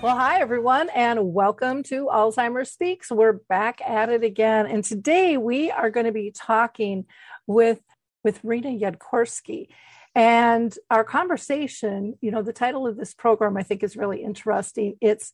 Well, 0.00 0.16
hi, 0.16 0.40
everyone, 0.40 0.90
and 0.90 1.34
welcome 1.34 1.82
to 1.84 2.06
Alzheimer's 2.06 2.70
Speaks. 2.70 3.10
We're 3.10 3.32
back 3.32 3.80
at 3.80 4.08
it 4.08 4.22
again. 4.22 4.66
And 4.66 4.84
today 4.84 5.36
we 5.36 5.72
are 5.72 5.90
going 5.90 6.06
to 6.06 6.12
be 6.12 6.30
talking 6.30 7.06
with, 7.48 7.80
with 8.22 8.38
Rena 8.44 8.68
Yudkowsky. 8.68 9.66
And 10.14 10.72
our 10.88 11.02
conversation, 11.02 12.16
you 12.20 12.30
know, 12.30 12.42
the 12.42 12.52
title 12.52 12.86
of 12.86 12.96
this 12.96 13.12
program 13.12 13.56
I 13.56 13.64
think 13.64 13.82
is 13.82 13.96
really 13.96 14.22
interesting. 14.22 14.94
It's 15.00 15.32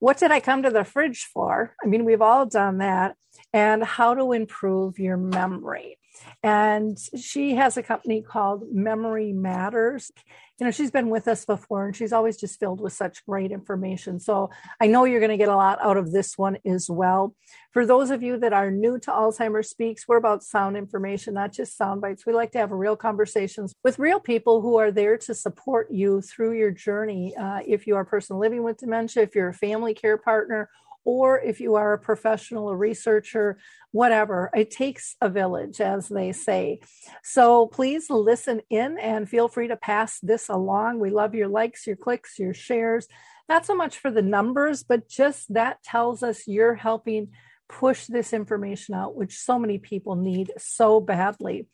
what 0.00 0.18
did 0.18 0.32
I 0.32 0.40
come 0.40 0.64
to 0.64 0.70
the 0.70 0.82
fridge 0.82 1.28
for? 1.32 1.76
I 1.80 1.86
mean, 1.86 2.04
we've 2.04 2.22
all 2.22 2.46
done 2.46 2.78
that. 2.78 3.14
And 3.52 3.84
how 3.84 4.14
to 4.14 4.32
improve 4.32 4.98
your 4.98 5.16
memory. 5.16 5.98
And 6.42 6.98
she 7.16 7.54
has 7.54 7.76
a 7.76 7.82
company 7.84 8.22
called 8.22 8.64
Memory 8.72 9.32
Matters. 9.32 10.10
You 10.58 10.66
know, 10.66 10.72
she's 10.72 10.90
been 10.90 11.08
with 11.08 11.28
us 11.28 11.44
before 11.44 11.86
and 11.86 11.94
she's 11.94 12.12
always 12.12 12.36
just 12.36 12.58
filled 12.58 12.80
with 12.80 12.92
such 12.92 13.24
great 13.24 13.52
information. 13.52 14.18
So 14.18 14.50
I 14.80 14.88
know 14.88 15.04
you're 15.04 15.20
going 15.20 15.30
to 15.30 15.36
get 15.36 15.48
a 15.48 15.54
lot 15.54 15.78
out 15.80 15.96
of 15.96 16.10
this 16.10 16.36
one 16.36 16.58
as 16.66 16.90
well. 16.90 17.36
For 17.72 17.86
those 17.86 18.10
of 18.10 18.24
you 18.24 18.38
that 18.38 18.52
are 18.52 18.68
new 18.70 18.98
to 18.98 19.10
Alzheimer's 19.12 19.70
Speaks, 19.70 20.08
we're 20.08 20.16
about 20.16 20.42
sound 20.42 20.76
information, 20.76 21.34
not 21.34 21.52
just 21.52 21.76
sound 21.76 22.00
bites. 22.00 22.26
We 22.26 22.32
like 22.32 22.50
to 22.52 22.58
have 22.58 22.72
real 22.72 22.96
conversations 22.96 23.72
with 23.84 24.00
real 24.00 24.18
people 24.18 24.60
who 24.60 24.78
are 24.78 24.90
there 24.90 25.16
to 25.18 25.34
support 25.34 25.92
you 25.92 26.20
through 26.22 26.58
your 26.58 26.72
journey. 26.72 27.36
Uh, 27.36 27.60
if 27.64 27.86
you 27.86 27.94
are 27.94 28.00
a 28.00 28.06
person 28.06 28.38
living 28.38 28.64
with 28.64 28.78
dementia, 28.78 29.22
if 29.22 29.36
you're 29.36 29.50
a 29.50 29.54
family 29.54 29.94
care 29.94 30.18
partner, 30.18 30.70
or 31.08 31.40
if 31.40 31.58
you 31.58 31.76
are 31.76 31.94
a 31.94 31.98
professional, 31.98 32.68
a 32.68 32.76
researcher, 32.76 33.56
whatever. 33.92 34.50
It 34.54 34.70
takes 34.70 35.16
a 35.22 35.30
village, 35.30 35.80
as 35.80 36.06
they 36.10 36.32
say. 36.32 36.80
So 37.22 37.66
please 37.66 38.10
listen 38.10 38.60
in 38.68 38.98
and 38.98 39.26
feel 39.26 39.48
free 39.48 39.68
to 39.68 39.76
pass 39.78 40.20
this 40.20 40.50
along. 40.50 41.00
We 41.00 41.08
love 41.08 41.34
your 41.34 41.48
likes, 41.48 41.86
your 41.86 41.96
clicks, 41.96 42.38
your 42.38 42.52
shares. 42.52 43.08
Not 43.48 43.64
so 43.64 43.74
much 43.74 43.96
for 43.96 44.10
the 44.10 44.20
numbers, 44.20 44.82
but 44.82 45.08
just 45.08 45.54
that 45.54 45.82
tells 45.82 46.22
us 46.22 46.46
you're 46.46 46.74
helping 46.74 47.28
push 47.70 48.04
this 48.04 48.34
information 48.34 48.94
out, 48.94 49.16
which 49.16 49.38
so 49.38 49.58
many 49.58 49.78
people 49.78 50.14
need 50.14 50.52
so 50.58 51.00
badly. 51.00 51.68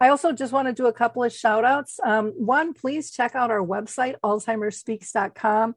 I 0.00 0.08
also 0.08 0.32
just 0.32 0.52
want 0.52 0.66
to 0.66 0.74
do 0.74 0.88
a 0.88 0.92
couple 0.92 1.22
of 1.22 1.32
shout 1.32 1.64
outs. 1.64 2.00
Um, 2.04 2.32
one, 2.36 2.74
please 2.74 3.12
check 3.12 3.36
out 3.36 3.52
our 3.52 3.64
website, 3.64 4.16
alzheimerspeaks.com. 4.24 5.76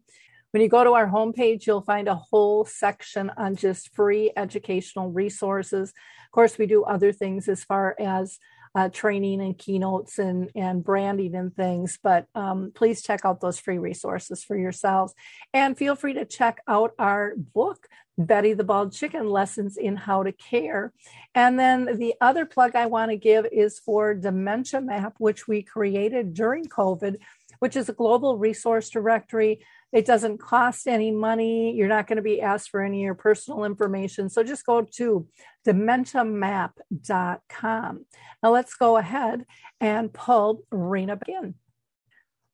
When 0.54 0.62
you 0.62 0.70
go 0.70 0.84
to 0.84 0.92
our 0.92 1.08
homepage, 1.08 1.66
you'll 1.66 1.82
find 1.82 2.08
a 2.08 2.14
whole 2.14 2.64
section 2.64 3.32
on 3.38 3.56
just 3.56 3.92
free 3.96 4.32
educational 4.38 5.10
resources. 5.10 5.90
Of 5.90 6.32
course, 6.32 6.60
we 6.60 6.68
do 6.68 6.84
other 6.84 7.12
things 7.12 7.48
as 7.48 7.64
far 7.64 7.96
as 8.00 8.38
uh, 8.76 8.90
training 8.90 9.42
and 9.42 9.58
keynotes 9.58 10.20
and, 10.20 10.52
and 10.56 10.84
branding 10.84 11.34
and 11.34 11.56
things, 11.56 11.98
but 12.04 12.28
um, 12.36 12.72
please 12.76 13.02
check 13.02 13.22
out 13.26 13.42
those 13.42 13.58
free 13.58 13.80
resources 13.80 14.44
for 14.44 14.56
yourselves. 14.56 15.16
And 15.56 15.76
feel 15.76 15.96
free 15.96 16.14
to 16.14 16.26
check 16.26 16.62
out 16.68 16.92
our 17.00 17.34
book, 17.36 17.88
Betty 18.20 18.54
the 18.54 18.64
Bald 18.64 18.94
Chicken 18.94 19.28
Lessons 19.30 19.76
in 19.76 19.96
How 19.96 20.22
to 20.22 20.32
Care. 20.32 20.94
And 21.34 21.60
then 21.60 21.98
the 21.98 22.14
other 22.22 22.46
plug 22.46 22.76
I 22.76 22.86
want 22.86 23.10
to 23.10 23.18
give 23.18 23.48
is 23.52 23.80
for 23.80 24.14
Dementia 24.14 24.82
Map, 24.82 25.16
which 25.18 25.48
we 25.48 25.64
created 25.64 26.36
during 26.36 26.66
COVID, 26.66 27.16
which 27.58 27.76
is 27.76 27.90
a 27.90 27.94
global 27.94 28.38
resource 28.38 28.92
directory 28.92 29.62
it 29.94 30.06
doesn't 30.06 30.40
cost 30.40 30.88
any 30.88 31.12
money. 31.12 31.76
You're 31.76 31.88
not 31.88 32.08
going 32.08 32.16
to 32.16 32.24
be 32.24 32.42
asked 32.42 32.72
for 32.72 32.82
any 32.82 33.02
of 33.02 33.06
your 33.06 33.14
personal 33.14 33.64
information. 33.64 34.28
So 34.28 34.42
just 34.44 34.66
go 34.66 34.82
to 34.82 35.28
dementiamap.com. 35.66 38.06
Now 38.42 38.52
let's 38.52 38.74
go 38.74 38.98
ahead 38.98 39.46
and 39.80 40.12
pull 40.12 40.64
Rena 40.72 41.20
in. 41.28 41.54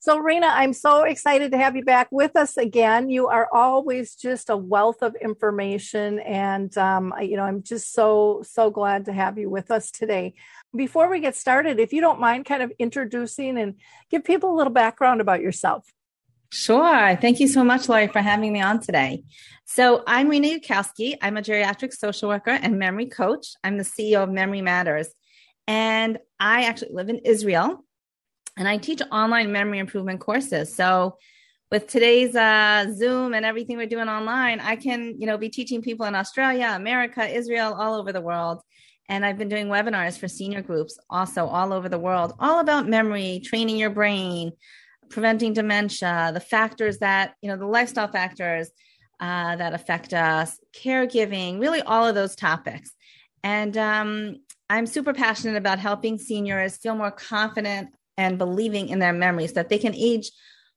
So, 0.02 0.18
Rena, 0.18 0.48
I'm 0.48 0.72
so 0.72 1.04
excited 1.04 1.52
to 1.52 1.58
have 1.58 1.76
you 1.76 1.84
back 1.84 2.08
with 2.10 2.38
us 2.38 2.56
again. 2.56 3.10
You 3.10 3.28
are 3.28 3.50
always 3.52 4.16
just 4.16 4.50
a 4.50 4.56
wealth 4.56 5.02
of 5.02 5.14
information, 5.16 6.20
and 6.20 6.76
um, 6.78 7.14
you 7.22 7.36
know 7.36 7.44
I'm 7.44 7.64
just 7.64 7.92
so 7.92 8.42
so 8.48 8.70
glad 8.70 9.06
to 9.06 9.12
have 9.12 9.38
you 9.38 9.50
with 9.50 9.72
us 9.72 9.92
today. 9.92 10.36
Before 10.74 11.10
we 11.10 11.20
get 11.20 11.36
started, 11.36 11.82
if 11.82 11.92
you 11.92 12.00
don't 12.00 12.22
mind, 12.22 12.46
kind 12.46 12.64
of 12.64 12.72
introducing 12.80 13.58
and 13.58 13.76
give 14.10 14.24
people 14.24 14.54
a 14.54 14.56
little 14.56 14.72
background 14.72 15.20
about 15.20 15.42
yourself. 15.42 15.86
Sure. 16.52 17.16
Thank 17.16 17.40
you 17.40 17.48
so 17.48 17.64
much, 17.64 17.88
Lori, 17.88 18.08
for 18.08 18.22
having 18.22 18.52
me 18.52 18.62
on 18.62 18.80
today. 18.80 19.24
So, 19.66 20.04
I'm 20.08 20.30
Rena 20.30 20.60
Yudkowsky. 20.60 21.16
I'm 21.22 21.38
a 21.38 21.42
geriatric 21.42 21.94
social 21.94 22.28
worker 22.30 22.50
and 22.50 22.80
memory 22.80 23.06
coach. 23.06 23.50
I'm 23.64 23.78
the 23.78 23.84
CEO 23.84 24.24
of 24.24 24.30
Memory 24.32 24.62
Matters. 24.62 25.10
And 25.68 26.18
I 26.40 26.64
actually 26.64 26.94
live 26.94 27.10
in 27.10 27.20
Israel 27.20 27.86
and 28.58 28.68
I 28.68 28.78
teach 28.78 29.00
online 29.12 29.52
memory 29.52 29.78
improvement 29.78 30.22
courses. 30.22 30.74
So, 30.74 31.18
with 31.72 31.86
today's 31.86 32.36
uh, 32.36 32.92
Zoom 32.96 33.36
and 33.36 33.46
everything 33.46 33.78
we're 33.78 33.86
doing 33.86 34.10
online, 34.10 34.60
I 34.60 34.76
can, 34.76 35.22
you 35.22 35.28
know, 35.28 35.38
be 35.38 35.50
teaching 35.50 35.84
people 35.84 36.08
in 36.08 36.16
Australia, 36.16 36.74
America, 36.74 37.28
Israel, 37.28 37.76
all 37.76 37.94
over 37.94 38.12
the 38.12 38.22
world. 38.22 38.62
And 39.08 39.24
I've 39.24 39.38
been 39.38 39.50
doing 39.50 39.68
webinars 39.68 40.18
for 40.18 40.28
senior 40.28 40.64
groups 40.64 40.98
also 41.12 41.46
all 41.46 41.74
over 41.74 41.90
the 41.90 42.00
world, 42.00 42.34
all 42.40 42.60
about 42.60 42.90
memory, 42.90 43.40
training 43.46 43.78
your 43.78 43.92
brain, 43.92 44.52
preventing 45.10 45.54
dementia, 45.54 46.32
the 46.34 46.40
factors 46.40 47.00
that, 47.00 47.34
you 47.42 47.50
know, 47.50 47.58
the 47.58 47.66
lifestyle 47.66 48.08
factors 48.08 48.70
uh, 49.20 49.56
that 49.56 49.74
affect 49.74 50.14
us, 50.14 50.60
caregiving, 50.74 51.60
really 51.60 51.82
all 51.82 52.08
of 52.08 52.16
those 52.16 52.36
topics. 52.36 52.92
And 53.44 53.78
um, 53.78 54.38
I'm 54.70 54.86
super 54.86 55.14
passionate 55.14 55.58
about 55.58 55.80
helping 55.80 56.18
seniors 56.18 56.78
feel 56.78 56.96
more 56.96 57.12
confident 57.12 57.90
and 58.18 58.38
believing 58.38 58.90
in 58.90 59.00
their 59.00 59.14
memories 59.14 59.54
that 59.54 59.70
they 59.70 59.78
can 59.78 59.96
age 59.96 60.32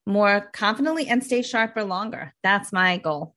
more 0.07 0.51
confidently 0.53 1.07
and 1.09 1.23
stay 1.23 1.43
sharper 1.43 1.85
longer. 1.85 2.35
That's 2.43 2.73
my 2.73 2.99
goal. 2.99 3.35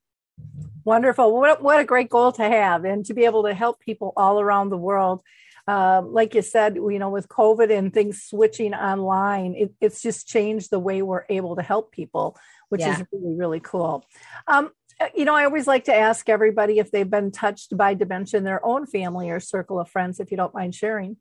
Wonderful. 0.84 1.34
What, 1.34 1.62
what 1.62 1.80
a 1.80 1.86
great 1.86 2.10
goal 2.10 2.32
to 2.34 2.44
have 2.44 2.86
and 2.86 3.06
to 3.06 3.14
be 3.14 3.26
able 3.26 3.44
to 3.44 3.54
help 3.54 3.80
people 3.80 4.14
all 4.16 4.40
around 4.40 4.70
the 4.70 4.78
world 4.78 5.22
um, 5.68 6.14
like 6.14 6.36
you 6.36 6.42
said, 6.42 6.76
you 6.76 7.00
know, 7.00 7.10
with 7.10 7.28
COVID 7.28 7.76
and 7.76 7.94
things 7.94 8.24
switching 8.24 8.74
online, 8.74 9.56
it, 9.56 9.74
it's 9.82 10.02
just 10.02 10.28
changed 10.28 10.70
the 10.70 10.80
way 10.80 11.02
we're 11.02 11.26
able 11.30 11.56
to 11.56 11.64
help 11.64 11.92
people, 11.92 12.38
which 12.70 12.82
yeah. 12.82 13.00
is 13.00 13.06
really, 13.12 13.36
really 13.36 13.60
cool. 13.60 14.06
Um, 14.48 14.70
you 15.14 15.26
know, 15.26 15.36
I 15.36 15.46
always 15.46 15.68
like 15.68 15.86
to 15.86 15.96
ask 15.96 16.30
everybody 16.30 16.80
if 16.80 16.92
they've 16.92 17.10
been 17.10 17.32
touched 17.32 17.76
by 17.76 17.96
dementia 17.96 18.38
in 18.38 18.44
their 18.44 18.66
own 18.66 18.86
family 18.86 19.30
or 19.30 19.40
circle 19.40 19.80
of 19.80 19.90
friends, 19.90 20.20
if 20.20 20.32
you 20.32 20.38
don't 20.38 20.54
mind 20.54 20.76
sharing. 20.76 21.18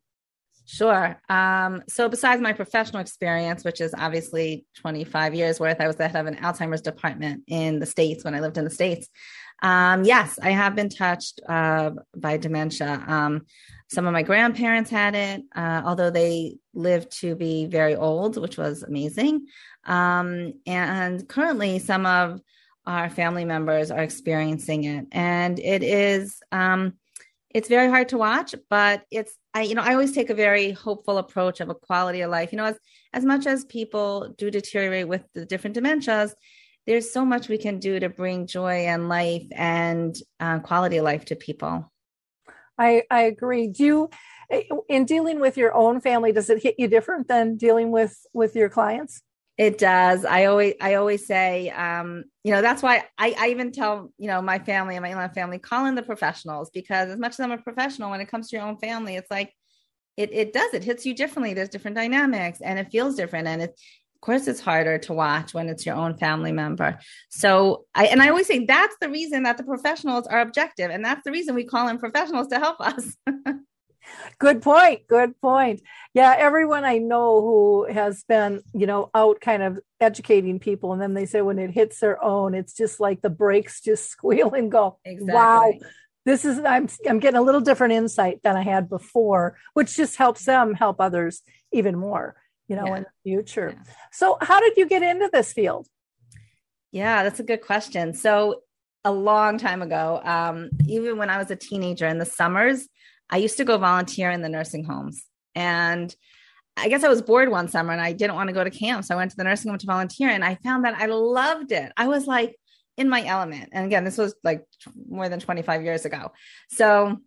Sure. 0.67 1.19
Um, 1.29 1.83
so, 1.87 2.09
besides 2.09 2.41
my 2.41 2.53
professional 2.53 3.01
experience, 3.01 3.63
which 3.63 3.81
is 3.81 3.93
obviously 3.95 4.65
25 4.77 5.35
years 5.35 5.59
worth, 5.59 5.79
I 5.79 5.85
was 5.85 5.95
the 5.95 6.07
head 6.07 6.19
of 6.19 6.25
an 6.25 6.37
Alzheimer's 6.37 6.81
department 6.81 7.43
in 7.47 7.79
the 7.79 7.85
States 7.85 8.23
when 8.23 8.33
I 8.33 8.39
lived 8.39 8.57
in 8.57 8.63
the 8.63 8.71
States. 8.71 9.07
Um, 9.61 10.03
yes, 10.03 10.39
I 10.41 10.51
have 10.51 10.75
been 10.75 10.89
touched 10.89 11.39
uh, 11.47 11.91
by 12.15 12.37
dementia. 12.37 13.03
Um, 13.07 13.45
some 13.87 14.07
of 14.07 14.13
my 14.13 14.23
grandparents 14.23 14.89
had 14.89 15.15
it, 15.15 15.43
uh, 15.55 15.81
although 15.85 16.09
they 16.09 16.57
lived 16.73 17.11
to 17.19 17.35
be 17.35 17.67
very 17.67 17.95
old, 17.95 18.37
which 18.37 18.57
was 18.57 18.83
amazing. 18.83 19.45
Um, 19.85 20.53
and 20.65 21.27
currently, 21.27 21.79
some 21.79 22.05
of 22.05 22.41
our 22.87 23.09
family 23.09 23.45
members 23.45 23.91
are 23.91 24.01
experiencing 24.01 24.85
it, 24.85 25.05
and 25.11 25.59
it 25.59 25.83
is 25.83 26.41
um, 26.51 26.93
it's 27.51 27.69
very 27.69 27.87
hard 27.87 28.09
to 28.09 28.17
watch, 28.17 28.53
but 28.69 29.03
it's 29.11 29.37
I 29.53 29.61
you 29.61 29.75
know 29.75 29.83
I 29.83 29.93
always 29.93 30.13
take 30.13 30.29
a 30.29 30.35
very 30.35 30.71
hopeful 30.71 31.17
approach 31.19 31.61
of 31.61 31.69
a 31.69 31.75
quality 31.75 32.21
of 32.21 32.31
life. 32.31 32.51
You 32.51 32.57
know, 32.57 32.65
as 32.65 32.77
as 33.13 33.23
much 33.23 33.45
as 33.45 33.65
people 33.65 34.33
do 34.37 34.49
deteriorate 34.49 35.07
with 35.07 35.23
the 35.33 35.45
different 35.45 35.75
dementias, 35.75 36.33
there's 36.87 37.11
so 37.13 37.23
much 37.23 37.49
we 37.49 37.57
can 37.57 37.79
do 37.79 37.99
to 37.99 38.09
bring 38.09 38.47
joy 38.47 38.85
and 38.87 39.09
life 39.09 39.45
and 39.51 40.15
uh, 40.39 40.59
quality 40.59 40.97
of 40.97 41.05
life 41.05 41.25
to 41.25 41.35
people. 41.35 41.91
I, 42.77 43.03
I 43.09 43.21
agree. 43.21 43.67
Do 43.67 43.83
you, 43.83 44.09
in 44.89 45.05
dealing 45.05 45.39
with 45.39 45.57
your 45.57 45.73
own 45.73 46.01
family, 46.01 46.31
does 46.31 46.49
it 46.49 46.61
hit 46.61 46.75
you 46.77 46.87
different 46.87 47.27
than 47.27 47.57
dealing 47.57 47.91
with 47.91 48.17
with 48.33 48.55
your 48.55 48.69
clients? 48.69 49.21
It 49.57 49.77
does. 49.77 50.25
I 50.25 50.45
always 50.45 50.73
I 50.81 50.95
always 50.95 51.25
say, 51.25 51.69
um, 51.69 52.25
you 52.43 52.51
know, 52.51 52.61
that's 52.61 52.83
why 52.83 53.05
I, 53.17 53.33
I 53.37 53.47
even 53.49 53.71
tell, 53.71 54.11
you 54.17 54.27
know, 54.27 54.41
my 54.41 54.59
family 54.59 54.95
and 54.97 55.03
my 55.03 55.11
in 55.11 55.29
family, 55.33 55.59
call 55.59 55.85
in 55.85 55.95
the 55.95 56.03
professionals 56.03 56.69
because 56.73 57.09
as 57.09 57.19
much 57.19 57.33
as 57.33 57.39
I'm 57.39 57.51
a 57.51 57.57
professional, 57.57 58.11
when 58.11 58.19
it 58.19 58.27
comes 58.27 58.49
to 58.49 58.57
your 58.57 58.65
own 58.65 58.77
family, 58.77 59.15
it's 59.15 59.31
like 59.31 59.53
it 60.17 60.31
it 60.33 60.53
does 60.53 60.73
it 60.73 60.83
hits 60.83 61.05
you 61.05 61.13
differently. 61.15 61.53
There's 61.53 61.69
different 61.69 61.95
dynamics, 61.95 62.59
and 62.61 62.77
it 62.77 62.91
feels 62.91 63.15
different, 63.15 63.47
and 63.47 63.61
it's 63.61 63.81
of 63.81 64.04
course 64.25 64.47
it's 64.47 64.59
harder 64.59 64.97
to 64.97 65.13
watch 65.13 65.53
when 65.53 65.69
it's 65.69 65.85
your 65.85 65.95
own 65.95 66.17
family 66.17 66.51
member. 66.51 66.99
So 67.29 67.85
I 67.93 68.07
and 68.07 68.21
I 68.21 68.29
always 68.29 68.47
say 68.47 68.65
that's 68.65 68.95
the 68.99 69.09
reason 69.09 69.43
that 69.43 69.57
the 69.57 69.63
professionals 69.63 70.27
are 70.27 70.41
objective, 70.41 70.91
and 70.91 71.05
that's 71.05 71.23
the 71.23 71.31
reason 71.31 71.55
we 71.55 71.63
call 71.63 71.87
in 71.87 71.97
professionals 71.97 72.47
to 72.47 72.59
help 72.59 72.81
us. 72.81 73.15
good 74.37 74.61
point 74.61 75.07
good 75.07 75.39
point 75.41 75.81
yeah 76.13 76.35
everyone 76.37 76.85
i 76.85 76.99
know 76.99 77.41
who 77.41 77.91
has 77.91 78.23
been 78.27 78.61
you 78.71 78.85
know 78.85 79.09
out 79.15 79.41
kind 79.41 79.63
of 79.63 79.79
educating 79.99 80.59
people 80.59 80.93
and 80.93 81.01
then 81.01 81.15
they 81.15 81.25
say 81.25 81.41
when 81.41 81.57
it 81.57 81.71
hits 81.71 81.99
their 82.01 82.23
own 82.23 82.53
it's 82.53 82.73
just 82.73 82.99
like 82.99 83.23
the 83.23 83.31
brakes 83.31 83.81
just 83.81 84.07
squeal 84.11 84.53
and 84.53 84.71
go 84.71 84.99
exactly. 85.05 85.33
wow 85.33 85.73
this 86.23 86.45
is 86.45 86.59
i'm 86.59 86.87
i'm 87.09 87.19
getting 87.19 87.39
a 87.39 87.41
little 87.41 87.61
different 87.61 87.93
insight 87.93 88.39
than 88.43 88.55
i 88.55 88.61
had 88.61 88.87
before 88.87 89.57
which 89.73 89.95
just 89.95 90.17
helps 90.17 90.45
them 90.45 90.75
help 90.75 91.01
others 91.01 91.41
even 91.71 91.97
more 91.97 92.35
you 92.67 92.75
know 92.75 92.85
yeah. 92.87 92.97
in 92.97 93.03
the 93.03 93.29
future 93.29 93.73
yeah. 93.75 93.93
so 94.11 94.37
how 94.41 94.59
did 94.59 94.75
you 94.77 94.87
get 94.87 95.03
into 95.03 95.29
this 95.31 95.53
field 95.53 95.87
yeah 96.91 97.23
that's 97.23 97.39
a 97.39 97.43
good 97.43 97.61
question 97.61 98.13
so 98.13 98.61
a 99.03 99.11
long 99.11 99.57
time 99.57 99.81
ago 99.81 100.19
um, 100.23 100.69
even 100.87 101.17
when 101.17 101.29
i 101.29 101.37
was 101.37 101.51
a 101.51 101.55
teenager 101.55 102.07
in 102.07 102.17
the 102.17 102.25
summers 102.25 102.87
I 103.29 103.37
used 103.37 103.57
to 103.57 103.65
go 103.65 103.77
volunteer 103.77 104.29
in 104.31 104.41
the 104.41 104.49
nursing 104.49 104.83
homes. 104.83 105.25
And 105.55 106.13
I 106.77 106.89
guess 106.89 107.03
I 107.03 107.09
was 107.09 107.21
bored 107.21 107.49
one 107.49 107.69
summer 107.69 107.93
and 107.93 108.01
I 108.01 108.13
didn't 108.13 108.35
want 108.35 108.49
to 108.49 108.53
go 108.53 108.63
to 108.63 108.69
camp. 108.69 109.05
So 109.05 109.15
I 109.15 109.17
went 109.17 109.31
to 109.31 109.37
the 109.37 109.43
nursing 109.43 109.69
home 109.69 109.79
to 109.79 109.85
volunteer 109.85 110.29
and 110.29 110.43
I 110.43 110.55
found 110.55 110.85
that 110.85 110.95
I 110.95 111.05
loved 111.05 111.71
it. 111.71 111.91
I 111.95 112.07
was 112.07 112.27
like 112.27 112.55
in 112.97 113.09
my 113.09 113.25
element. 113.25 113.69
And 113.71 113.85
again, 113.85 114.03
this 114.03 114.17
was 114.17 114.35
like 114.43 114.65
more 115.09 115.29
than 115.29 115.39
25 115.39 115.83
years 115.83 116.05
ago. 116.05 116.31
So 116.69 117.17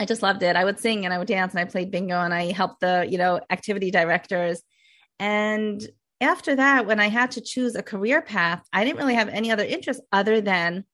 I 0.00 0.04
just 0.04 0.22
loved 0.22 0.42
it. 0.42 0.56
I 0.56 0.64
would 0.64 0.78
sing 0.78 1.04
and 1.04 1.12
I 1.12 1.18
would 1.18 1.28
dance 1.28 1.52
and 1.52 1.60
I 1.60 1.64
played 1.64 1.90
bingo 1.90 2.20
and 2.20 2.32
I 2.32 2.52
helped 2.52 2.80
the, 2.80 3.06
you 3.08 3.18
know, 3.18 3.40
activity 3.50 3.90
directors. 3.90 4.62
And 5.18 5.80
after 6.20 6.56
that, 6.56 6.86
when 6.86 7.00
I 7.00 7.08
had 7.08 7.32
to 7.32 7.40
choose 7.40 7.74
a 7.74 7.82
career 7.82 8.22
path, 8.22 8.64
I 8.72 8.84
didn't 8.84 8.98
really 8.98 9.14
have 9.14 9.28
any 9.28 9.50
other 9.50 9.64
interest 9.64 10.00
other 10.12 10.40
than 10.40 10.84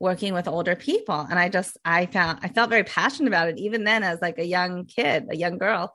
working 0.00 0.32
with 0.32 0.46
older 0.46 0.76
people 0.76 1.26
and 1.28 1.38
i 1.38 1.48
just 1.48 1.76
i 1.84 2.06
found 2.06 2.38
i 2.42 2.48
felt 2.48 2.70
very 2.70 2.84
passionate 2.84 3.28
about 3.28 3.48
it 3.48 3.58
even 3.58 3.84
then 3.84 4.02
as 4.02 4.20
like 4.22 4.38
a 4.38 4.44
young 4.44 4.84
kid 4.84 5.26
a 5.30 5.36
young 5.36 5.58
girl 5.58 5.92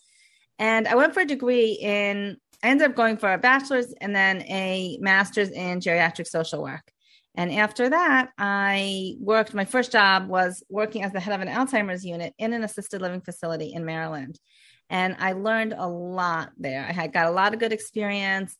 and 0.59 0.87
i 0.87 0.95
went 0.95 1.13
for 1.13 1.21
a 1.21 1.25
degree 1.25 1.71
in 1.81 2.37
i 2.63 2.67
ended 2.67 2.89
up 2.89 2.95
going 2.95 3.15
for 3.15 3.31
a 3.31 3.37
bachelor's 3.37 3.93
and 4.01 4.13
then 4.13 4.41
a 4.43 4.97
master's 4.99 5.49
in 5.51 5.79
geriatric 5.79 6.27
social 6.27 6.61
work 6.61 6.91
and 7.35 7.51
after 7.51 7.89
that 7.89 8.29
i 8.37 9.15
worked 9.19 9.53
my 9.53 9.65
first 9.65 9.91
job 9.91 10.27
was 10.27 10.63
working 10.69 11.03
as 11.03 11.11
the 11.11 11.19
head 11.19 11.33
of 11.33 11.45
an 11.45 11.53
alzheimer's 11.53 12.05
unit 12.05 12.33
in 12.37 12.53
an 12.53 12.63
assisted 12.63 13.01
living 13.01 13.21
facility 13.21 13.73
in 13.73 13.85
maryland 13.85 14.39
and 14.89 15.15
i 15.19 15.33
learned 15.33 15.73
a 15.77 15.87
lot 15.87 16.51
there 16.57 16.85
i 16.87 16.91
had 16.91 17.13
got 17.13 17.27
a 17.27 17.31
lot 17.31 17.53
of 17.53 17.59
good 17.59 17.73
experience 17.73 18.55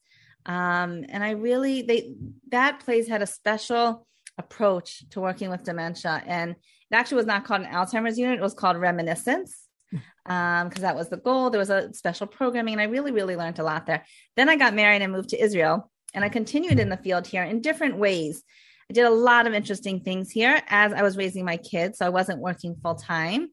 um, 0.46 1.06
and 1.10 1.24
i 1.24 1.31
really 1.31 1.81
they 1.81 2.14
that 2.50 2.80
place 2.80 3.08
had 3.08 3.22
a 3.22 3.28
special 3.28 4.06
approach 4.38 5.08
to 5.12 5.22
working 5.22 5.50
with 5.50 5.64
dementia. 5.64 6.22
And 6.26 6.52
it 6.52 6.96
actually 6.96 7.18
was 7.18 7.26
not 7.26 7.46
called 7.46 7.62
an 7.62 7.72
Alzheimer's 7.72 8.18
unit, 8.18 8.40
it 8.40 8.44
was 8.44 8.54
called 8.54 8.78
Reminiscence 8.78 9.68
because 9.92 10.64
um, 10.64 10.69
that 10.81 10.96
was 10.96 11.10
the 11.10 11.18
goal. 11.18 11.50
There 11.50 11.60
was 11.60 11.69
a 11.69 11.94
special 11.94 12.28
programming, 12.28 12.74
and 12.74 12.81
I 12.81 12.86
really, 12.86 13.12
really 13.12 13.36
learned 13.36 13.60
a 13.60 13.64
lot 13.64 13.86
there. 13.86 14.06
Then 14.36 14.50
I 14.50 14.56
got 14.56 14.74
married 14.74 15.02
and 15.02 15.12
moved 15.12 15.30
to 15.30 15.42
Israel, 15.42 15.92
and 16.13 16.24
I 16.24 16.30
continued 16.30 16.80
in 16.80 16.89
the 16.89 16.98
field 16.98 17.27
here 17.27 17.44
in 17.44 17.62
different 17.62 17.98
ways. 17.98 18.44
I 18.89 18.94
did 18.94 19.06
a 19.06 19.10
lot 19.10 19.48
of 19.48 19.54
interesting 19.54 20.01
things 20.01 20.30
here 20.30 20.62
as 20.68 20.94
I 20.94 21.01
was 21.01 21.18
raising 21.18 21.45
my 21.45 21.57
kids, 21.57 21.98
so 21.98 22.06
I 22.06 22.10
wasn't 22.10 22.39
working 22.39 22.75
full 22.75 22.95
time. 22.95 23.50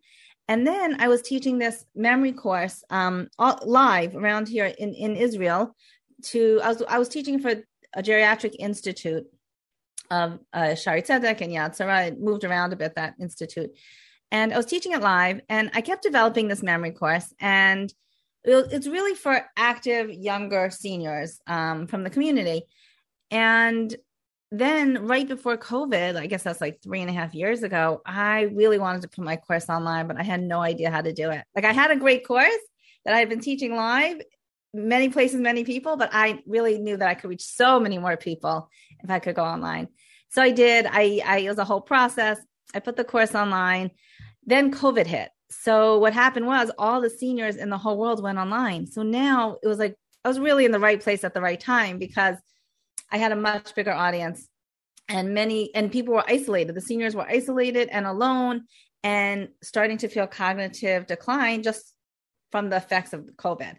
And 0.48 0.66
then 0.66 1.00
I 1.00 1.06
was 1.06 1.22
teaching 1.22 1.58
this 1.58 1.84
memory 1.94 2.32
course 2.32 2.82
um, 2.90 3.28
all, 3.38 3.60
live 3.64 4.16
around 4.16 4.48
here 4.48 4.66
in, 4.66 4.94
in 4.94 5.16
Israel. 5.16 5.76
To 6.32 6.60
I 6.62 6.68
was 6.68 6.82
I 6.88 6.98
was 6.98 7.08
teaching 7.08 7.38
for 7.40 7.54
a 7.94 8.02
geriatric 8.02 8.56
institute 8.58 9.24
of 10.10 10.40
uh, 10.52 10.74
Shaare 10.74 11.06
Zedek 11.06 11.40
and 11.40 11.52
Yad 11.52 11.76
Sarah. 11.76 11.96
I 11.96 12.10
moved 12.10 12.44
around 12.44 12.72
a 12.72 12.76
bit 12.76 12.96
that 12.96 13.14
institute, 13.20 13.70
and 14.32 14.52
I 14.52 14.56
was 14.56 14.66
teaching 14.66 14.92
it 14.92 15.00
live. 15.00 15.40
And 15.48 15.70
I 15.72 15.80
kept 15.82 16.02
developing 16.02 16.48
this 16.48 16.62
memory 16.62 16.90
course, 16.90 17.32
and 17.40 17.94
it's 18.44 18.86
really 18.86 19.14
for 19.14 19.44
active 19.56 20.10
younger 20.10 20.70
seniors 20.70 21.40
um, 21.46 21.86
from 21.86 22.04
the 22.04 22.10
community. 22.10 22.62
And 23.30 23.94
then 24.50 25.06
right 25.06 25.28
before 25.28 25.56
COVID, 25.56 26.16
I 26.16 26.26
guess 26.26 26.42
that's 26.42 26.60
like 26.60 26.82
three 26.82 27.00
and 27.00 27.10
a 27.10 27.12
half 27.12 27.34
years 27.34 27.62
ago, 27.62 28.02
I 28.04 28.42
really 28.42 28.78
wanted 28.78 29.02
to 29.02 29.08
put 29.08 29.24
my 29.24 29.36
course 29.36 29.68
online, 29.68 30.08
but 30.08 30.18
I 30.18 30.22
had 30.22 30.42
no 30.42 30.60
idea 30.60 30.90
how 30.90 31.02
to 31.02 31.12
do 31.12 31.30
it. 31.30 31.44
Like 31.54 31.64
I 31.64 31.72
had 31.72 31.90
a 31.90 31.96
great 31.96 32.26
course 32.26 32.50
that 33.04 33.14
I 33.14 33.18
had 33.18 33.28
been 33.28 33.40
teaching 33.40 33.76
live 33.76 34.20
many 34.72 35.08
places, 35.08 35.40
many 35.40 35.64
people, 35.64 35.96
but 35.96 36.10
I 36.12 36.42
really 36.46 36.78
knew 36.78 36.96
that 36.96 37.08
I 37.08 37.14
could 37.14 37.30
reach 37.30 37.44
so 37.44 37.78
many 37.78 37.98
more 37.98 38.16
people 38.16 38.68
if 39.02 39.10
I 39.10 39.18
could 39.18 39.34
go 39.34 39.44
online. 39.44 39.88
So 40.30 40.42
I 40.42 40.50
did. 40.50 40.86
I, 40.86 41.20
I 41.24 41.38
it 41.38 41.48
was 41.48 41.58
a 41.58 41.64
whole 41.64 41.80
process. 41.80 42.38
I 42.74 42.80
put 42.80 42.96
the 42.96 43.04
course 43.04 43.34
online. 43.34 43.90
Then 44.46 44.72
COVID 44.72 45.06
hit. 45.06 45.30
So 45.50 45.98
what 45.98 46.12
happened 46.12 46.46
was 46.46 46.70
all 46.78 47.00
the 47.00 47.10
seniors 47.10 47.56
in 47.56 47.70
the 47.70 47.78
whole 47.78 47.98
world 47.98 48.22
went 48.22 48.38
online. 48.38 48.86
So 48.86 49.02
now 49.02 49.56
it 49.62 49.66
was 49.66 49.78
like 49.78 49.96
I 50.24 50.28
was 50.28 50.38
really 50.38 50.64
in 50.64 50.72
the 50.72 50.78
right 50.78 51.00
place 51.00 51.24
at 51.24 51.34
the 51.34 51.40
right 51.40 51.58
time 51.58 51.98
because 51.98 52.36
I 53.10 53.16
had 53.16 53.32
a 53.32 53.36
much 53.36 53.74
bigger 53.74 53.92
audience 53.92 54.48
and 55.08 55.34
many 55.34 55.74
and 55.74 55.90
people 55.90 56.14
were 56.14 56.24
isolated. 56.28 56.74
The 56.74 56.80
seniors 56.80 57.16
were 57.16 57.26
isolated 57.26 57.88
and 57.88 58.06
alone 58.06 58.64
and 59.02 59.48
starting 59.62 59.98
to 59.98 60.08
feel 60.08 60.26
cognitive 60.26 61.06
decline 61.06 61.62
just 61.62 61.94
from 62.52 62.68
the 62.68 62.76
effects 62.76 63.12
of 63.12 63.22
COVID 63.36 63.76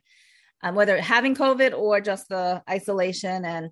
um, 0.64 0.76
whether 0.76 1.00
having 1.00 1.36
COVID 1.36 1.78
or 1.78 2.02
just 2.02 2.30
the 2.30 2.62
isolation 2.70 3.46
and 3.46 3.70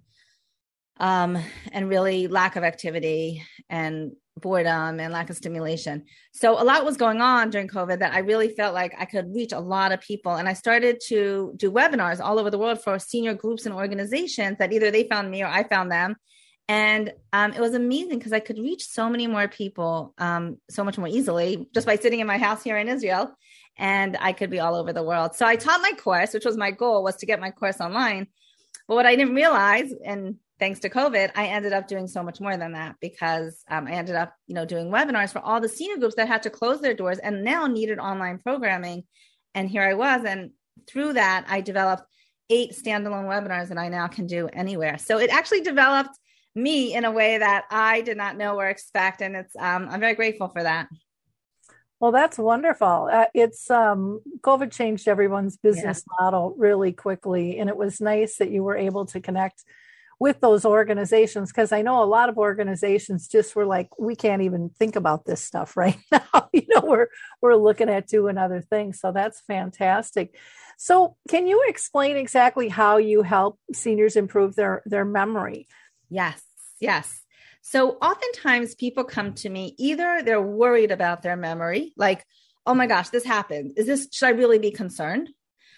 um, 0.98 1.38
and 1.72 1.88
really 1.88 2.28
lack 2.28 2.58
of 2.58 2.64
activity 2.64 3.44
and 3.70 4.12
boredom 4.42 5.00
and 5.00 5.14
lack 5.14 5.30
of 5.30 5.38
stimulation. 5.38 6.06
So 6.34 6.62
a 6.62 6.64
lot 6.64 6.86
was 6.86 6.98
going 6.98 7.22
on 7.22 7.50
during 7.50 7.68
COVID 7.68 8.00
that 8.00 8.14
I 8.14 8.20
really 8.20 8.50
felt 8.50 8.74
like 8.74 8.94
I 8.98 9.06
could 9.06 9.34
reach 9.34 9.52
a 9.52 9.60
lot 9.60 9.92
of 9.92 10.02
people. 10.02 10.36
And 10.36 10.48
I 10.48 10.54
started 10.54 11.02
to 11.08 11.54
do 11.56 11.72
webinars 11.72 12.20
all 12.20 12.40
over 12.40 12.50
the 12.50 12.58
world 12.58 12.82
for 12.82 12.98
senior 13.00 13.34
groups 13.34 13.66
and 13.66 13.76
organizations 13.76 14.58
that 14.58 14.74
either 14.74 14.92
they 14.92 15.04
found 15.04 15.30
me 15.30 15.44
or 15.44 15.48
I 15.48 15.64
found 15.64 15.92
them. 15.92 16.16
And 16.68 17.14
um, 17.34 17.54
it 17.54 17.60
was 17.60 17.74
amazing 17.74 18.20
because 18.20 18.34
I 18.34 18.40
could 18.40 18.60
reach 18.60 18.86
so 18.86 19.10
many 19.10 19.26
more 19.26 19.48
people 19.48 20.14
um, 20.20 20.58
so 20.70 20.84
much 20.84 21.00
more 21.00 21.08
easily 21.08 21.68
just 21.74 21.88
by 21.88 21.96
sitting 21.96 22.20
in 22.20 22.28
my 22.28 22.38
house 22.38 22.64
here 22.64 22.78
in 22.78 22.88
Israel 22.88 23.36
and 23.80 24.18
I 24.20 24.34
could 24.34 24.52
be 24.52 24.60
all 24.60 24.76
over 24.76 24.94
the 24.94 25.02
world. 25.02 25.36
So 25.36 25.46
I 25.46 25.56
taught 25.56 25.82
my 25.82 25.94
course, 25.94 26.34
which 26.34 26.46
was 26.46 26.58
my 26.58 26.70
goal 26.70 27.02
was 27.02 27.16
to 27.18 27.26
get 27.26 27.40
my 27.40 27.50
course 27.50 27.80
online. 27.80 28.28
But 28.88 28.96
what 28.96 29.06
I 29.06 29.16
didn't 29.16 29.36
realize, 29.36 29.92
and 30.06 30.36
thanks 30.60 30.80
to 30.82 30.90
COVID, 30.90 31.32
I 31.36 31.48
ended 31.48 31.74
up 31.74 31.88
doing 31.88 32.08
so 32.08 32.22
much 32.22 32.40
more 32.42 32.58
than 32.58 32.74
that 32.74 32.96
because 33.00 33.64
um, 33.70 33.88
I 33.88 33.92
ended 33.92 34.16
up, 34.16 34.34
you 34.48 34.56
know, 34.56 34.66
doing 34.66 34.92
webinars 34.92 35.32
for 35.32 35.40
all 35.40 35.62
the 35.62 35.70
senior 35.70 35.98
groups 35.98 36.16
that 36.16 36.28
had 36.28 36.44
to 36.44 36.50
close 36.50 36.82
their 36.82 36.94
doors 36.94 37.18
and 37.18 37.44
now 37.44 37.68
needed 37.68 38.00
online 38.00 38.40
programming. 38.40 39.04
And 39.56 39.70
here 39.70 39.84
I 39.84 39.94
was, 39.94 40.24
and 40.26 40.52
through 40.88 41.14
that, 41.14 41.46
I 41.48 41.62
developed 41.62 42.04
eight 42.50 42.72
standalone 42.72 43.26
webinars 43.26 43.70
that 43.70 43.78
I 43.78 43.90
now 43.90 44.08
can 44.08 44.28
do 44.28 44.48
anywhere. 44.52 44.98
So 44.98 45.18
it 45.18 45.30
actually 45.30 45.62
developed 45.62 46.18
me 46.56 46.94
in 46.94 47.06
a 47.06 47.12
way 47.12 47.38
that 47.38 47.66
I 47.70 48.02
did 48.02 48.18
not 48.18 48.38
know 48.38 48.60
or 48.60 48.68
expect, 48.68 49.22
and 49.22 49.36
it's 49.36 49.56
um, 49.56 49.88
I'm 49.90 50.00
very 50.00 50.16
grateful 50.16 50.50
for 50.50 50.64
that. 50.64 50.88
Well, 52.00 52.12
that's 52.12 52.38
wonderful. 52.38 53.10
Uh, 53.12 53.26
it's 53.34 53.70
um, 53.70 54.22
COVID 54.42 54.72
changed 54.72 55.08
everyone's 55.08 55.58
business 55.58 56.04
yeah. 56.08 56.26
model 56.26 56.56
really 56.58 56.92
quickly, 56.92 57.60
and 57.60 57.70
it 57.70 57.78
was 57.78 58.02
nice 58.02 58.38
that 58.38 58.52
you 58.52 58.64
were 58.64 58.78
able 58.78 59.06
to 59.08 59.20
connect 59.20 59.64
with 60.20 60.42
those 60.42 60.66
organizations 60.66 61.52
because 61.52 61.72
I 61.72 61.82
know 61.82 62.04
a 62.04 62.06
lot 62.06 62.30
of 62.30 62.38
organizations 62.38 63.28
just 63.28 63.56
were 63.56 63.66
like, 63.66 63.88
we 63.98 64.16
can't 64.16 64.42
even 64.42 64.70
think 64.70 64.96
about 64.96 65.26
this 65.26 65.42
stuff 65.42 65.78
right 65.78 65.98
now. 66.12 66.50
you 66.54 66.66
know, 66.68 66.82
we're 66.84 67.08
we're 67.42 67.56
looking 67.56 67.90
at 67.90 68.08
doing 68.08 68.38
other 68.38 68.62
things, 68.62 69.00
so 69.00 69.12
that's 69.12 69.42
fantastic. 69.42 70.38
So, 70.78 71.16
can 71.28 71.48
you 71.48 71.66
explain 71.68 72.18
exactly 72.18 72.70
how 72.70 72.98
you 72.98 73.24
help 73.24 73.60
seniors 73.74 74.16
improve 74.16 74.56
their 74.56 74.82
their 74.86 75.06
memory? 75.06 75.68
Yes, 76.10 76.42
yes. 76.80 77.22
So 77.62 77.92
oftentimes 78.02 78.74
people 78.76 79.04
come 79.04 79.34
to 79.36 79.50
me 79.50 79.76
either 79.78 80.22
they're 80.24 80.42
worried 80.42 80.92
about 80.92 81.22
their 81.22 81.36
memory, 81.36 81.94
like, 81.98 82.26
oh 82.66 82.74
my 82.74 82.88
gosh, 82.88 83.10
this 83.10 83.26
happened. 83.26 83.74
Is 83.78 83.86
this, 83.86 84.08
should 84.12 84.28
I 84.28 84.32
really 84.32 84.60
be 84.60 84.72
concerned? 84.72 85.30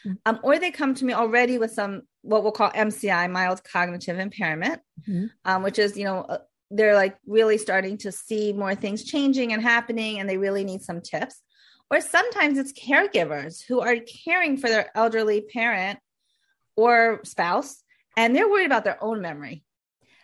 Mm-hmm. 0.06 0.14
Um, 0.26 0.40
or 0.44 0.58
they 0.58 0.72
come 0.72 0.96
to 0.96 1.06
me 1.06 1.14
already 1.14 1.58
with 1.58 1.72
some 1.72 2.04
what 2.22 2.44
we'll 2.44 2.52
call 2.52 2.72
MCI, 2.72 3.30
mild 3.32 3.64
cognitive 3.64 4.20
impairment, 4.20 4.82
mm-hmm. 5.08 5.26
um, 5.46 5.64
which 5.64 5.80
is, 5.80 5.98
you 5.98 6.06
know, 6.06 6.22
uh, 6.22 6.38
they're 6.70 6.96
like 6.96 7.18
really 7.26 7.58
starting 7.58 7.98
to 7.98 8.12
see 8.12 8.54
more 8.54 8.76
things 8.76 9.04
changing 9.04 9.54
and 9.54 9.62
happening, 9.62 10.20
and 10.20 10.30
they 10.30 10.38
really 10.38 10.64
need 10.64 10.82
some 10.82 11.02
tips. 11.02 11.42
Or 11.90 12.00
sometimes 12.00 12.58
it's 12.58 12.72
caregivers 12.72 13.62
who 13.68 13.82
are 13.82 13.98
caring 14.24 14.56
for 14.56 14.70
their 14.70 14.90
elderly 14.96 15.42
parent 15.42 16.00
or 16.78 17.20
spouse, 17.26 17.84
and 18.16 18.36
they're 18.36 18.50
worried 18.50 18.66
about 18.66 18.86
their 18.86 19.04
own 19.04 19.22
memory. 19.22 19.64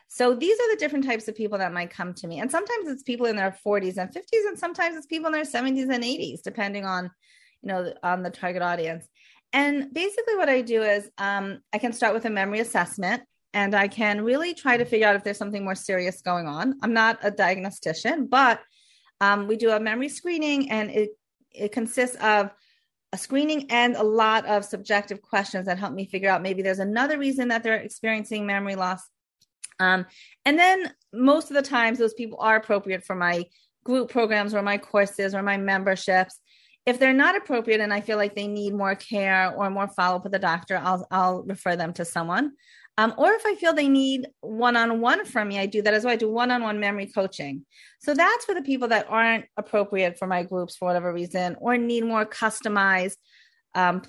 So 0.08 0.34
these 0.34 0.58
are 0.58 0.74
the 0.74 0.80
different 0.80 1.06
types 1.06 1.28
of 1.28 1.36
people 1.36 1.58
that 1.58 1.74
might 1.74 1.90
come 1.90 2.14
to 2.16 2.28
me. 2.28 2.40
And 2.40 2.50
sometimes 2.50 2.88
it's 2.88 3.04
people 3.04 3.26
in 3.26 3.36
their 3.36 3.58
40s 3.66 3.98
and 3.98 4.10
50s, 4.10 4.48
and 4.48 4.58
sometimes 4.58 4.96
it's 4.96 5.06
people 5.06 5.28
in 5.28 5.34
their 5.34 5.44
70s 5.44 5.94
and 5.94 6.04
80s, 6.04 6.42
depending 6.42 6.86
on, 6.86 7.12
you 7.62 7.68
know, 7.68 7.94
on 8.02 8.24
the 8.24 8.30
target 8.30 8.62
audience. 8.62 9.06
And 9.54 9.94
basically, 9.94 10.36
what 10.36 10.50
I 10.50 10.62
do 10.62 10.82
is 10.84 11.10
um, 11.18 11.60
I 11.74 11.78
can 11.78 11.94
start 11.94 12.14
with 12.14 12.26
a 12.26 12.30
memory 12.30 12.60
assessment 12.60 13.24
and 13.54 13.74
I 13.74 13.88
can 13.88 14.24
really 14.24 14.54
try 14.54 14.78
to 14.78 14.86
figure 14.86 15.08
out 15.08 15.16
if 15.16 15.24
there's 15.24 15.38
something 15.38 15.64
more 15.64 15.76
serious 15.76 16.22
going 16.22 16.48
on. 16.48 16.76
I'm 16.84 16.94
not 16.94 17.20
a 17.24 17.32
diagnostician, 17.32 18.28
but 18.28 18.62
um, 19.22 19.48
we 19.48 19.56
do 19.56 19.72
a 19.72 19.80
memory 19.80 20.10
screening 20.10 20.70
and 20.70 20.92
it, 20.92 21.10
it 21.52 21.72
consists 21.72 22.16
of 22.18 22.52
a 23.14 23.18
screening 23.18 23.72
and 23.72 23.96
a 23.96 24.04
lot 24.04 24.46
of 24.46 24.66
subjective 24.66 25.22
questions 25.22 25.66
that 25.66 25.80
help 25.80 25.94
me 25.94 26.06
figure 26.06 26.30
out 26.30 26.42
maybe 26.42 26.62
there's 26.62 26.80
another 26.80 27.18
reason 27.18 27.48
that 27.48 27.64
they're 27.64 27.76
experiencing 27.76 28.46
memory 28.46 28.76
loss. 28.76 29.02
Um, 29.80 30.06
and 30.46 30.60
then 30.60 30.92
most 31.14 31.50
of 31.50 31.56
the 31.56 31.62
times, 31.62 32.00
those 32.00 32.14
people 32.14 32.40
are 32.42 32.58
appropriate 32.58 33.06
for 33.06 33.16
my 33.16 33.46
group 33.84 34.10
programs 34.10 34.54
or 34.54 34.62
my 34.62 34.78
courses 34.78 35.34
or 35.34 35.42
my 35.42 35.58
memberships. 35.58 36.40
If 36.88 37.00
they're 37.00 37.14
not 37.14 37.36
appropriate 37.36 37.82
and 37.82 37.94
I 37.94 38.02
feel 38.02 38.18
like 38.18 38.34
they 38.34 38.48
need 38.48 38.74
more 38.74 38.96
care 38.96 39.54
or 39.54 39.70
more 39.70 39.90
follow 39.90 40.16
up 40.16 40.24
with 40.24 40.32
the 40.32 40.40
doctor, 40.40 40.78
I'll 40.78 41.06
I'll 41.12 41.44
refer 41.44 41.76
them 41.76 41.94
to 41.94 42.06
someone. 42.06 42.54
Um, 42.98 43.14
or 43.18 43.34
if 43.34 43.46
I 43.46 43.56
feel 43.56 43.74
they 43.74 43.90
need 43.90 44.28
one 44.40 44.76
on 44.76 45.02
one 45.02 45.26
from 45.26 45.50
me, 45.50 45.60
I 45.60 45.68
do 45.68 45.84
that 45.84 45.94
as 45.94 46.04
well. 46.04 46.14
I 46.14 46.16
do 46.16 46.32
one 46.32 46.50
on 46.50 46.64
one 46.64 46.80
memory 46.80 47.12
coaching. 47.14 47.66
So 48.00 48.16
that's 48.16 48.46
for 48.46 48.56
the 48.56 48.64
people 48.64 48.88
that 48.88 49.06
aren't 49.10 49.46
appropriate 49.58 50.18
for 50.18 50.28
my 50.28 50.44
groups 50.44 50.78
for 50.78 50.88
whatever 50.88 51.14
reason 51.14 51.58
or 51.60 51.78
need 51.78 52.06
more 52.06 52.26
customized 52.26 53.18
um, 53.76 54.02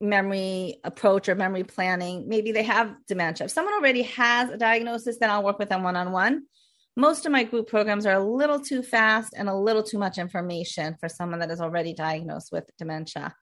memory 0.00 0.80
approach 0.82 1.28
or 1.28 1.34
memory 1.34 1.62
planning. 1.62 2.24
Maybe 2.26 2.52
they 2.52 2.64
have 2.64 2.96
dementia. 3.06 3.44
If 3.44 3.52
someone 3.52 3.74
already 3.74 4.02
has 4.02 4.50
a 4.50 4.56
diagnosis, 4.56 5.18
then 5.18 5.30
I'll 5.30 5.44
work 5.44 5.58
with 5.58 5.68
them 5.68 5.82
one 5.82 5.96
on 5.96 6.10
one. 6.10 6.46
Most 6.96 7.26
of 7.26 7.32
my 7.32 7.44
group 7.44 7.68
programs 7.68 8.06
are 8.06 8.14
a 8.14 8.24
little 8.24 8.60
too 8.60 8.82
fast 8.82 9.34
and 9.36 9.48
a 9.48 9.54
little 9.54 9.82
too 9.82 9.98
much 9.98 10.18
information 10.18 10.96
for 11.00 11.08
someone 11.08 11.40
that 11.40 11.50
is 11.50 11.60
already 11.60 11.92
diagnosed 11.92 12.52
with 12.52 12.70
dementia. 12.78 13.34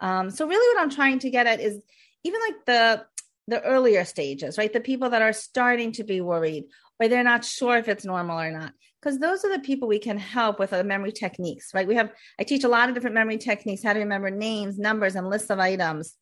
Um, 0.00 0.30
so, 0.30 0.46
really, 0.46 0.74
what 0.74 0.82
I'm 0.82 0.90
trying 0.90 1.18
to 1.20 1.30
get 1.30 1.46
at 1.46 1.60
is 1.60 1.82
even 2.24 2.40
like 2.40 2.64
the 2.66 3.06
the 3.46 3.62
earlier 3.62 4.04
stages, 4.04 4.56
right? 4.56 4.72
The 4.72 4.80
people 4.80 5.10
that 5.10 5.22
are 5.22 5.32
starting 5.32 5.92
to 5.92 6.04
be 6.04 6.20
worried 6.20 6.64
or 6.98 7.08
they're 7.08 7.24
not 7.24 7.44
sure 7.44 7.76
if 7.76 7.88
it's 7.88 8.04
normal 8.04 8.40
or 8.40 8.50
not. 8.50 8.72
Because 9.00 9.18
those 9.18 9.44
are 9.44 9.52
the 9.52 9.62
people 9.62 9.86
we 9.86 9.98
can 9.98 10.16
help 10.16 10.58
with 10.58 10.70
the 10.70 10.82
memory 10.82 11.12
techniques, 11.12 11.74
right? 11.74 11.86
We 11.86 11.96
have, 11.96 12.10
I 12.40 12.44
teach 12.44 12.64
a 12.64 12.68
lot 12.68 12.88
of 12.88 12.94
different 12.94 13.14
memory 13.14 13.36
techniques, 13.36 13.82
how 13.82 13.92
to 13.92 13.98
remember 13.98 14.30
names, 14.30 14.78
numbers, 14.78 15.14
and 15.14 15.28
lists 15.28 15.50
of 15.50 15.58
items. 15.58 16.14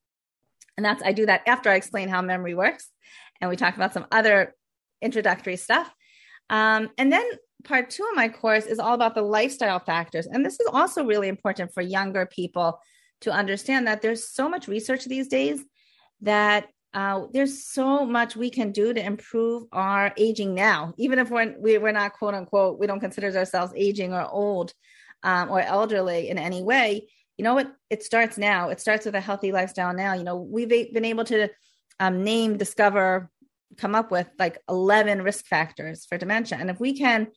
And 0.76 0.84
that's, 0.84 1.02
I 1.04 1.12
do 1.12 1.26
that 1.26 1.42
after 1.46 1.70
I 1.70 1.76
explain 1.76 2.08
how 2.08 2.22
memory 2.22 2.54
works. 2.54 2.90
And 3.40 3.48
we 3.50 3.56
talk 3.56 3.76
about 3.76 3.94
some 3.94 4.06
other 4.10 4.56
introductory 5.00 5.56
stuff. 5.56 5.92
Um, 6.52 6.90
and 6.98 7.10
then 7.10 7.24
part 7.64 7.90
two 7.90 8.04
of 8.04 8.14
my 8.14 8.28
course 8.28 8.66
is 8.66 8.78
all 8.78 8.94
about 8.94 9.14
the 9.14 9.22
lifestyle 9.22 9.80
factors. 9.80 10.26
And 10.26 10.44
this 10.46 10.60
is 10.60 10.68
also 10.72 11.04
really 11.04 11.28
important 11.28 11.72
for 11.72 11.80
younger 11.80 12.26
people 12.26 12.78
to 13.22 13.32
understand 13.32 13.86
that 13.86 14.02
there's 14.02 14.28
so 14.28 14.48
much 14.48 14.68
research 14.68 15.06
these 15.06 15.28
days 15.28 15.64
that 16.20 16.68
uh, 16.94 17.22
there's 17.32 17.64
so 17.64 18.04
much 18.04 18.36
we 18.36 18.50
can 18.50 18.70
do 18.70 18.92
to 18.92 19.04
improve 19.04 19.64
our 19.72 20.12
aging 20.18 20.54
now, 20.54 20.92
even 20.98 21.18
if 21.18 21.30
we're, 21.30 21.56
we're 21.58 21.90
not 21.90 22.12
quote 22.12 22.34
unquote, 22.34 22.78
we 22.78 22.86
don't 22.86 23.00
consider 23.00 23.34
ourselves 23.34 23.72
aging 23.74 24.12
or 24.12 24.28
old 24.28 24.74
um, 25.22 25.50
or 25.50 25.60
elderly 25.60 26.28
in 26.28 26.36
any 26.36 26.62
way. 26.62 27.08
You 27.38 27.44
know 27.44 27.54
what? 27.54 27.72
It 27.88 28.02
starts 28.02 28.36
now. 28.36 28.68
It 28.68 28.78
starts 28.78 29.06
with 29.06 29.14
a 29.14 29.20
healthy 29.20 29.52
lifestyle 29.52 29.94
now. 29.94 30.12
You 30.12 30.22
know, 30.22 30.36
we've 30.36 30.68
been 30.68 31.06
able 31.06 31.24
to 31.24 31.48
um, 31.98 32.24
name, 32.24 32.58
discover, 32.58 33.30
come 33.76 33.94
up 33.94 34.10
with 34.10 34.28
like 34.38 34.58
11 34.68 35.22
risk 35.22 35.46
factors 35.46 36.06
for 36.06 36.18
dementia. 36.18 36.58
And 36.58 36.70
if 36.70 36.80
we 36.80 36.98
can 36.98 37.28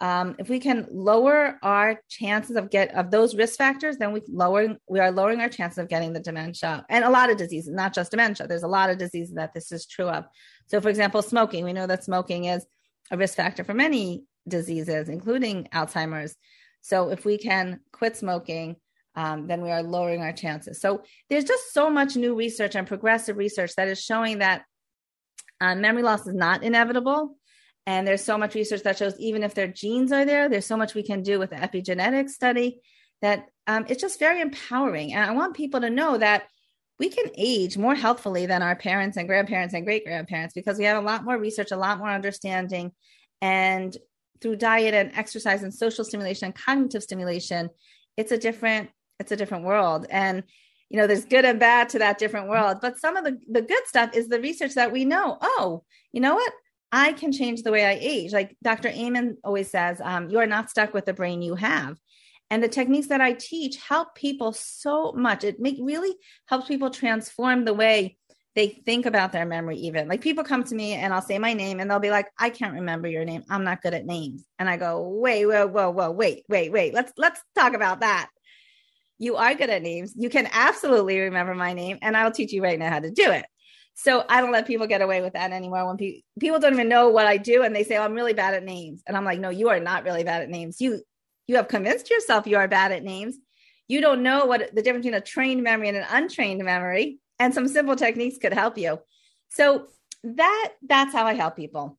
um, 0.00 0.36
if 0.38 0.50
we 0.50 0.60
can 0.60 0.86
lower 0.90 1.58
our 1.62 2.02
chances 2.10 2.56
of 2.56 2.70
get 2.70 2.94
of 2.94 3.10
those 3.10 3.34
risk 3.34 3.56
factors, 3.56 3.96
then 3.96 4.12
we 4.12 4.20
lowering 4.28 4.76
we 4.88 5.00
are 5.00 5.10
lowering 5.10 5.40
our 5.40 5.48
chances 5.48 5.78
of 5.78 5.88
getting 5.88 6.12
the 6.12 6.20
dementia 6.20 6.84
and 6.90 7.02
a 7.02 7.10
lot 7.10 7.30
of 7.30 7.38
diseases, 7.38 7.72
not 7.72 7.94
just 7.94 8.10
dementia. 8.10 8.46
There's 8.46 8.62
a 8.62 8.68
lot 8.68 8.90
of 8.90 8.98
diseases 8.98 9.34
that 9.36 9.54
this 9.54 9.72
is 9.72 9.86
true 9.86 10.08
of. 10.08 10.26
So, 10.66 10.80
for 10.80 10.90
example, 10.90 11.22
smoking. 11.22 11.64
We 11.64 11.72
know 11.72 11.86
that 11.86 12.04
smoking 12.04 12.44
is 12.44 12.66
a 13.10 13.16
risk 13.16 13.36
factor 13.36 13.64
for 13.64 13.72
many 13.72 14.24
diseases, 14.46 15.08
including 15.08 15.68
Alzheimer's. 15.72 16.36
So, 16.82 17.08
if 17.08 17.24
we 17.24 17.38
can 17.38 17.80
quit 17.90 18.18
smoking, 18.18 18.76
um, 19.14 19.46
then 19.46 19.62
we 19.62 19.70
are 19.70 19.82
lowering 19.82 20.20
our 20.20 20.32
chances. 20.32 20.78
So, 20.78 21.04
there's 21.30 21.44
just 21.44 21.72
so 21.72 21.88
much 21.88 22.16
new 22.16 22.34
research 22.34 22.74
and 22.74 22.86
progressive 22.86 23.38
research 23.38 23.74
that 23.76 23.88
is 23.88 24.02
showing 24.02 24.40
that 24.40 24.64
uh, 25.60 25.74
memory 25.74 26.02
loss 26.02 26.26
is 26.26 26.34
not 26.34 26.62
inevitable 26.62 27.36
and 27.86 28.06
there's 28.06 28.24
so 28.24 28.36
much 28.36 28.54
research 28.54 28.82
that 28.82 28.98
shows 28.98 29.18
even 29.20 29.44
if 29.44 29.54
their 29.54 29.68
genes 29.68 30.10
are 30.10 30.24
there, 30.24 30.48
there's 30.48 30.66
so 30.66 30.76
much 30.76 30.94
we 30.94 31.04
can 31.04 31.22
do 31.22 31.38
with 31.38 31.50
the 31.50 31.56
epigenetic 31.56 32.28
study 32.28 32.80
that 33.22 33.46
um, 33.68 33.86
it's 33.88 34.00
just 34.00 34.18
very 34.18 34.40
empowering. 34.40 35.12
And 35.14 35.24
I 35.24 35.32
want 35.32 35.56
people 35.56 35.80
to 35.80 35.88
know 35.88 36.18
that 36.18 36.44
we 36.98 37.08
can 37.10 37.30
age 37.36 37.78
more 37.78 37.94
healthfully 37.94 38.46
than 38.46 38.62
our 38.62 38.74
parents 38.74 39.16
and 39.16 39.28
grandparents 39.28 39.72
and 39.74 39.84
great 39.84 40.04
grandparents 40.04 40.54
because 40.54 40.78
we 40.78 40.84
have 40.84 41.02
a 41.02 41.06
lot 41.06 41.24
more 41.24 41.38
research, 41.38 41.70
a 41.70 41.76
lot 41.76 41.98
more 41.98 42.10
understanding. 42.10 42.90
And 43.40 43.96
through 44.40 44.56
diet 44.56 44.94
and 44.94 45.12
exercise 45.16 45.62
and 45.62 45.72
social 45.72 46.04
stimulation 46.04 46.46
and 46.46 46.54
cognitive 46.54 47.02
stimulation, 47.02 47.70
it's 48.16 48.32
a 48.32 48.38
different, 48.38 48.90
it's 49.20 49.32
a 49.32 49.36
different 49.36 49.64
world. 49.64 50.06
And 50.10 50.42
you 50.88 50.98
know, 50.98 51.06
there's 51.06 51.24
good 51.24 51.44
and 51.44 51.58
bad 51.58 51.88
to 51.90 51.98
that 51.98 52.18
different 52.18 52.48
world. 52.48 52.78
But 52.80 52.98
some 52.98 53.16
of 53.16 53.24
the, 53.24 53.38
the 53.50 53.62
good 53.62 53.86
stuff 53.86 54.14
is 54.14 54.28
the 54.28 54.40
research 54.40 54.74
that 54.74 54.92
we 54.92 55.04
know. 55.04 55.38
Oh, 55.40 55.82
you 56.12 56.20
know 56.20 56.34
what? 56.34 56.52
I 56.92 57.12
can 57.12 57.32
change 57.32 57.62
the 57.62 57.72
way 57.72 57.84
I 57.84 57.98
age. 58.00 58.32
Like 58.32 58.56
Dr. 58.62 58.88
Amen 58.88 59.36
always 59.42 59.70
says, 59.70 60.00
um, 60.02 60.30
you 60.30 60.38
are 60.38 60.46
not 60.46 60.70
stuck 60.70 60.94
with 60.94 61.04
the 61.04 61.12
brain 61.12 61.42
you 61.42 61.56
have. 61.56 61.98
And 62.48 62.62
the 62.62 62.68
techniques 62.68 63.08
that 63.08 63.20
I 63.20 63.32
teach 63.32 63.76
help 63.76 64.14
people 64.14 64.52
so 64.52 65.12
much. 65.12 65.42
It 65.42 65.58
make, 65.58 65.78
really 65.80 66.14
helps 66.46 66.68
people 66.68 66.90
transform 66.90 67.64
the 67.64 67.74
way 67.74 68.16
they 68.54 68.68
think 68.68 69.04
about 69.04 69.32
their 69.32 69.44
memory, 69.44 69.76
even. 69.78 70.06
Like 70.06 70.20
people 70.20 70.44
come 70.44 70.62
to 70.64 70.74
me 70.74 70.94
and 70.94 71.12
I'll 71.12 71.20
say 71.20 71.38
my 71.38 71.52
name 71.52 71.80
and 71.80 71.90
they'll 71.90 71.98
be 71.98 72.10
like, 72.10 72.28
I 72.38 72.50
can't 72.50 72.74
remember 72.74 73.08
your 73.08 73.24
name. 73.24 73.42
I'm 73.50 73.64
not 73.64 73.82
good 73.82 73.92
at 73.94 74.06
names. 74.06 74.44
And 74.58 74.70
I 74.70 74.76
go, 74.76 75.08
wait, 75.08 75.44
whoa, 75.44 75.66
whoa, 75.66 75.90
whoa, 75.90 76.12
wait, 76.12 76.44
wait, 76.48 76.70
wait. 76.70 76.94
Let's 76.94 77.12
let's 77.18 77.40
talk 77.54 77.74
about 77.74 78.00
that. 78.00 78.30
You 79.18 79.36
are 79.36 79.54
good 79.54 79.70
at 79.70 79.82
names. 79.82 80.14
You 80.16 80.28
can 80.28 80.48
absolutely 80.52 81.18
remember 81.20 81.54
my 81.54 81.72
name, 81.72 81.98
and 82.02 82.16
I'll 82.16 82.32
teach 82.32 82.52
you 82.52 82.62
right 82.62 82.78
now 82.78 82.90
how 82.90 83.00
to 83.00 83.10
do 83.10 83.30
it. 83.30 83.46
So 83.98 84.24
I 84.28 84.42
don't 84.42 84.52
let 84.52 84.66
people 84.66 84.86
get 84.86 85.00
away 85.00 85.22
with 85.22 85.32
that 85.32 85.52
anymore. 85.52 85.86
When 85.86 85.96
pe- 85.96 86.20
people 86.38 86.58
don't 86.58 86.74
even 86.74 86.90
know 86.90 87.08
what 87.08 87.26
I 87.26 87.38
do 87.38 87.62
and 87.62 87.74
they 87.74 87.82
say, 87.82 87.96
oh, 87.96 88.02
I'm 88.02 88.12
really 88.12 88.34
bad 88.34 88.52
at 88.52 88.62
names. 88.62 89.02
And 89.06 89.16
I'm 89.16 89.24
like, 89.24 89.40
no, 89.40 89.48
you 89.48 89.70
are 89.70 89.80
not 89.80 90.04
really 90.04 90.22
bad 90.22 90.42
at 90.42 90.50
names. 90.50 90.82
You, 90.82 91.00
you 91.46 91.56
have 91.56 91.68
convinced 91.68 92.10
yourself 92.10 92.46
you 92.46 92.58
are 92.58 92.68
bad 92.68 92.92
at 92.92 93.02
names. 93.02 93.38
You 93.88 94.02
don't 94.02 94.22
know 94.22 94.44
what 94.44 94.74
the 94.74 94.82
difference 94.82 95.06
between 95.06 95.18
a 95.18 95.24
trained 95.24 95.62
memory 95.62 95.88
and 95.88 95.96
an 95.96 96.06
untrained 96.10 96.62
memory. 96.62 97.20
And 97.38 97.54
some 97.54 97.68
simple 97.68 97.96
techniques 97.96 98.36
could 98.36 98.52
help 98.52 98.76
you. 98.76 98.98
So 99.48 99.86
that, 100.24 100.72
that's 100.86 101.14
how 101.14 101.24
I 101.24 101.32
help 101.32 101.56
people. 101.56 101.98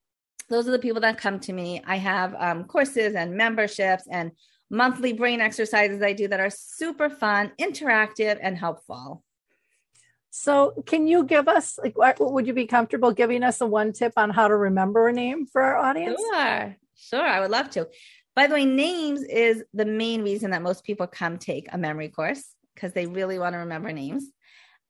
Those 0.50 0.68
are 0.68 0.72
the 0.72 0.80
people 0.80 1.02
that 1.02 1.18
come 1.18 1.40
to 1.42 1.54
me. 1.54 1.82
I 1.84 1.96
have 1.96 2.36
um, 2.38 2.66
courses 2.66 3.16
and 3.16 3.36
memberships 3.36 4.04
and 4.10 4.34
monthly 4.70 5.14
brain 5.14 5.42
exercises 5.42 6.02
I 6.02 6.14
do 6.14 6.28
that 6.28 6.40
are 6.40 6.50
super 6.50 7.10
fun, 7.10 7.52
interactive, 7.60 8.38
and 8.42 8.58
helpful. 8.58 9.24
So, 10.30 10.84
can 10.86 11.08
you 11.08 11.24
give 11.24 11.48
us, 11.48 11.80
like, 11.82 11.98
what, 11.98 12.18
would 12.20 12.46
you 12.46 12.54
be 12.54 12.68
comfortable 12.68 13.12
giving 13.12 13.44
us 13.44 13.62
a 13.62 13.66
one 13.66 13.94
tip 13.94 14.14
on 14.18 14.30
how 14.30 14.48
to 14.48 14.56
remember 14.56 15.08
a 15.08 15.14
name 15.14 15.48
for 15.48 15.62
our 15.62 15.78
audience? 15.78 16.22
Sure, 16.34 16.76
sure, 16.96 17.26
I 17.26 17.40
would 17.40 17.50
love 17.50 17.70
to. 17.72 17.88
By 18.36 18.46
the 18.46 18.54
way, 18.54 18.66
names 18.66 19.24
is 19.24 19.64
the 19.74 19.86
main 19.86 20.22
reason 20.22 20.52
that 20.52 20.62
most 20.62 20.84
people 20.84 21.08
come 21.08 21.38
take 21.40 21.68
a 21.72 21.78
memory 21.78 22.10
course 22.10 22.44
because 22.76 22.94
they 22.94 23.08
really 23.08 23.40
want 23.40 23.54
to 23.54 23.60
remember 23.60 23.92
names. 23.92 24.26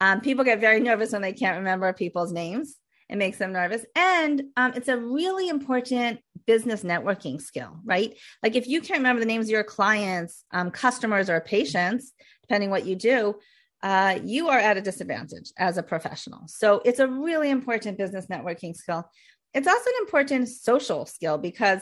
Um, 0.01 0.19
people 0.19 0.43
get 0.43 0.60
very 0.60 0.81
nervous 0.81 1.13
when 1.13 1.22
they 1.22 1.31
can't 1.31 1.60
remember 1.60 1.93
people's 1.93 2.34
names. 2.34 2.75
It 3.10 3.17
makes 3.17 3.38
them 3.38 3.53
nervous. 3.53 3.86
And 3.96 4.43
um, 4.57 4.74
it's 4.75 4.89
a 4.89 4.98
really 4.98 5.48
important 5.48 6.19
business 6.48 6.84
networking 6.84 7.39
skill, 7.39 7.77
right? 7.86 8.18
Like 8.42 8.56
if 8.56 8.68
you 8.68 8.82
can't 8.82 9.00
remember 9.00 9.20
the 9.20 9.25
names 9.25 9.46
of 9.46 9.51
your 9.51 9.63
clients, 9.63 10.44
um, 10.51 10.72
customers, 10.72 11.30
or 11.30 11.39
patients, 11.42 12.13
depending 12.42 12.72
what 12.72 12.86
you 12.86 12.96
do, 12.96 13.36
uh, 13.84 14.18
you 14.24 14.48
are 14.50 14.58
at 14.58 14.77
a 14.77 14.82
disadvantage 14.82 15.51
as 15.58 15.77
a 15.77 15.84
professional. 15.84 16.48
So 16.48 16.82
it's 16.84 17.00
a 17.00 17.08
really 17.08 17.50
important 17.51 17.98
business 17.98 18.25
networking 18.27 18.75
skill. 18.75 19.08
It's 19.54 19.68
also 19.68 19.89
an 19.89 19.96
important 20.00 20.50
social 20.50 21.06
skill 21.06 21.38
because 21.38 21.82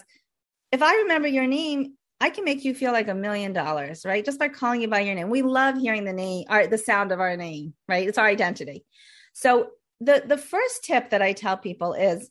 if 0.71 0.81
I 0.81 0.93
remember 0.95 1.27
your 1.27 1.47
name, 1.47 1.93
I 2.19 2.29
can 2.29 2.43
make 2.43 2.65
you 2.65 2.73
feel 2.73 2.91
like 2.91 3.07
a 3.07 3.15
million 3.15 3.53
dollars, 3.53 4.05
right? 4.05 4.25
Just 4.25 4.39
by 4.39 4.47
calling 4.49 4.81
you 4.81 4.87
by 4.87 5.01
your 5.01 5.15
name. 5.15 5.29
We 5.29 5.41
love 5.41 5.77
hearing 5.77 6.05
the 6.05 6.13
name, 6.13 6.45
or 6.49 6.67
the 6.67 6.77
sound 6.77 7.11
of 7.11 7.19
our 7.19 7.37
name, 7.37 7.73
right? 7.87 8.07
It's 8.07 8.17
our 8.17 8.25
identity. 8.25 8.85
So 9.33 9.71
the 9.99 10.23
the 10.25 10.37
first 10.37 10.83
tip 10.83 11.09
that 11.09 11.21
I 11.21 11.33
tell 11.33 11.57
people 11.57 11.93
is 11.93 12.29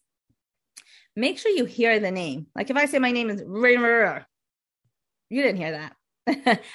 make 1.16 1.38
sure 1.38 1.52
you 1.52 1.64
hear 1.64 2.00
the 2.00 2.10
name. 2.10 2.46
Like 2.54 2.70
if 2.70 2.76
I 2.76 2.86
say 2.86 2.98
my 2.98 3.12
name 3.12 3.30
is 3.30 3.42
Rena, 3.46 4.26
you 5.30 5.42
didn't 5.42 5.58
hear 5.58 5.72
that. 5.72 5.96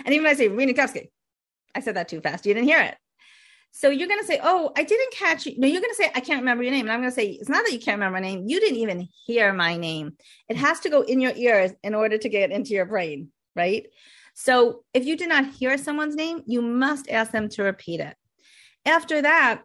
and 0.05 0.13
even 0.13 0.25
if 0.25 0.31
I 0.31 0.36
say 0.36 0.48
Rena 0.48 0.74
Kowski, 0.74 1.10
I 1.75 1.81
said 1.81 1.96
that 1.96 2.10
too 2.10 2.22
fast. 2.22 2.46
You 2.46 2.53
didn't 2.53 2.67
hear 2.67 2.81
it. 2.81 2.96
So 3.72 3.89
you're 3.89 4.08
going 4.08 4.19
to 4.19 4.25
say, 4.25 4.39
Oh, 4.41 4.72
I 4.75 4.84
didn't 4.84 5.13
catch 5.13 5.46
you. 5.46 5.55
No, 5.58 5.67
you're 5.67 5.81
going 5.81 5.93
to 5.93 5.96
say, 5.96 6.12
I 6.15 6.22
can't 6.22 6.41
remember 6.41 6.63
your 6.63 6.74
name. 6.74 6.86
And 6.86 6.91
I'm 6.91 7.01
going 7.01 7.12
to 7.12 7.15
say, 7.15 7.27
It's 7.27 7.50
not 7.50 7.63
that 7.65 7.74
you 7.74 7.79
can't 7.79 7.98
remember 7.98 8.15
my 8.15 8.22
name. 8.22 8.46
You 8.48 8.60
didn't 8.60 8.77
even 8.77 9.08
hear 9.25 9.53
my 9.53 9.77
name. 9.77 10.13
It 10.48 10.58
has 10.58 10.79
to 10.81 10.89
go 10.89 11.01
in 11.01 11.22
your 11.22 11.34
ears 11.36 11.72
in 11.84 11.93
order 11.93 12.17
to 12.17 12.29
get 12.29 12.51
into 12.51 12.72
your 12.72 12.86
brain. 12.86 13.29
Right. 13.55 13.88
So 14.34 14.84
if 14.93 15.05
you 15.05 15.17
did 15.17 15.29
not 15.29 15.53
hear 15.53 15.77
someone's 15.77 16.15
name, 16.15 16.43
you 16.46 16.62
must 16.62 17.10
ask 17.10 17.31
them 17.31 17.50
to 17.50 17.63
repeat 17.63 18.00
it. 18.00 18.15
After 18.86 19.22
that, 19.22 19.63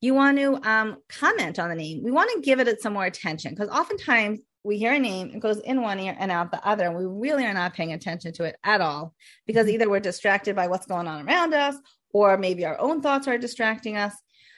you 0.00 0.14
want 0.14 0.38
to 0.38 0.56
um, 0.68 0.96
comment 1.08 1.58
on 1.58 1.68
the 1.68 1.74
name. 1.74 2.02
We 2.02 2.10
want 2.10 2.30
to 2.34 2.40
give 2.40 2.60
it 2.60 2.80
some 2.80 2.92
more 2.92 3.04
attention 3.04 3.54
because 3.54 3.68
oftentimes 3.68 4.40
we 4.62 4.78
hear 4.78 4.92
a 4.92 4.98
name, 4.98 5.30
it 5.34 5.40
goes 5.40 5.58
in 5.60 5.80
one 5.80 5.98
ear 6.00 6.16
and 6.18 6.30
out 6.30 6.50
the 6.50 6.66
other, 6.66 6.84
and 6.84 6.96
we 6.96 7.06
really 7.06 7.46
are 7.46 7.54
not 7.54 7.74
paying 7.74 7.92
attention 7.92 8.32
to 8.34 8.44
it 8.44 8.56
at 8.62 8.80
all 8.80 9.14
because 9.46 9.66
mm-hmm. 9.66 9.74
either 9.74 9.90
we're 9.90 10.00
distracted 10.00 10.54
by 10.54 10.68
what's 10.68 10.86
going 10.86 11.06
on 11.06 11.26
around 11.26 11.54
us 11.54 11.76
or 12.12 12.36
maybe 12.36 12.64
our 12.66 12.78
own 12.78 13.00
thoughts 13.00 13.28
are 13.28 13.38
distracting 13.38 13.96
us. 13.96 14.14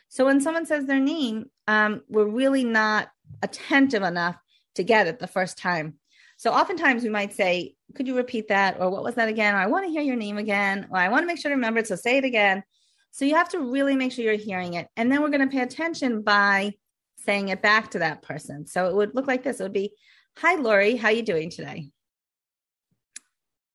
So 0.08 0.24
when 0.24 0.40
someone 0.40 0.66
says 0.66 0.86
their 0.86 1.00
name, 1.00 1.46
um, 1.68 2.02
we're 2.08 2.26
really 2.26 2.64
not 2.64 3.08
attentive 3.42 4.02
enough 4.02 4.36
to 4.74 4.82
get 4.82 5.06
it 5.06 5.18
the 5.18 5.26
first 5.26 5.58
time. 5.58 5.94
So 6.36 6.52
oftentimes 6.52 7.02
we 7.02 7.08
might 7.08 7.34
say, 7.34 7.76
Could 7.94 8.06
you 8.06 8.16
repeat 8.16 8.48
that? 8.48 8.80
Or 8.80 8.90
what 8.90 9.04
was 9.04 9.14
that 9.14 9.28
again? 9.28 9.54
Or 9.54 9.58
I 9.58 9.66
want 9.66 9.86
to 9.86 9.90
hear 9.90 10.02
your 10.02 10.16
name 10.16 10.38
again. 10.38 10.88
Or 10.90 10.98
I 10.98 11.08
want 11.08 11.22
to 11.22 11.26
make 11.26 11.38
sure 11.38 11.50
to 11.50 11.54
remember 11.54 11.80
it. 11.80 11.86
So 11.86 11.94
say 11.94 12.16
it 12.16 12.24
again. 12.24 12.64
So 13.12 13.26
you 13.26 13.34
have 13.36 13.50
to 13.50 13.60
really 13.60 13.94
make 13.94 14.12
sure 14.12 14.24
you're 14.24 14.34
hearing 14.34 14.74
it. 14.74 14.88
And 14.96 15.12
then 15.12 15.22
we're 15.22 15.28
going 15.28 15.48
to 15.48 15.54
pay 15.54 15.62
attention 15.62 16.22
by 16.22 16.72
saying 17.18 17.50
it 17.50 17.62
back 17.62 17.90
to 17.92 18.00
that 18.00 18.22
person. 18.22 18.66
So 18.66 18.88
it 18.88 18.94
would 18.94 19.14
look 19.14 19.26
like 19.26 19.44
this. 19.44 19.60
It 19.60 19.62
would 19.62 19.72
be, 19.72 19.94
Hi, 20.38 20.54
Lori, 20.54 20.96
how 20.96 21.08
are 21.08 21.12
you 21.12 21.22
doing 21.22 21.50
today? 21.50 21.90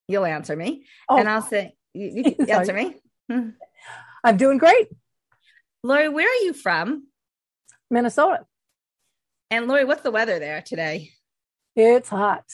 You'll 0.07 0.25
answer 0.25 0.55
me. 0.55 0.85
Oh. 1.07 1.17
And 1.17 1.29
I'll 1.29 1.43
say, 1.43 1.75
you, 1.93 2.35
you 2.39 2.45
answer 2.49 2.73
me. 2.73 2.95
Hmm. 3.29 3.49
I'm 4.23 4.37
doing 4.37 4.57
great. 4.57 4.87
Lori, 5.83 6.09
where 6.09 6.27
are 6.27 6.43
you 6.43 6.53
from? 6.53 7.07
Minnesota. 7.91 8.45
And 9.51 9.67
Lori, 9.67 9.85
what's 9.85 10.01
the 10.01 10.11
weather 10.11 10.39
there 10.39 10.61
today? 10.61 11.11
It's 11.75 12.09
hot. 12.09 12.45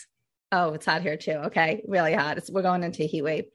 Oh, 0.51 0.73
it's 0.73 0.85
hot 0.85 1.01
here 1.01 1.17
too. 1.17 1.31
Okay, 1.45 1.81
really 1.87 2.13
hot. 2.13 2.37
It's, 2.37 2.51
we're 2.51 2.61
going 2.61 2.83
into 2.83 3.03
heat 3.03 3.23
wave. 3.23 3.45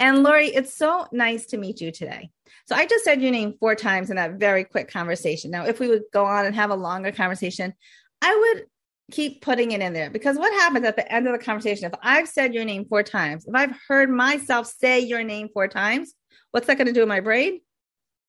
And 0.00 0.22
Lori, 0.22 0.48
it's 0.48 0.72
so 0.72 1.06
nice 1.12 1.44
to 1.46 1.58
meet 1.58 1.82
you 1.82 1.92
today. 1.92 2.30
So 2.66 2.74
I 2.74 2.86
just 2.86 3.04
said 3.04 3.20
your 3.20 3.30
name 3.30 3.54
four 3.60 3.74
times 3.74 4.08
in 4.08 4.16
that 4.16 4.40
very 4.40 4.64
quick 4.64 4.90
conversation. 4.90 5.50
Now, 5.50 5.66
if 5.66 5.78
we 5.78 5.88
would 5.88 6.04
go 6.10 6.24
on 6.24 6.46
and 6.46 6.54
have 6.54 6.70
a 6.70 6.74
longer 6.74 7.12
conversation, 7.12 7.74
I 8.22 8.34
would 8.34 8.64
keep 9.12 9.42
putting 9.42 9.72
it 9.72 9.82
in 9.82 9.92
there 9.92 10.08
because 10.08 10.38
what 10.38 10.52
happens 10.54 10.86
at 10.86 10.96
the 10.96 11.12
end 11.12 11.26
of 11.26 11.32
the 11.32 11.44
conversation, 11.44 11.84
if 11.84 11.92
I've 12.02 12.28
said 12.28 12.54
your 12.54 12.64
name 12.64 12.86
four 12.86 13.02
times, 13.02 13.44
if 13.46 13.54
I've 13.54 13.76
heard 13.88 14.08
myself 14.08 14.66
say 14.66 15.00
your 15.00 15.22
name 15.22 15.48
four 15.52 15.68
times, 15.68 16.14
what's 16.50 16.66
that 16.66 16.78
going 16.78 16.86
to 16.86 16.94
do 16.94 17.02
in 17.02 17.08
my 17.08 17.20
brain? 17.20 17.60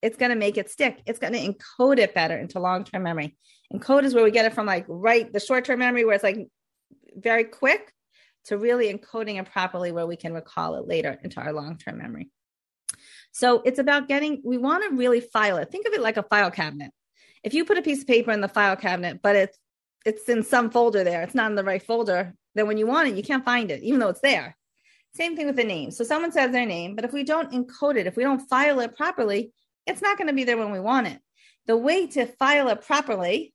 It's 0.02 0.18
going 0.18 0.32
to 0.32 0.38
make 0.38 0.58
it 0.58 0.70
stick. 0.70 1.02
It's 1.06 1.20
going 1.20 1.34
to 1.34 1.40
encode 1.40 2.00
it 2.00 2.14
better 2.14 2.38
into 2.38 2.60
long 2.60 2.84
term 2.84 3.04
memory. 3.04 3.38
Encode 3.74 4.04
is 4.04 4.14
where 4.14 4.26
we 4.26 4.32
get 4.32 4.46
it 4.46 4.54
from 4.54 4.66
like 4.66 4.86
right 4.90 5.32
the 5.32 5.40
short 5.40 5.64
term 5.64 5.80
memory 5.80 6.04
where 6.04 6.16
it's 6.16 6.24
like 6.24 6.50
very 7.16 7.46
quick 7.46 7.94
to 8.46 8.58
really 8.58 8.92
encoding 8.92 9.40
it 9.40 9.52
properly 9.52 9.92
where 9.92 10.08
we 10.08 10.16
can 10.16 10.34
recall 10.34 10.76
it 10.76 10.88
later 10.88 11.18
into 11.24 11.40
our 11.40 11.54
long 11.54 11.78
term 11.78 11.98
memory. 11.98 12.30
So 13.32 13.62
it's 13.64 13.80
about 13.80 14.08
getting, 14.08 14.42
we 14.44 14.58
want 14.58 14.84
to 14.84 14.96
really 14.96 15.22
file 15.22 15.58
it. 15.58 15.72
Think 15.72 15.88
of 15.88 15.94
it 15.94 16.02
like 16.02 16.18
a 16.18 16.24
file 16.24 16.52
cabinet. 16.52 16.92
If 17.44 17.54
you 17.54 17.66
put 17.66 17.78
a 17.78 17.82
piece 17.82 18.02
of 18.02 18.08
paper 18.08 18.32
in 18.32 18.42
the 18.42 18.48
file 18.48 18.76
cabinet, 18.76 19.22
but 19.22 19.36
it's 19.36 19.58
it's 20.06 20.28
in 20.30 20.44
some 20.44 20.72
folder 20.72 21.04
there, 21.04 21.22
it's 21.22 21.36
not 21.36 21.52
in 21.52 21.56
the 21.56 21.64
right 21.64 21.82
folder, 21.82 22.34
then 22.56 22.68
when 22.68 22.78
you 22.78 22.88
want 22.88 23.10
it, 23.10 23.16
you 23.16 23.24
can't 23.24 23.46
find 23.46 23.72
it, 23.72 23.84
even 23.84 24.00
though 24.00 24.10
it's 24.10 24.22
there. 24.22 24.58
Same 25.14 25.36
thing 25.36 25.46
with 25.46 25.56
the 25.56 25.64
name. 25.64 25.92
So 25.92 26.04
someone 26.04 26.32
says 26.32 26.52
their 26.52 26.66
name, 26.66 26.96
but 26.96 27.06
if 27.06 27.14
we 27.14 27.24
don't 27.24 27.52
encode 27.52 27.98
it, 27.98 28.08
if 28.08 28.16
we 28.16 28.24
don't 28.24 28.48
file 28.48 28.80
it 28.80 28.96
properly, 28.96 29.54
it's 29.86 30.02
not 30.02 30.18
going 30.18 30.28
to 30.28 30.34
be 30.34 30.44
there 30.44 30.58
when 30.58 30.72
we 30.72 30.80
want 30.80 31.08
it. 31.08 31.20
The 31.68 31.78
way 31.78 32.08
to 32.08 32.26
file 32.26 32.70
it 32.70 32.82
properly 32.82 33.54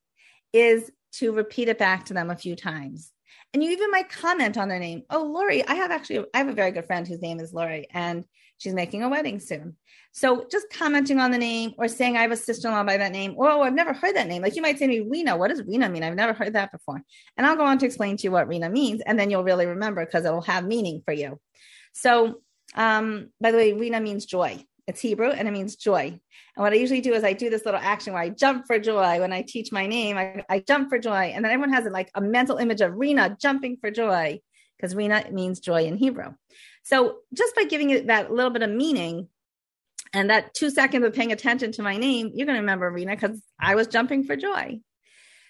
is 0.52 0.90
to 1.14 1.32
repeat 1.32 1.68
it 1.68 1.78
back 1.78 2.06
to 2.06 2.14
them 2.14 2.30
a 2.30 2.36
few 2.36 2.56
times. 2.56 3.10
And 3.56 3.64
you 3.64 3.70
even 3.70 3.90
might 3.90 4.10
comment 4.10 4.58
on 4.58 4.68
their 4.68 4.78
name. 4.78 5.04
Oh, 5.08 5.22
Lori, 5.22 5.66
I 5.66 5.76
have 5.76 5.90
actually 5.90 6.26
I 6.34 6.36
have 6.36 6.48
a 6.48 6.52
very 6.52 6.72
good 6.72 6.84
friend 6.84 7.08
whose 7.08 7.22
name 7.22 7.40
is 7.40 7.54
Lori, 7.54 7.86
and 7.90 8.22
she's 8.58 8.74
making 8.74 9.02
a 9.02 9.08
wedding 9.08 9.40
soon. 9.40 9.76
So 10.12 10.44
just 10.50 10.66
commenting 10.70 11.18
on 11.20 11.30
the 11.30 11.38
name 11.38 11.72
or 11.78 11.88
saying 11.88 12.18
I 12.18 12.20
have 12.20 12.32
a 12.32 12.36
sister-in-law 12.36 12.84
by 12.84 12.98
that 12.98 13.12
name, 13.12 13.34
oh, 13.38 13.62
I've 13.62 13.72
never 13.72 13.94
heard 13.94 14.14
that 14.14 14.28
name. 14.28 14.42
Like 14.42 14.56
you 14.56 14.60
might 14.60 14.78
say 14.78 14.86
to 14.86 14.92
me, 14.92 15.08
Rena, 15.08 15.38
what 15.38 15.48
does 15.48 15.62
Rena 15.62 15.88
mean? 15.88 16.02
I've 16.02 16.14
never 16.14 16.34
heard 16.34 16.52
that 16.52 16.70
before. 16.70 17.00
And 17.38 17.46
I'll 17.46 17.56
go 17.56 17.64
on 17.64 17.78
to 17.78 17.86
explain 17.86 18.18
to 18.18 18.24
you 18.24 18.30
what 18.30 18.46
Rena 18.46 18.68
means, 18.68 19.00
and 19.06 19.18
then 19.18 19.30
you'll 19.30 19.42
really 19.42 19.64
remember 19.64 20.04
because 20.04 20.26
it'll 20.26 20.42
have 20.42 20.66
meaning 20.66 21.00
for 21.06 21.14
you. 21.14 21.40
So 21.94 22.42
um, 22.74 23.30
by 23.40 23.52
the 23.52 23.56
way, 23.56 23.72
Rena 23.72 24.02
means 24.02 24.26
joy. 24.26 24.62
It's 24.86 25.00
Hebrew 25.00 25.30
and 25.30 25.48
it 25.48 25.50
means 25.50 25.76
joy. 25.76 26.04
And 26.04 26.62
what 26.62 26.72
I 26.72 26.76
usually 26.76 27.00
do 27.00 27.12
is 27.12 27.24
I 27.24 27.32
do 27.32 27.50
this 27.50 27.64
little 27.64 27.80
action 27.80 28.12
where 28.12 28.22
I 28.22 28.28
jump 28.28 28.66
for 28.66 28.78
joy. 28.78 29.20
When 29.20 29.32
I 29.32 29.42
teach 29.42 29.72
my 29.72 29.86
name, 29.86 30.16
I, 30.16 30.44
I 30.48 30.60
jump 30.60 30.88
for 30.88 30.98
joy. 30.98 31.32
And 31.34 31.44
then 31.44 31.52
everyone 31.52 31.72
has 31.72 31.84
like 31.86 32.10
a 32.14 32.20
mental 32.20 32.58
image 32.58 32.80
of 32.80 32.94
Rena 32.94 33.36
jumping 33.40 33.78
for 33.80 33.90
joy 33.90 34.40
because 34.76 34.94
Rena 34.94 35.24
means 35.32 35.58
joy 35.58 35.84
in 35.84 35.96
Hebrew. 35.96 36.34
So 36.84 37.16
just 37.34 37.56
by 37.56 37.64
giving 37.64 37.90
it 37.90 38.06
that 38.06 38.30
little 38.30 38.52
bit 38.52 38.62
of 38.62 38.70
meaning 38.70 39.28
and 40.12 40.30
that 40.30 40.54
two 40.54 40.70
seconds 40.70 41.04
of 41.04 41.14
paying 41.14 41.32
attention 41.32 41.72
to 41.72 41.82
my 41.82 41.96
name, 41.96 42.30
you're 42.34 42.46
going 42.46 42.56
to 42.56 42.60
remember 42.60 42.88
Rena 42.90 43.16
because 43.16 43.42
I 43.60 43.74
was 43.74 43.88
jumping 43.88 44.24
for 44.24 44.36
joy. 44.36 44.78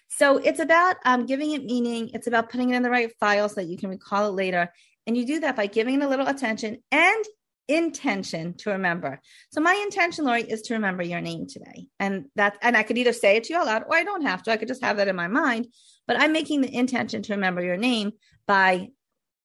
So 0.09 0.37
it's 0.37 0.59
about 0.59 0.95
um, 1.05 1.25
giving 1.25 1.51
it 1.51 1.63
meaning. 1.63 2.09
It's 2.13 2.27
about 2.27 2.49
putting 2.49 2.71
it 2.71 2.75
in 2.75 2.83
the 2.83 2.89
right 2.89 3.11
file 3.19 3.49
so 3.49 3.55
that 3.55 3.67
you 3.67 3.77
can 3.77 3.89
recall 3.89 4.29
it 4.29 4.33
later. 4.33 4.73
And 5.05 5.15
you 5.15 5.25
do 5.25 5.41
that 5.41 5.55
by 5.55 5.67
giving 5.67 5.95
it 5.95 6.03
a 6.03 6.07
little 6.07 6.27
attention 6.27 6.77
and 6.91 7.25
intention 7.67 8.53
to 8.55 8.71
remember. 8.71 9.19
So 9.51 9.61
my 9.61 9.73
intention, 9.83 10.25
Lori, 10.25 10.43
is 10.43 10.61
to 10.63 10.73
remember 10.75 11.03
your 11.03 11.21
name 11.21 11.47
today. 11.47 11.87
And 11.99 12.25
that 12.35 12.57
and 12.61 12.77
I 12.77 12.83
could 12.83 12.97
either 12.97 13.13
say 13.13 13.37
it 13.37 13.45
to 13.45 13.53
you 13.53 13.59
out 13.59 13.65
loud 13.65 13.83
or 13.83 13.95
I 13.95 14.03
don't 14.03 14.23
have 14.23 14.43
to. 14.43 14.51
I 14.51 14.57
could 14.57 14.67
just 14.67 14.83
have 14.83 14.97
that 14.97 15.07
in 15.07 15.15
my 15.15 15.27
mind. 15.27 15.67
But 16.07 16.19
I'm 16.19 16.31
making 16.31 16.61
the 16.61 16.73
intention 16.73 17.21
to 17.23 17.33
remember 17.33 17.61
your 17.61 17.77
name 17.77 18.11
by 18.47 18.89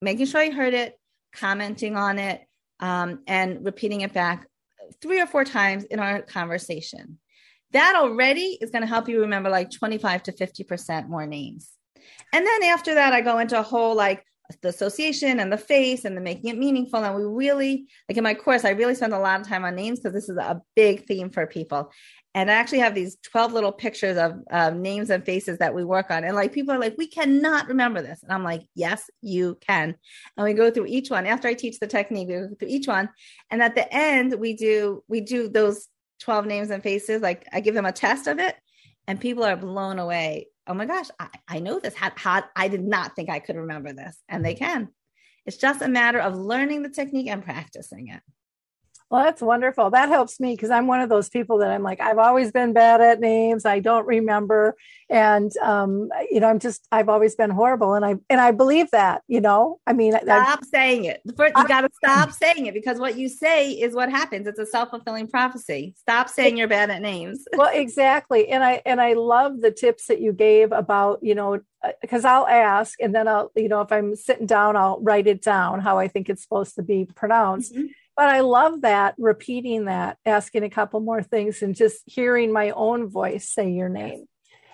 making 0.01 0.27
sure 0.27 0.41
I 0.41 0.51
heard 0.51 0.75
it, 0.75 0.95
commenting 1.33 1.97
on 1.97 2.19
it, 2.19 2.43
um, 2.81 3.21
and 3.27 3.65
repeating 3.65 4.03
it 4.03 4.13
back 4.13 4.47
three 5.01 5.21
or 5.21 5.27
four 5.27 5.45
times 5.45 5.85
in 5.85 5.99
our 5.99 6.23
conversation. 6.23 7.19
That 7.73 7.97
already 7.97 8.59
is 8.61 8.71
going 8.71 8.83
to 8.83 8.89
help 8.89 9.09
you 9.09 9.23
remember 9.23 9.49
like 9.49 9.71
25 9.71 10.25
to 10.25 10.33
50% 10.33 11.09
more 11.09 11.27
names. 11.27 11.71
And 12.33 12.47
then 12.47 12.65
after 12.65 12.95
that, 12.95 13.13
I 13.13 13.21
go 13.21 13.39
into 13.39 13.59
a 13.59 13.63
whole 13.63 13.95
like 13.95 14.25
the 14.61 14.69
association 14.69 15.41
and 15.41 15.53
the 15.53 15.59
face 15.59 16.05
and 16.05 16.17
the 16.17 16.21
making 16.21 16.51
it 16.51 16.59
meaningful. 16.59 17.05
And 17.05 17.15
we 17.15 17.25
really, 17.25 17.87
like 18.09 18.19
in 18.19 18.25
my 18.25 18.35
course, 18.35 18.65
I 18.65 18.71
really 18.71 18.95
spend 18.95 19.13
a 19.13 19.19
lot 19.19 19.41
of 19.41 19.49
time 19.49 19.65
on 19.65 19.75
names 19.75 20.01
because 20.01 20.15
this 20.15 20.29
is 20.29 20.37
a 20.37 20.61
big 20.77 21.07
theme 21.07 21.31
for 21.31 21.47
people. 21.47 21.91
And 22.35 22.51
I 22.51 22.55
actually 22.55 22.79
have 22.79 22.95
these 22.95 23.17
12 23.31 23.53
little 23.53 23.73
pictures 23.73 24.17
of 24.17 24.41
um, 24.51 24.81
names 24.81 25.11
and 25.11 25.25
faces 25.25 25.59
that 25.59 25.75
we 25.75 25.85
work 25.85 26.11
on. 26.11 26.25
And 26.25 26.35
like 26.35 26.53
people 26.53 26.75
are 26.75 26.79
like, 26.79 26.95
we 26.97 27.07
cannot 27.07 27.69
remember 27.69 28.01
this. 28.01 28.23
And 28.23 28.33
I'm 28.33 28.45
like, 28.45 28.63
yes, 28.75 29.11
you 29.21 29.59
can. 29.61 29.95
And 30.37 30.45
we 30.45 30.55
go 30.55 30.71
through 30.71 30.87
each 30.87 31.11
one. 31.11 31.27
After 31.27 31.49
I 31.49 31.55
teach 31.55 31.79
the 31.79 31.87
technique, 31.87 32.29
we 32.29 32.35
go 32.35 32.49
through 32.59 32.69
each 32.69 32.89
one. 32.89 33.11
And 33.51 33.63
at 33.63 33.75
the 33.75 33.93
end, 33.95 34.35
we 34.39 34.55
do, 34.55 35.05
we 35.09 35.21
do 35.21 35.49
those 35.49 35.89
12 36.21 36.47
names 36.47 36.71
and 36.71 36.83
faces. 36.83 37.21
Like 37.21 37.47
I 37.53 37.61
give 37.61 37.75
them 37.75 37.87
a 37.87 37.93
test 37.93 38.27
of 38.27 38.39
it 38.39 38.57
and 39.07 39.21
people 39.21 39.45
are 39.45 39.57
blown 39.57 39.99
away 39.99 40.49
oh 40.67 40.75
my 40.75 40.87
gosh, 40.87 41.09
I, 41.19 41.29
I 41.49 41.59
know 41.61 41.81
this. 41.81 41.95
How, 41.95 42.13
how, 42.17 42.45
I 42.55 42.69
did 42.69 42.85
not 42.85 43.17
think 43.17 43.29
I 43.31 43.41
could 43.41 43.57
remember 43.57 43.93
this. 43.93 44.17
And 44.29 44.45
they 44.45 44.55
mm-hmm. 44.55 44.65
can. 44.65 44.89
It's 45.45 45.57
just 45.57 45.83
a 45.83 45.89
matter 45.89 46.21
of 46.21 46.37
learning 46.37 46.83
the 46.83 46.89
technique 46.89 47.29
and 47.29 47.45
practicing 47.45 48.09
it. 48.09 48.21
Well, 49.13 49.25
that's 49.25 49.43
wonderful. 49.43 49.91
That 49.91 50.09
helps 50.09 50.41
me 50.41 50.55
because 50.55 50.71
I'm 50.71 50.87
one 50.87 51.03
of 51.03 51.11
those 51.11 51.29
people 51.29 51.59
that 51.59 51.71
I'm 51.71 51.83
like, 51.83 52.01
I've 52.01 52.17
always 52.17 52.51
been 52.51 52.73
bad 52.73 53.03
at 53.03 53.21
names. 53.21 53.67
I 53.67 53.79
don't 53.79 54.07
remember. 54.07 54.75
And, 55.11 55.55
um, 55.59 56.09
you 56.31 56.41
know, 56.41 56.49
I'm 56.49 56.59
just, 56.59 56.89
I've 56.91 57.11
always 57.11 57.35
been 57.35 57.51
horrible. 57.51 57.93
And 57.93 58.07
I, 58.07 58.15
and 58.31 58.41
I 58.41 58.53
believe 58.53 58.91
that, 58.93 59.21
you 59.29 59.43
know, 59.43 59.81
I 59.87 59.93
mean, 59.93 60.15
stop 60.15 60.61
I, 60.63 60.67
saying 60.67 61.05
it. 61.05 61.21
First, 61.37 61.53
you 61.59 61.69
got 61.69 61.83
to 61.83 61.91
stop 62.03 62.33
saying 62.33 62.65
it 62.65 62.73
because 62.73 62.99
what 62.99 63.19
you 63.19 63.29
say 63.29 63.73
is 63.73 63.95
what 63.95 64.09
happens. 64.09 64.47
It's 64.47 64.59
a 64.59 64.65
self 64.65 64.89
fulfilling 64.89 65.29
prophecy. 65.29 65.93
Stop 65.99 66.31
saying 66.31 66.57
you're 66.57 66.67
bad 66.67 66.89
at 66.89 67.03
names. 67.03 67.45
well, 67.55 67.71
exactly. 67.71 68.49
And 68.49 68.65
I, 68.65 68.81
and 68.87 68.99
I 68.99 69.13
love 69.13 69.61
the 69.61 69.73
tips 69.73 70.07
that 70.07 70.23
you 70.23 70.33
gave 70.33 70.73
about, 70.73 71.19
you 71.21 71.35
know, 71.35 71.61
because 72.01 72.25
uh, 72.25 72.29
I'll 72.29 72.47
ask 72.47 72.99
and 72.99 73.15
then 73.15 73.29
I'll, 73.29 73.53
you 73.57 73.69
know, 73.69 73.83
if 73.83 73.93
I'm 73.93 74.17
sitting 74.17 74.47
down, 74.47 74.75
I'll 74.75 75.03
write 75.03 75.27
it 75.27 75.43
down 75.43 75.81
how 75.81 75.99
I 75.99 76.09
think 76.09 76.31
it's 76.31 76.43
supposed 76.43 76.77
to 76.77 76.83
be 76.83 77.05
pronounced. 77.05 77.75
Mm-hmm 77.75 77.89
but 78.17 78.29
I 78.29 78.41
love 78.41 78.83
that 78.83 79.15
repeating 79.19 79.87
that, 79.87 80.19
asking 80.27 80.65
a 80.65 80.71
couple 80.71 81.01
more 81.01 81.23
things, 81.23 81.63
and 81.63 81.75
just 81.75 82.03
hearing 82.07 82.53
my 82.53 82.71
own 82.71 83.09
voice 83.09 83.49
say 83.51 83.71
your 83.71 83.89
name. 83.89 84.27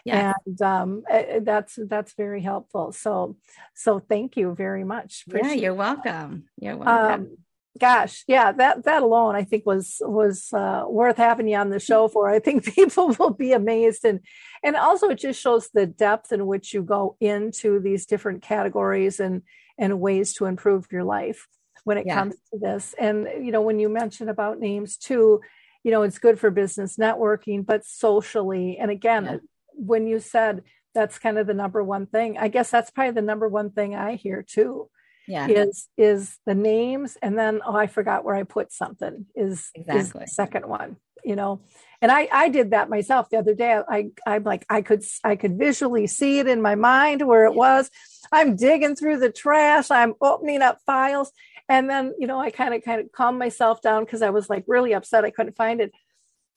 Yes. 0.05 0.35
And 0.47 0.63
um, 0.63 1.03
that's 1.43 1.79
that's 1.89 2.15
very 2.15 2.43
helpful. 2.43 2.93
So 2.93 3.37
so 3.75 4.01
thank 4.01 4.37
you 4.37 4.55
very 4.55 4.85
much. 4.85 5.25
Appreciate 5.27 5.57
yeah, 5.57 5.63
you're 5.63 5.75
welcome. 5.75 6.45
You're 6.59 6.77
welcome. 6.77 7.21
Um, 7.21 7.37
gosh, 7.79 8.25
yeah, 8.27 8.53
that 8.53 8.85
that 8.85 9.03
alone 9.03 9.37
I 9.37 9.45
think 9.45 9.67
was 9.67 9.99
was 10.01 10.53
uh, 10.53 10.85
worth 10.89 11.17
having 11.17 11.49
you 11.49 11.57
on 11.57 11.71
the 11.71 11.79
show 11.79 12.09
for. 12.09 12.29
I 12.29 12.39
think 12.39 12.65
people 12.75 13.15
will 13.19 13.35
be 13.35 13.53
amazed, 13.53 14.05
and 14.05 14.21
and 14.63 14.77
also 14.77 15.11
it 15.11 15.19
just 15.19 15.41
shows 15.41 15.69
the 15.73 15.87
depth 15.87 16.33
in 16.33 16.47
which 16.47 16.73
you 16.73 16.83
go 16.83 17.17
into 17.21 17.81
these 17.81 18.07
different 18.07 18.43
categories 18.43 19.21
and 19.21 19.43
and 19.79 20.01
ways 20.01 20.35
to 20.35 20.47
improve 20.47 20.87
your 20.91 21.05
life 21.05 21.47
when 21.89 21.97
it 21.97 22.07
yeah. 22.07 22.17
comes 22.19 22.35
to 22.53 22.59
this. 22.59 22.95
And, 22.99 23.27
you 23.47 23.51
know, 23.51 23.63
when 23.63 23.79
you 23.79 23.89
mention 23.89 24.29
about 24.29 24.61
names 24.61 24.99
too, 24.99 25.41
you 25.83 25.91
know, 25.91 26.03
it's 26.03 26.19
good 26.19 26.39
for 26.39 26.51
business 26.51 26.99
networking, 26.99 27.65
but 27.65 27.87
socially. 27.87 28.77
And 28.79 28.91
again, 28.91 29.25
yeah. 29.25 29.37
when 29.73 30.07
you 30.07 30.19
said 30.21 30.65
that's 30.95 31.19
kind 31.19 31.39
of 31.39 31.47
the 31.47 31.55
number 31.55 31.83
one 31.83 32.05
thing, 32.05 32.37
I 32.37 32.49
guess 32.49 32.71
that's 32.71 32.91
probably 32.91 33.13
the 33.13 33.23
number 33.23 33.49
one 33.49 33.71
thing 33.71 33.95
I 33.95 34.17
hear 34.17 34.43
too 34.43 34.91
Yeah. 35.27 35.47
is 35.49 35.89
is 35.97 36.37
the 36.45 36.55
names 36.55 37.17
and 37.23 37.39
then 37.39 37.61
oh 37.65 37.77
I 37.85 37.87
forgot 37.87 38.23
where 38.25 38.37
I 38.37 38.43
put 38.43 38.71
something 38.71 39.25
is, 39.35 39.71
is 39.75 39.87
Exactly. 39.87 40.25
the 40.25 40.27
second 40.43 40.65
one, 40.69 40.97
you 41.25 41.37
know. 41.37 41.61
And 42.03 42.13
I 42.13 42.29
I 42.43 42.49
did 42.51 42.73
that 42.73 42.91
myself 42.91 43.29
the 43.31 43.39
other 43.39 43.55
day. 43.55 43.73
I 43.97 44.11
I'm 44.27 44.45
like 44.45 44.65
I 44.69 44.83
could 44.83 45.03
I 45.25 45.37
could 45.37 45.57
visually 45.59 46.07
see 46.07 46.39
it 46.41 46.49
in 46.55 46.61
my 46.61 46.75
mind 46.75 47.27
where 47.27 47.47
it 47.47 47.55
was. 47.55 47.91
I'm 48.31 48.57
digging 48.57 48.95
through 48.95 49.19
the 49.21 49.33
trash, 49.33 49.91
I'm 49.91 50.15
opening 50.21 50.63
up 50.69 50.79
files 50.85 51.33
and 51.69 51.89
then, 51.89 52.15
you 52.19 52.27
know, 52.27 52.39
I 52.41 52.51
kind 52.51 52.75
of 52.75 52.83
kind 52.83 53.01
of 53.01 53.13
calmed 53.13 53.39
myself 53.39 53.83
down 53.83 54.05
because 54.05 54.23
I 54.23 54.31
was 54.31 54.49
like 54.49 54.65
really 54.67 54.95
upset 54.95 55.25
I 55.25 55.31
couldn't 55.31 55.57
find 55.57 55.81
it. 55.81 55.93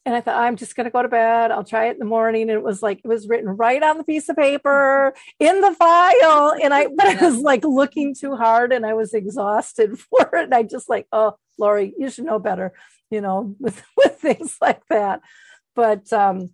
And 0.03 0.15
I 0.15 0.21
thought, 0.21 0.41
I'm 0.41 0.55
just 0.55 0.75
going 0.75 0.85
to 0.85 0.91
go 0.91 1.03
to 1.03 1.07
bed. 1.07 1.51
I'll 1.51 1.63
try 1.63 1.87
it 1.87 1.91
in 1.91 1.99
the 1.99 2.05
morning. 2.05 2.43
And 2.43 2.51
it 2.51 2.63
was 2.63 2.81
like, 2.81 3.01
it 3.03 3.07
was 3.07 3.27
written 3.27 3.49
right 3.49 3.83
on 3.83 3.99
the 3.99 4.03
piece 4.03 4.29
of 4.29 4.35
paper 4.35 5.13
in 5.39 5.61
the 5.61 5.73
file. 5.73 6.55
And 6.59 6.73
I, 6.73 6.87
but 6.87 7.05
I 7.05 7.23
was 7.23 7.37
like 7.37 7.63
looking 7.63 8.15
too 8.15 8.35
hard 8.35 8.73
and 8.73 8.83
I 8.83 8.93
was 8.93 9.13
exhausted 9.13 9.99
for 10.09 10.35
it. 10.37 10.45
And 10.45 10.55
I 10.55 10.63
just 10.63 10.89
like, 10.89 11.07
oh, 11.11 11.35
Lori, 11.59 11.93
you 11.99 12.09
should 12.09 12.25
know 12.25 12.39
better, 12.39 12.73
you 13.11 13.21
know, 13.21 13.55
with, 13.59 13.83
with 13.95 14.15
things 14.15 14.57
like 14.59 14.81
that. 14.87 15.21
But, 15.75 16.11
um, 16.11 16.49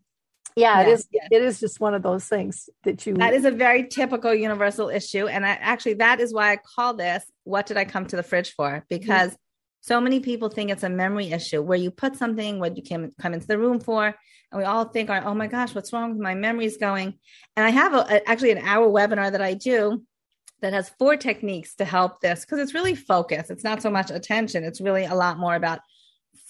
yeah, 0.57 0.81
it 0.81 0.87
Yeah, 0.87 0.93
is, 0.93 1.07
yeah. 1.11 1.27
it 1.31 1.41
is 1.41 1.59
just 1.59 1.79
one 1.79 1.93
of 1.93 2.01
those 2.03 2.25
things 2.25 2.69
that 2.83 3.05
you, 3.05 3.13
That 3.13 3.33
is 3.33 3.45
a 3.45 3.51
very 3.51 3.87
typical 3.87 4.33
universal 4.33 4.89
issue. 4.89 5.27
And 5.27 5.45
I, 5.45 5.51
actually, 5.51 5.95
that 5.95 6.19
is 6.19 6.33
why 6.33 6.51
I 6.51 6.57
call 6.57 6.95
this 6.95 7.23
What 7.43 7.67
Did 7.67 7.77
I 7.77 7.85
Come 7.85 8.05
to 8.07 8.15
the 8.15 8.23
Fridge 8.23 8.53
For? 8.53 8.83
Because 8.89 9.35
so 9.81 10.01
many 10.01 10.19
people 10.19 10.49
think 10.49 10.71
it's 10.71 10.83
a 10.83 10.89
memory 10.89 11.27
issue 11.31 11.61
where 11.61 11.77
you 11.77 11.91
put 11.91 12.15
something, 12.17 12.59
what 12.59 12.75
you 12.75 12.83
came, 12.83 13.11
come 13.21 13.33
into 13.33 13.47
the 13.47 13.57
room 13.57 13.79
for, 13.79 14.05
and 14.51 14.59
we 14.59 14.63
all 14.65 14.85
think, 14.85 15.09
oh 15.09 15.33
my 15.33 15.47
gosh, 15.47 15.75
what's 15.75 15.93
wrong 15.93 16.09
with 16.11 16.21
my 16.21 16.33
memories 16.35 16.77
going? 16.77 17.13
And 17.55 17.65
I 17.65 17.69
have 17.69 17.93
a, 17.93 17.99
a- 18.15 18.29
actually 18.29 18.51
an 18.51 18.59
hour 18.59 18.87
webinar 18.89 19.31
that 19.31 19.41
I 19.41 19.53
do 19.53 20.03
that 20.61 20.73
has 20.73 20.89
four 20.97 21.15
techniques 21.17 21.75
to 21.75 21.85
help 21.85 22.19
this 22.19 22.41
because 22.41 22.59
it's 22.59 22.73
really 22.73 22.95
focus. 22.95 23.49
It's 23.49 23.63
not 23.63 23.81
so 23.81 23.91
much 23.91 24.09
attention. 24.09 24.63
It's 24.63 24.81
really 24.81 25.05
a 25.05 25.13
lot 25.13 25.37
more 25.37 25.53
about, 25.55 25.79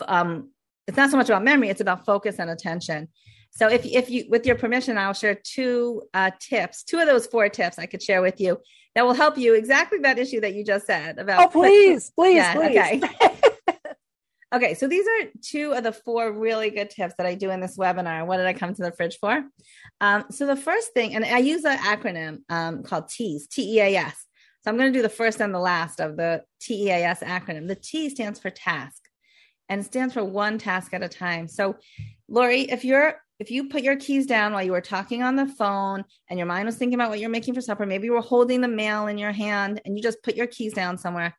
um, 0.08 0.52
it's 0.88 0.96
not 0.96 1.12
so 1.12 1.17
much 1.17 1.28
about 1.28 1.43
memory. 1.43 1.70
It's 1.70 1.82
about 1.82 2.06
focus 2.06 2.38
and 2.39 2.50
attention. 2.50 3.10
So 3.52 3.68
if 3.68 3.86
if 3.86 4.10
you, 4.10 4.26
with 4.30 4.46
your 4.46 4.56
permission, 4.56 4.98
I'll 4.98 5.14
share 5.14 5.36
two 5.36 6.04
uh, 6.14 6.32
tips, 6.40 6.84
two 6.84 7.00
of 7.00 7.08
those 7.08 7.28
four 7.28 7.50
tips 7.50 7.80
I 7.80 7.86
could 7.86 8.02
share 8.04 8.22
with 8.22 8.40
you 8.40 8.60
that 8.96 9.06
will 9.06 9.14
help 9.14 9.38
you 9.38 9.54
exactly 9.56 10.00
that 10.00 10.20
issue 10.20 10.42
that 10.42 10.54
you 10.54 10.64
just 10.64 10.86
said 10.86 11.20
about. 11.20 11.46
oh, 11.46 11.48
please, 11.50 12.12
please, 12.16 12.36
Yeah, 12.36 12.54
please. 12.54 13.04
okay. 13.04 13.40
Okay, 14.56 14.76
so 14.76 14.88
these 14.88 15.06
are 15.06 15.28
two 15.42 15.74
of 15.74 15.84
the 15.84 15.92
four 15.92 16.32
really 16.32 16.70
good 16.70 16.90
tips 16.90 17.16
that 17.18 17.28
I 17.28 17.36
do 17.36 17.52
in 17.52 17.60
this 17.60 17.78
webinar. 17.78 18.26
What 18.26 18.38
did 18.38 18.46
I 18.46 18.54
come 18.54 18.74
to 18.74 18.82
the 18.82 18.94
fridge 18.94 19.18
for? 19.20 19.44
Um, 20.00 20.24
so 20.32 20.46
the 20.48 20.56
first 20.56 20.94
thing, 20.94 21.16
and 21.16 21.26
I 21.26 21.40
use 21.40 21.66
an 21.66 21.78
acronym 21.78 22.44
um, 22.50 22.82
called 22.82 23.10
TEAS, 23.10 23.48
T 23.48 23.76
E 23.76 23.82
A 23.82 23.96
S. 23.98 24.26
So 24.64 24.72
I'm 24.72 24.78
going 24.78 24.92
to 24.92 24.98
do 24.98 25.04
the 25.04 25.10
first 25.10 25.42
and 25.42 25.54
the 25.54 25.60
last 25.60 26.00
of 26.00 26.16
the 26.16 26.44
T 26.62 26.86
E 26.86 26.90
A 26.92 27.04
S 27.04 27.20
acronym. 27.20 27.68
The 27.68 27.76
T 27.76 28.10
stands 28.10 28.40
for 28.40 28.50
task, 28.50 29.02
and 29.68 29.84
stands 29.86 30.14
for 30.14 30.24
one 30.24 30.58
task 30.60 30.94
at 30.94 31.04
a 31.04 31.10
time. 31.10 31.50
So, 31.50 31.76
Lori, 32.30 32.62
if 32.62 32.86
you're 32.86 33.16
if 33.39 33.52
you 33.52 33.69
put 33.69 33.84
your 33.84 33.95
keys 33.95 34.26
down 34.26 34.54
while 34.54 34.63
you 34.63 34.71
were 34.71 34.82
talking 34.82 35.21
on 35.21 35.36
the 35.36 35.45
phone 35.45 36.04
and 36.30 36.39
your 36.39 36.47
mind 36.47 36.65
was 36.65 36.76
thinking 36.76 36.95
about 36.95 37.10
what 37.10 37.19
you're 37.19 37.30
making 37.30 37.54
for 37.54 37.62
supper, 37.62 37.86
maybe 37.86 38.06
you 38.06 38.13
were 38.13 38.21
holding 38.21 38.62
the 38.62 38.67
mail 38.67 39.08
in 39.08 39.17
your 39.17 39.32
hand 39.32 39.82
and 39.86 39.95
you 39.95 40.04
just 40.04 40.23
put 40.23 40.36
your 40.36 40.47
keys 40.47 40.73
down 40.73 40.97
somewhere, 40.97 41.38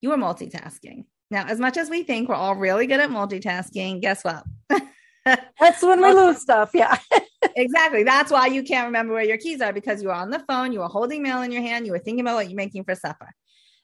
you 0.00 0.10
were 0.10 0.16
multitasking. 0.16 1.04
Now, 1.30 1.46
as 1.46 1.60
much 1.60 1.76
as 1.76 1.90
we 1.90 2.02
think 2.02 2.28
we're 2.28 2.34
all 2.34 2.56
really 2.56 2.86
good 2.86 3.00
at 3.00 3.10
multitasking, 3.10 4.00
guess 4.00 4.24
what? 4.24 4.44
That's 5.24 5.82
when 5.82 6.00
we 6.00 6.12
lose 6.12 6.40
stuff. 6.40 6.70
Yeah. 6.74 6.98
exactly. 7.56 8.02
That's 8.02 8.32
why 8.32 8.46
you 8.46 8.62
can't 8.62 8.86
remember 8.86 9.12
where 9.12 9.24
your 9.24 9.36
keys 9.36 9.60
are 9.60 9.72
because 9.72 10.02
you 10.02 10.08
were 10.08 10.14
on 10.14 10.30
the 10.30 10.40
phone, 10.40 10.72
you 10.72 10.80
were 10.80 10.88
holding 10.88 11.22
mail 11.22 11.42
in 11.42 11.52
your 11.52 11.62
hand, 11.62 11.86
you 11.86 11.92
were 11.92 11.98
thinking 11.98 12.20
about 12.20 12.36
what 12.36 12.48
you're 12.48 12.56
making 12.56 12.84
for 12.84 12.94
supper. 12.94 13.30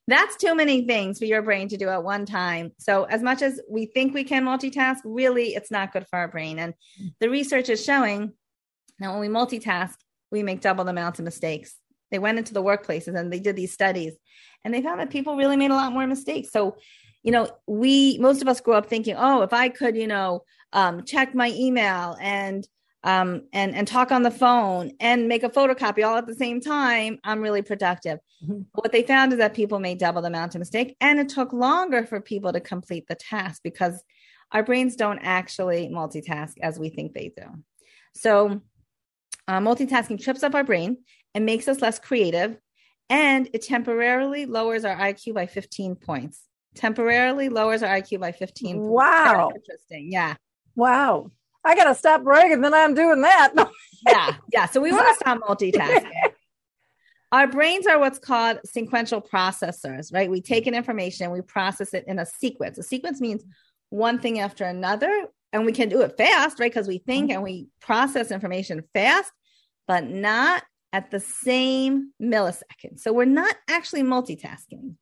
That's 0.06 0.36
too 0.36 0.54
many 0.54 0.86
things 0.86 1.18
for 1.18 1.24
your 1.24 1.42
brain 1.42 1.68
to 1.68 1.76
do 1.76 1.88
at 1.88 2.04
one 2.04 2.26
time. 2.26 2.72
So, 2.78 3.04
as 3.04 3.22
much 3.22 3.40
as 3.40 3.60
we 3.68 3.86
think 3.86 4.12
we 4.12 4.24
can 4.24 4.44
multitask, 4.44 4.98
really, 5.04 5.54
it's 5.54 5.70
not 5.70 5.92
good 5.92 6.06
for 6.08 6.18
our 6.18 6.28
brain. 6.28 6.58
And 6.58 6.74
the 7.20 7.30
research 7.30 7.70
is 7.70 7.82
showing 7.82 8.32
that 8.98 9.10
when 9.10 9.20
we 9.20 9.28
multitask, 9.28 9.94
we 10.30 10.42
make 10.42 10.60
double 10.60 10.84
the 10.84 10.90
amount 10.90 11.18
of 11.18 11.24
mistakes. 11.24 11.74
They 12.10 12.18
went 12.18 12.38
into 12.38 12.54
the 12.54 12.62
workplaces 12.62 13.18
and 13.18 13.32
they 13.32 13.40
did 13.40 13.56
these 13.56 13.72
studies 13.72 14.14
and 14.64 14.72
they 14.72 14.82
found 14.82 15.00
that 15.00 15.10
people 15.10 15.36
really 15.36 15.56
made 15.56 15.70
a 15.70 15.74
lot 15.74 15.92
more 15.92 16.06
mistakes. 16.06 16.50
So, 16.52 16.76
you 17.22 17.32
know, 17.32 17.48
we, 17.66 18.18
most 18.18 18.42
of 18.42 18.48
us 18.48 18.60
grew 18.60 18.74
up 18.74 18.86
thinking, 18.86 19.16
oh, 19.16 19.42
if 19.42 19.52
I 19.52 19.68
could, 19.68 19.96
you 19.96 20.06
know, 20.06 20.42
um, 20.72 21.04
check 21.04 21.34
my 21.34 21.50
email 21.50 22.16
and 22.20 22.66
um, 23.04 23.42
and 23.52 23.74
and 23.74 23.86
talk 23.86 24.10
on 24.10 24.22
the 24.22 24.30
phone 24.30 24.90
and 24.98 25.28
make 25.28 25.42
a 25.42 25.50
photocopy 25.50 26.04
all 26.06 26.16
at 26.16 26.26
the 26.26 26.34
same 26.34 26.60
time, 26.60 27.18
I'm 27.22 27.40
really 27.40 27.62
productive. 27.62 28.18
Mhm. 28.42 28.64
What 28.72 28.92
they 28.92 29.02
found 29.02 29.32
is 29.32 29.38
that 29.38 29.54
people 29.54 29.78
made 29.78 29.98
double 29.98 30.22
the 30.22 30.28
amount 30.28 30.54
of 30.54 30.58
mistake, 30.58 30.96
and 31.00 31.20
it 31.20 31.28
took 31.28 31.52
longer 31.52 32.04
for 32.06 32.20
people 32.20 32.52
to 32.52 32.60
complete 32.60 33.06
the 33.06 33.14
task 33.14 33.60
because 33.62 34.02
our 34.52 34.62
brains 34.62 34.96
don't 34.96 35.18
actually 35.18 35.88
multitask 35.88 36.54
as 36.62 36.78
we 36.78 36.88
think 36.88 37.12
they 37.12 37.30
do. 37.36 37.44
So, 38.14 38.62
uh, 39.48 39.58
multitasking 39.58 40.22
trips 40.22 40.42
up 40.42 40.54
our 40.54 40.64
brain 40.64 40.98
and 41.34 41.44
makes 41.44 41.68
us 41.68 41.82
less 41.82 41.98
creative, 41.98 42.56
and 43.10 43.50
it 43.52 43.62
temporarily 43.62 44.46
lowers 44.46 44.84
our 44.84 44.96
IQ 44.96 45.34
by 45.34 45.46
15 45.46 45.94
points. 45.94 46.44
Temporarily 46.74 47.50
lowers 47.50 47.82
our 47.82 47.94
IQ 47.94 48.18
by 48.18 48.32
15. 48.32 48.80
Wow. 48.80 49.52
Interesting. 49.54 50.10
Yeah. 50.10 50.36
Wow. 50.74 51.30
I 51.64 51.74
got 51.74 51.84
to 51.84 51.94
stop 51.94 52.22
bragging. 52.22 52.60
Then 52.60 52.74
I'm 52.74 52.94
doing 52.94 53.22
that. 53.22 53.52
Yeah, 54.06 54.36
yeah. 54.52 54.66
So 54.66 54.80
we 54.80 54.92
want 54.92 55.08
to 55.08 55.14
stop 55.20 55.40
multitasking. 55.40 56.10
Our 57.32 57.48
brains 57.48 57.86
are 57.86 57.98
what's 57.98 58.18
called 58.18 58.58
sequential 58.64 59.20
processors, 59.20 60.12
right? 60.14 60.30
We 60.30 60.40
take 60.40 60.66
in 60.66 60.74
information, 60.74 61.32
we 61.32 61.40
process 61.40 61.92
it 61.92 62.04
in 62.06 62.20
a 62.20 62.26
sequence. 62.26 62.78
A 62.78 62.82
sequence 62.82 63.20
means 63.20 63.44
one 63.90 64.20
thing 64.20 64.38
after 64.38 64.64
another, 64.64 65.26
and 65.52 65.66
we 65.66 65.72
can 65.72 65.88
do 65.88 66.02
it 66.02 66.16
fast, 66.16 66.60
right? 66.60 66.70
Because 66.70 66.86
we 66.86 66.98
think 66.98 67.32
and 67.32 67.42
we 67.42 67.68
process 67.80 68.30
information 68.30 68.84
fast, 68.92 69.32
but 69.88 70.04
not 70.04 70.62
at 70.92 71.10
the 71.10 71.18
same 71.18 72.12
millisecond. 72.22 73.00
So 73.00 73.12
we're 73.12 73.24
not 73.24 73.56
actually 73.68 74.02
multitasking. 74.02 74.94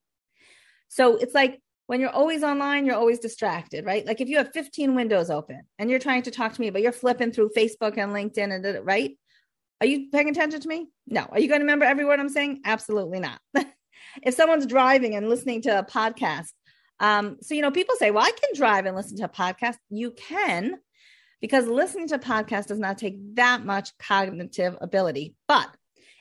So 0.89 1.17
it's 1.17 1.35
like 1.35 1.61
when 1.93 2.01
you're 2.01 2.09
always 2.09 2.43
online, 2.43 2.87
you're 2.87 2.97
always 2.97 3.19
distracted, 3.19 3.85
right? 3.85 4.07
Like 4.07 4.23
if 4.23 4.29
you 4.31 4.39
have 4.39 4.51
15 4.55 4.95
windows 4.95 5.29
open 5.29 5.61
and 5.79 5.91
you're 5.91 5.99
trying 5.99 6.23
to 6.23 6.31
talk 6.31 6.55
to 6.55 6.61
me, 6.63 6.71
but 6.71 6.81
you're 6.81 6.91
flipping 6.91 7.33
through 7.33 7.51
Facebook 7.55 7.99
and 7.99 8.13
LinkedIn 8.15 8.51
and 8.51 8.87
right? 8.87 9.11
Are 9.79 9.87
you 9.87 10.09
paying 10.11 10.31
attention 10.31 10.59
to 10.63 10.69
me? 10.69 10.89
No. 11.07 11.21
Are 11.31 11.39
you 11.39 11.49
going 11.49 11.61
to 11.61 11.67
remember 11.67 11.85
every 11.85 12.07
word 12.07 12.19
I'm 12.19 12.31
saying? 12.31 12.63
Absolutely 12.65 13.21
not. 13.21 13.39
if 14.23 14.33
someone's 14.33 14.65
driving 14.65 15.17
and 15.17 15.29
listening 15.29 15.61
to 15.63 15.81
a 15.81 15.85
podcast, 15.85 16.49
um, 16.99 17.37
so 17.43 17.55
you 17.55 17.61
know, 17.61 17.71
people 17.71 17.95
say, 17.97 18.11
"Well, 18.11 18.25
I 18.25 18.31
can 18.31 18.55
drive 18.55 18.87
and 18.87 18.97
listen 18.97 19.19
to 19.19 19.25
a 19.25 19.29
podcast." 19.29 19.77
You 19.91 20.13
can, 20.13 20.77
because 21.43 21.67
listening 21.67 22.09
to 22.09 22.15
a 22.15 22.19
podcast 22.19 22.69
does 22.69 22.79
not 22.79 22.97
take 22.97 23.19
that 23.35 23.67
much 23.67 23.91
cognitive 23.99 24.79
ability. 24.81 25.35
But 25.47 25.69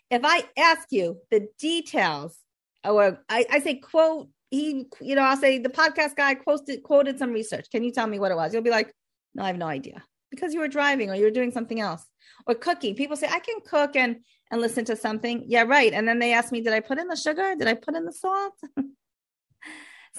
if 0.10 0.20
I 0.26 0.44
ask 0.58 0.88
you 0.92 1.20
the 1.30 1.48
details, 1.60 2.38
or 2.84 3.24
I, 3.30 3.46
I 3.50 3.60
say, 3.62 3.76
"quote," 3.76 4.28
he, 4.52 4.86
you 5.02 5.16
know, 5.16 5.24
I'll 5.24 5.38
say 5.38 5.58
the 5.58 5.70
podcast 5.70 6.16
guy 6.16 6.36
quoted 6.36 6.84
quoted 6.84 7.18
some 7.18 7.32
research. 7.32 7.68
Can 7.72 7.84
you 7.84 7.92
tell 7.92 8.06
me 8.06 8.20
what 8.20 8.32
it 8.32 8.36
was? 8.36 8.54
You'll 8.54 8.62
be 8.62 8.70
like, 8.70 8.94
"No, 9.34 9.44
I 9.44 9.48
have 9.48 9.58
no 9.58 9.68
idea," 9.68 10.04
because 10.30 10.54
you 10.54 10.60
were 10.60 10.68
driving 10.68 11.10
or 11.10 11.16
you 11.16 11.24
were 11.24 11.32
doing 11.32 11.52
something 11.52 11.80
else 11.80 12.06
or 12.48 12.56
cooking. 12.56 12.96
People 12.96 13.16
say, 13.16 13.28
I 13.28 13.40
can 13.40 13.60
cook 13.66 13.96
and 13.96 14.18
and 14.52 14.62
listen 14.62 14.86
to 14.86 14.96
something. 14.96 15.46
Yeah, 15.48 15.64
right. 15.64 15.94
And 15.94 16.08
then 16.08 16.20
they 16.20 16.34
ask 16.34 16.52
me, 16.52 16.62
did 16.62 16.74
I 16.74 16.82
put 16.82 17.00
in 17.00 17.08
the 17.08 17.16
sugar? 17.16 17.56
Did 17.56 17.68
I 17.68 17.74
put 17.74 17.96
in 17.96 18.06
the 18.06 18.12
salt? 18.12 18.54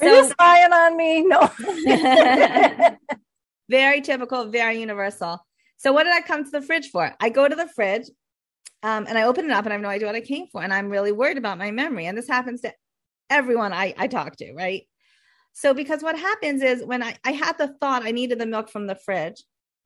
Are 0.01 0.09
you 0.09 0.25
spying 0.31 0.73
on 0.73 0.97
me? 0.97 1.23
No. 1.23 1.51
very 3.69 4.01
typical, 4.01 4.47
very 4.47 4.81
universal. 4.81 5.39
So 5.77 5.93
what 5.93 6.05
did 6.05 6.15
I 6.15 6.23
come 6.23 6.45
to 6.45 6.51
the 6.51 6.63
fridge 6.63 6.89
for? 6.89 7.15
I 7.21 7.29
go 7.29 7.47
to 7.47 7.55
the 7.55 7.69
fridge 7.69 8.09
um, 8.83 9.07
and 9.07 9.19
I 9.19 9.25
open 9.25 9.45
it 9.45 9.51
up 9.51 9.67
and 9.67 9.73
I 9.73 9.75
have 9.75 9.83
no 9.83 9.91
idea 9.91 10.07
what 10.07 10.17
I 10.17 10.23
came 10.23 10.47
for. 10.51 10.63
And 10.63 10.73
I'm 10.73 10.89
really 10.89 11.13
worried 11.13 11.37
about 11.37 11.59
my 11.59 11.71
memory. 11.71 12.07
And 12.07 12.17
this 12.17 12.29
happens 12.29 12.63
to 12.63 12.73
everyone 13.31 13.73
I, 13.73 13.95
I 13.97 14.07
talk 14.07 14.37
to, 14.37 14.53
right? 14.53 14.87
So 15.53 15.75
because 15.75 16.03
what 16.03 16.19
happens 16.19 16.63
is 16.63 16.85
when 16.85 17.03
I, 17.03 17.17
I 17.25 17.33
had 17.33 17.59
the 17.59 17.69
thought 17.69 18.05
I 18.05 18.11
needed 18.11 18.39
the 18.39 18.47
milk 18.47 18.71
from 18.71 18.87
the 18.87 18.95
fridge, 18.95 19.43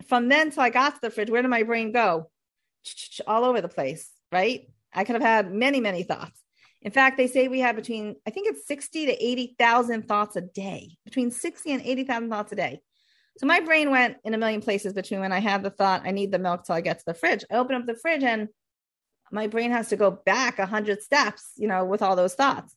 from 0.09 0.29
then 0.29 0.51
till 0.51 0.62
I 0.62 0.70
got 0.70 0.94
to 0.94 1.01
the 1.01 1.11
fridge, 1.11 1.31
where 1.31 1.42
did 1.42 1.49
my 1.49 1.62
brain 1.62 1.92
go? 1.92 2.31
All 3.27 3.44
over 3.44 3.61
the 3.61 3.68
place, 3.68 4.11
right? 4.31 4.68
I 4.94 5.05
could 5.05 5.14
have 5.14 5.22
had 5.22 5.53
many, 5.53 5.81
many 5.81 6.03
thoughts. 6.03 6.40
In 6.83 6.92
fact, 6.92 7.16
they 7.16 7.27
say 7.27 7.49
we 7.49 7.61
have 7.61 7.75
between, 7.75 8.14
I 8.27 8.31
think 8.31 8.49
it's 8.49 8.66
60 8.68 9.07
to 9.07 9.12
80,000 9.12 10.07
thoughts 10.07 10.37
a 10.37 10.40
day, 10.40 10.96
between 11.05 11.33
60 11.33 11.72
and 11.72 11.83
80,000 11.83 12.31
thoughts 12.31 12.53
a 12.53 12.57
day. 12.57 12.81
So 13.38 13.46
my 13.46 13.61
brain 13.61 13.90
went 13.90 14.18
in 14.25 14.35
a 14.35 14.38
million 14.38 14.61
places 14.61 14.92
between 14.92 15.20
when 15.20 15.33
I 15.33 15.40
had 15.40 15.64
the 15.64 15.70
thought, 15.70 16.03
I 16.05 16.12
need 16.12 16.31
the 16.31 16.38
milk 16.38 16.64
till 16.64 16.77
I 16.77 16.81
get 16.81 17.01
to 17.01 17.05
the 17.05 17.14
fridge. 17.14 17.44
I 17.51 17.57
open 17.57 17.75
up 17.75 17.87
the 17.87 17.96
fridge 17.96 18.22
and 18.22 18.49
my 19.33 19.49
brain 19.49 19.72
has 19.72 19.88
to 19.88 19.96
go 19.96 20.11
back 20.11 20.61
a 20.61 20.66
hundred 20.66 21.03
steps, 21.03 21.51
you 21.57 21.66
know, 21.66 21.85
with 21.85 22.03
all 22.03 22.14
those 22.14 22.35
thoughts. 22.35 22.75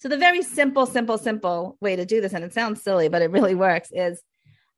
So 0.00 0.08
the 0.08 0.16
very 0.16 0.42
simple, 0.42 0.86
simple, 0.86 1.18
simple 1.18 1.76
way 1.80 1.94
to 1.94 2.06
do 2.06 2.22
this, 2.22 2.32
and 2.32 2.42
it 2.42 2.54
sounds 2.54 2.82
silly, 2.82 3.08
but 3.08 3.20
it 3.20 3.30
really 3.30 3.54
works, 3.54 3.90
is 3.92 4.22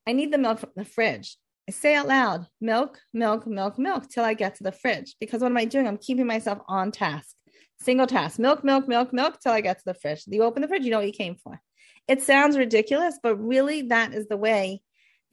I 0.06 0.12
need 0.12 0.32
the 0.32 0.38
milk 0.38 0.58
from 0.58 0.70
the 0.74 0.84
fridge. 0.84 1.36
I 1.68 1.72
say 1.72 1.94
out 1.94 2.08
loud, 2.08 2.48
milk, 2.60 2.98
milk, 3.14 3.46
milk, 3.46 3.78
milk, 3.78 4.08
till 4.08 4.24
I 4.24 4.34
get 4.34 4.56
to 4.56 4.64
the 4.64 4.72
fridge. 4.72 5.14
Because 5.20 5.40
what 5.40 5.52
am 5.52 5.56
I 5.56 5.64
doing? 5.64 5.86
I'm 5.86 5.96
keeping 5.96 6.26
myself 6.26 6.58
on 6.66 6.90
task. 6.90 7.36
Single 7.78 8.08
task 8.08 8.40
milk, 8.40 8.64
milk, 8.64 8.88
milk, 8.88 9.12
milk 9.12 9.38
till 9.40 9.52
I 9.52 9.60
get 9.60 9.78
to 9.78 9.84
the 9.84 9.94
fridge. 9.94 10.24
You 10.26 10.42
open 10.42 10.60
the 10.60 10.68
fridge, 10.68 10.84
you 10.84 10.90
know 10.90 10.98
what 10.98 11.06
you 11.06 11.12
came 11.12 11.36
for. 11.36 11.60
It 12.08 12.22
sounds 12.22 12.58
ridiculous, 12.58 13.18
but 13.22 13.36
really, 13.36 13.82
that 13.82 14.12
is 14.12 14.26
the 14.26 14.36
way 14.36 14.82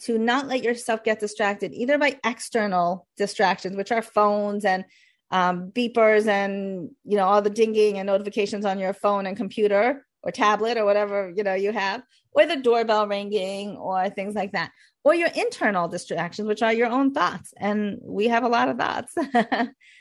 to 0.01 0.19
not 0.19 0.47
let 0.47 0.63
yourself 0.63 1.03
get 1.03 1.19
distracted 1.19 1.73
either 1.73 1.97
by 1.97 2.19
external 2.23 3.07
distractions, 3.17 3.75
which 3.75 3.91
are 3.91 4.03
phones 4.03 4.65
and 4.65 4.85
um, 5.31 5.71
beepers 5.71 6.27
and 6.27 6.89
you 7.03 7.17
know 7.17 7.25
all 7.25 7.41
the 7.41 7.49
dinging 7.49 7.97
and 7.97 8.07
notifications 8.07 8.65
on 8.65 8.79
your 8.79 8.93
phone 8.93 9.25
and 9.25 9.37
computer 9.37 10.05
or 10.23 10.31
tablet 10.31 10.77
or 10.77 10.85
whatever 10.85 11.31
you 11.35 11.43
know 11.43 11.53
you 11.53 11.71
have 11.71 12.01
or 12.31 12.45
the 12.45 12.57
doorbell 12.57 13.07
ringing 13.07 13.77
or 13.77 14.09
things 14.09 14.35
like 14.35 14.51
that 14.51 14.71
or 15.03 15.15
your 15.15 15.29
internal 15.35 15.87
distractions 15.87 16.47
which 16.47 16.61
are 16.61 16.73
your 16.73 16.87
own 16.87 17.13
thoughts. 17.13 17.53
And 17.57 17.99
we 18.01 18.27
have 18.27 18.43
a 18.43 18.49
lot 18.49 18.69
of 18.69 18.77
thoughts 18.77 19.13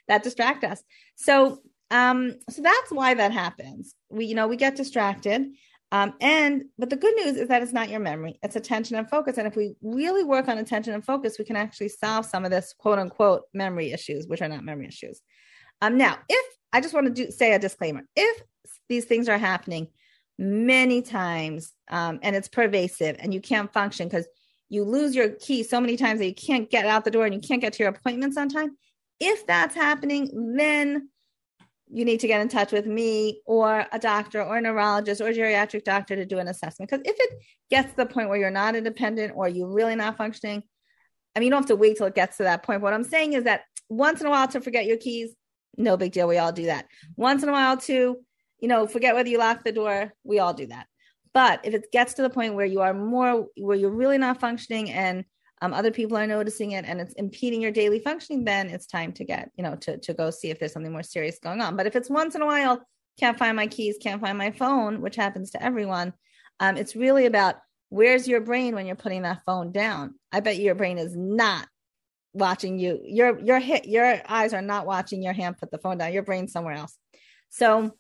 that 0.08 0.22
distract 0.22 0.64
us. 0.64 0.82
So 1.16 1.58
um 1.90 2.34
so 2.50 2.62
that's 2.62 2.90
why 2.90 3.14
that 3.14 3.32
happens. 3.32 3.94
We 4.10 4.26
you 4.26 4.34
know 4.34 4.48
we 4.48 4.56
get 4.56 4.76
distracted 4.76 5.46
um, 5.90 6.14
and 6.20 6.64
but 6.79 6.90
the 6.90 6.96
good 6.96 7.14
news 7.16 7.37
is 7.37 7.48
that 7.48 7.62
it's 7.62 7.72
not 7.72 7.88
your 7.88 8.01
memory, 8.01 8.38
it's 8.42 8.57
attention 8.57 8.96
and 8.96 9.09
focus. 9.09 9.38
And 9.38 9.46
if 9.46 9.57
we 9.57 9.74
really 9.83 10.22
work 10.22 10.48
on 10.48 10.59
attention 10.59 10.92
and 10.92 11.05
focus, 11.05 11.38
we 11.38 11.44
can 11.44 11.57
actually 11.57 11.88
solve 11.88 12.27
some 12.27 12.44
of 12.44 12.51
this 12.51 12.74
quote 12.79 12.98
unquote 12.98 13.44
memory 13.55 13.92
issues, 13.92 14.27
which 14.27 14.42
are 14.42 14.48
not 14.48 14.64
memory 14.64 14.88
issues. 14.88 15.20
Um, 15.81 15.96
now, 15.96 16.18
if 16.29 16.55
I 16.72 16.81
just 16.81 16.92
want 16.92 17.07
to 17.07 17.12
do 17.12 17.31
say 17.31 17.55
a 17.55 17.59
disclaimer, 17.59 18.03
if 18.14 18.42
these 18.88 19.07
things 19.07 19.29
are 19.29 19.38
happening 19.38 19.88
many 20.38 21.03
times 21.03 21.72
um, 21.90 22.20
and 22.22 22.37
it's 22.37 22.48
pervasive 22.48 23.16
and 23.18 23.33
you 23.33 23.40
can't 23.40 23.72
function 23.72 24.09
because 24.09 24.27
you 24.68 24.85
lose 24.85 25.14
your 25.14 25.31
key 25.31 25.62
so 25.62 25.81
many 25.81 25.96
times 25.96 26.20
that 26.20 26.27
you 26.27 26.35
can't 26.35 26.70
get 26.70 26.85
out 26.85 27.05
the 27.05 27.11
door 27.11 27.24
and 27.24 27.35
you 27.35 27.40
can't 27.40 27.62
get 27.62 27.72
to 27.72 27.83
your 27.83 27.90
appointments 27.90 28.37
on 28.37 28.48
time, 28.48 28.77
if 29.18 29.46
that's 29.46 29.74
happening, 29.74 30.55
then 30.57 31.09
you 31.90 32.05
need 32.05 32.20
to 32.20 32.27
get 32.27 32.40
in 32.40 32.48
touch 32.48 32.72
with 32.72 32.87
me 32.87 33.40
or 33.46 33.87
a 33.92 33.98
doctor 33.98 34.42
or 34.42 34.59
a 34.59 34.61
neurologist 34.61 35.20
or 35.20 35.29
a 35.29 35.35
geriatric 35.35 35.85
doctor 35.85 36.16
to 36.16 36.27
do 36.27 36.38
an 36.38 36.48
assessment. 36.48 36.90
Because 36.90 37.03
if 37.05 37.16
it 37.18 37.38
gets 37.70 37.90
to 37.90 37.96
the 37.96 38.07
point 38.07 38.29
where 38.29 38.38
you're 38.38 38.51
not 38.51 38.77
independent 38.77 39.33
or 39.35 39.48
you're 39.48 39.72
really 39.72 39.96
not 39.96 40.16
functioning, 40.16 40.62
I 41.35 41.40
mean, 41.40 41.46
you 41.46 41.51
don't 41.51 41.62
have 41.62 41.68
to 41.68 41.77
wait 41.77 41.96
till 41.96 42.07
it 42.07 42.14
gets 42.14 42.38
to 42.38 42.44
that 42.44 42.62
point. 42.62 42.83
What 42.83 42.94
I'm 42.94 43.05
saying 43.05 43.35
is 43.35 43.44
that 43.44 43.62
once 43.88 44.20
in 44.20 44.27
a 44.27 44.31
while 44.31 44.48
to 44.48 44.61
forget 44.61 44.87
your 44.87 44.96
keys, 44.96 45.35
no 45.77 45.96
big 45.96 46.12
deal. 46.12 46.29
We 46.29 46.38
all 46.38 46.53
do 46.53 46.66
that. 46.66 46.87
Once 47.16 47.42
in 47.42 47.48
a 47.48 47.53
while 47.53 47.77
to, 47.79 48.16
you 48.61 48.68
know, 48.68 48.87
forget 48.87 49.14
whether 49.14 49.29
you 49.29 49.38
lock 49.38 49.64
the 49.64 49.72
door, 49.72 50.12
we 50.24 50.40
all 50.40 50.53
do 50.53 50.66
that. 50.66 50.87
But 51.33 51.61
if 51.64 51.74
it 51.74 51.92
gets 51.92 52.14
to 52.14 52.22
the 52.22 52.31
point 52.31 52.55
where 52.55 52.66
you 52.66 52.81
are 52.81 52.94
more, 52.94 53.46
where 53.57 53.77
you're 53.77 53.90
really 53.90 54.18
not 54.18 54.40
functioning 54.40 54.90
and 54.90 55.24
um, 55.60 55.72
other 55.72 55.90
people 55.90 56.16
are 56.16 56.26
noticing 56.26 56.72
it 56.72 56.84
and 56.84 57.00
it's 57.00 57.14
impeding 57.14 57.60
your 57.60 57.72
daily 57.72 57.98
functioning, 57.98 58.44
then 58.44 58.68
it's 58.68 58.86
time 58.86 59.12
to 59.12 59.24
get, 59.24 59.50
you 59.56 59.64
know, 59.64 59.76
to, 59.76 59.98
to 59.98 60.14
go 60.14 60.30
see 60.30 60.50
if 60.50 60.58
there's 60.58 60.72
something 60.72 60.92
more 60.92 61.02
serious 61.02 61.38
going 61.38 61.60
on. 61.60 61.76
But 61.76 61.86
if 61.86 61.96
it's 61.96 62.10
once 62.10 62.34
in 62.34 62.42
a 62.42 62.46
while, 62.46 62.80
can't 63.18 63.38
find 63.38 63.56
my 63.56 63.66
keys, 63.66 63.96
can't 64.00 64.20
find 64.20 64.38
my 64.38 64.52
phone, 64.52 65.00
which 65.00 65.16
happens 65.16 65.50
to 65.50 65.62
everyone, 65.62 66.12
um, 66.60 66.76
it's 66.76 66.96
really 66.96 67.26
about 67.26 67.56
where's 67.88 68.28
your 68.28 68.40
brain 68.40 68.74
when 68.74 68.86
you're 68.86 68.96
putting 68.96 69.22
that 69.22 69.42
phone 69.46 69.72
down. 69.72 70.14
I 70.32 70.40
bet 70.40 70.58
your 70.58 70.74
brain 70.74 70.98
is 70.98 71.16
not 71.16 71.66
watching 72.32 72.78
you. 72.78 73.00
Your 73.04 73.38
your 73.40 73.58
hit 73.58 73.86
your 73.86 74.20
eyes 74.28 74.52
are 74.52 74.62
not 74.62 74.86
watching 74.86 75.22
your 75.22 75.32
hand 75.32 75.58
put 75.58 75.70
the 75.70 75.78
phone 75.78 75.98
down. 75.98 76.12
Your 76.12 76.22
brain's 76.22 76.52
somewhere 76.52 76.74
else. 76.74 76.96
So 77.48 77.92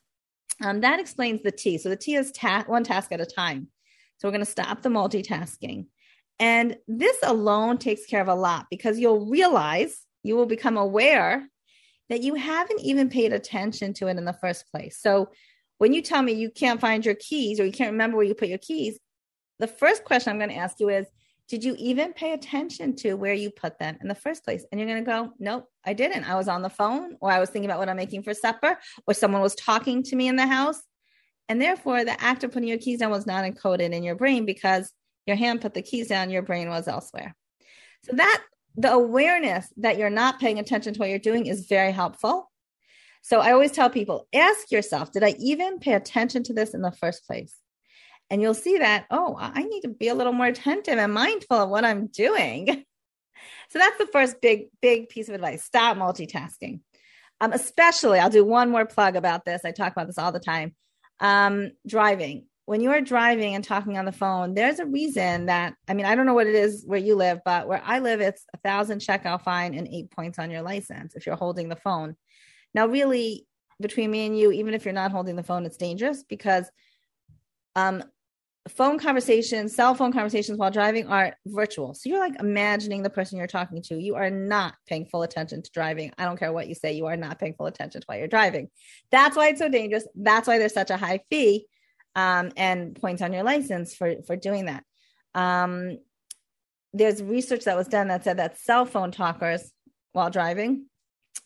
um, 0.62 0.80
that 0.80 1.00
explains 1.00 1.42
the 1.42 1.52
T. 1.52 1.78
So 1.78 1.88
the 1.88 1.96
T 1.96 2.14
is 2.14 2.32
ta- 2.32 2.64
one 2.66 2.84
task 2.84 3.12
at 3.12 3.20
a 3.20 3.26
time. 3.26 3.68
So 4.18 4.26
we're 4.26 4.32
going 4.32 4.44
to 4.44 4.50
stop 4.50 4.82
the 4.82 4.88
multitasking. 4.88 5.86
And 6.40 6.76
this 6.86 7.16
alone 7.22 7.78
takes 7.78 8.06
care 8.06 8.20
of 8.20 8.28
a 8.28 8.34
lot 8.34 8.66
because 8.70 8.98
you'll 8.98 9.26
realize, 9.26 10.04
you 10.22 10.36
will 10.36 10.46
become 10.46 10.76
aware 10.76 11.48
that 12.08 12.22
you 12.22 12.34
haven't 12.34 12.80
even 12.80 13.08
paid 13.08 13.32
attention 13.32 13.92
to 13.94 14.08
it 14.08 14.16
in 14.16 14.24
the 14.24 14.32
first 14.32 14.70
place. 14.70 14.98
So 15.00 15.30
when 15.78 15.92
you 15.92 16.02
tell 16.02 16.22
me 16.22 16.32
you 16.32 16.50
can't 16.50 16.80
find 16.80 17.04
your 17.04 17.14
keys 17.14 17.60
or 17.60 17.64
you 17.64 17.72
can't 17.72 17.92
remember 17.92 18.16
where 18.16 18.26
you 18.26 18.34
put 18.34 18.48
your 18.48 18.58
keys, 18.58 18.98
the 19.58 19.66
first 19.66 20.04
question 20.04 20.30
I'm 20.30 20.38
going 20.38 20.50
to 20.50 20.56
ask 20.56 20.78
you 20.80 20.88
is 20.88 21.06
Did 21.48 21.64
you 21.64 21.74
even 21.78 22.12
pay 22.12 22.32
attention 22.32 22.94
to 22.96 23.14
where 23.14 23.34
you 23.34 23.50
put 23.50 23.78
them 23.78 23.98
in 24.00 24.08
the 24.08 24.14
first 24.14 24.44
place? 24.44 24.64
And 24.70 24.80
you're 24.80 24.88
going 24.88 25.04
to 25.04 25.10
go, 25.10 25.32
Nope, 25.38 25.68
I 25.84 25.92
didn't. 25.92 26.24
I 26.24 26.36
was 26.36 26.48
on 26.48 26.62
the 26.62 26.70
phone 26.70 27.16
or 27.20 27.30
I 27.30 27.40
was 27.40 27.50
thinking 27.50 27.70
about 27.70 27.80
what 27.80 27.88
I'm 27.88 27.96
making 27.96 28.22
for 28.22 28.34
supper 28.34 28.78
or 29.06 29.14
someone 29.14 29.42
was 29.42 29.54
talking 29.54 30.02
to 30.04 30.16
me 30.16 30.28
in 30.28 30.36
the 30.36 30.46
house. 30.46 30.80
And 31.48 31.60
therefore, 31.60 32.04
the 32.04 32.20
act 32.22 32.44
of 32.44 32.52
putting 32.52 32.68
your 32.68 32.78
keys 32.78 33.00
down 33.00 33.10
was 33.10 33.26
not 33.26 33.44
encoded 33.44 33.92
in 33.92 34.02
your 34.02 34.14
brain 34.14 34.44
because 34.44 34.92
your 35.28 35.36
hand 35.36 35.60
put 35.60 35.74
the 35.74 35.82
keys 35.82 36.08
down, 36.08 36.30
your 36.30 36.42
brain 36.42 36.68
was 36.68 36.88
elsewhere. 36.88 37.36
So 38.04 38.16
that 38.16 38.42
the 38.76 38.92
awareness 38.92 39.72
that 39.76 39.98
you're 39.98 40.10
not 40.10 40.40
paying 40.40 40.58
attention 40.58 40.94
to 40.94 40.98
what 40.98 41.08
you're 41.08 41.18
doing 41.18 41.46
is 41.46 41.66
very 41.66 41.92
helpful. 41.92 42.50
So 43.22 43.40
I 43.40 43.52
always 43.52 43.72
tell 43.72 43.90
people, 43.90 44.26
ask 44.32 44.70
yourself, 44.70 45.12
did 45.12 45.24
I 45.24 45.34
even 45.38 45.80
pay 45.80 45.94
attention 45.94 46.44
to 46.44 46.54
this 46.54 46.74
in 46.74 46.82
the 46.82 46.92
first 46.92 47.26
place? 47.26 47.54
And 48.30 48.40
you'll 48.40 48.54
see 48.54 48.78
that, 48.78 49.06
oh, 49.10 49.36
I 49.38 49.62
need 49.62 49.82
to 49.82 49.88
be 49.88 50.08
a 50.08 50.14
little 50.14 50.32
more 50.32 50.46
attentive 50.46 50.98
and 50.98 51.12
mindful 51.12 51.56
of 51.56 51.70
what 51.70 51.84
I'm 51.84 52.06
doing. 52.06 52.84
So 53.70 53.78
that's 53.78 53.98
the 53.98 54.06
first 54.06 54.40
big, 54.40 54.66
big 54.82 55.10
piece 55.10 55.28
of 55.28 55.34
advice. 55.34 55.62
Stop 55.62 55.96
multitasking. 55.96 56.80
Um, 57.40 57.52
especially, 57.52 58.18
I'll 58.18 58.30
do 58.30 58.44
one 58.44 58.70
more 58.70 58.84
plug 58.84 59.14
about 59.14 59.44
this. 59.44 59.60
I 59.64 59.70
talk 59.70 59.92
about 59.92 60.08
this 60.08 60.18
all 60.18 60.32
the 60.32 60.40
time. 60.40 60.74
Um, 61.20 61.70
driving 61.86 62.47
when 62.68 62.82
you 62.82 62.90
are 62.90 63.00
driving 63.00 63.54
and 63.54 63.64
talking 63.64 63.96
on 63.96 64.04
the 64.04 64.12
phone, 64.12 64.52
there's 64.52 64.78
a 64.78 64.84
reason 64.84 65.46
that 65.46 65.72
I 65.88 65.94
mean, 65.94 66.04
I 66.04 66.14
don't 66.14 66.26
know 66.26 66.34
what 66.34 66.46
it 66.46 66.54
is 66.54 66.84
where 66.86 66.98
you 66.98 67.14
live, 67.14 67.40
but 67.42 67.66
where 67.66 67.80
I 67.82 68.00
live, 68.00 68.20
it's 68.20 68.44
a 68.52 68.58
thousand 68.58 69.02
shekel 69.02 69.38
fine 69.38 69.72
and 69.72 69.88
eight 69.88 70.10
points 70.10 70.38
on 70.38 70.50
your 70.50 70.60
license 70.60 71.14
if 71.14 71.24
you're 71.24 71.34
holding 71.34 71.70
the 71.70 71.76
phone. 71.76 72.14
Now, 72.74 72.86
really, 72.86 73.46
between 73.80 74.10
me 74.10 74.26
and 74.26 74.38
you, 74.38 74.52
even 74.52 74.74
if 74.74 74.84
you're 74.84 74.92
not 74.92 75.12
holding 75.12 75.34
the 75.34 75.42
phone, 75.42 75.64
it's 75.64 75.78
dangerous 75.78 76.24
because 76.24 76.70
um, 77.74 78.04
phone 78.68 78.98
conversations, 78.98 79.74
cell 79.74 79.94
phone 79.94 80.12
conversations 80.12 80.58
while 80.58 80.70
driving 80.70 81.06
are 81.06 81.38
virtual. 81.46 81.94
So 81.94 82.10
you're 82.10 82.20
like 82.20 82.38
imagining 82.38 83.02
the 83.02 83.08
person 83.08 83.38
you're 83.38 83.46
talking 83.46 83.80
to. 83.84 83.98
You 83.98 84.16
are 84.16 84.28
not 84.28 84.74
paying 84.86 85.06
full 85.06 85.22
attention 85.22 85.62
to 85.62 85.70
driving. 85.70 86.12
I 86.18 86.26
don't 86.26 86.38
care 86.38 86.52
what 86.52 86.68
you 86.68 86.74
say, 86.74 86.92
you 86.92 87.06
are 87.06 87.16
not 87.16 87.38
paying 87.38 87.54
full 87.54 87.64
attention 87.64 88.02
to 88.02 88.06
while 88.06 88.18
you're 88.18 88.28
driving. 88.28 88.68
That's 89.10 89.38
why 89.38 89.48
it's 89.48 89.58
so 89.58 89.70
dangerous. 89.70 90.06
That's 90.14 90.46
why 90.46 90.58
there's 90.58 90.74
such 90.74 90.90
a 90.90 90.98
high 90.98 91.20
fee 91.30 91.64
um, 92.14 92.52
and 92.56 92.94
points 93.00 93.22
on 93.22 93.32
your 93.32 93.42
license 93.42 93.94
for 93.94 94.22
for 94.26 94.36
doing 94.36 94.66
that. 94.66 94.84
Um, 95.34 95.98
there's 96.92 97.22
research 97.22 97.64
that 97.64 97.76
was 97.76 97.88
done 97.88 98.08
that 98.08 98.24
said 98.24 98.38
that 98.38 98.58
cell 98.58 98.86
phone 98.86 99.12
talkers 99.12 99.70
while 100.12 100.30
driving, 100.30 100.86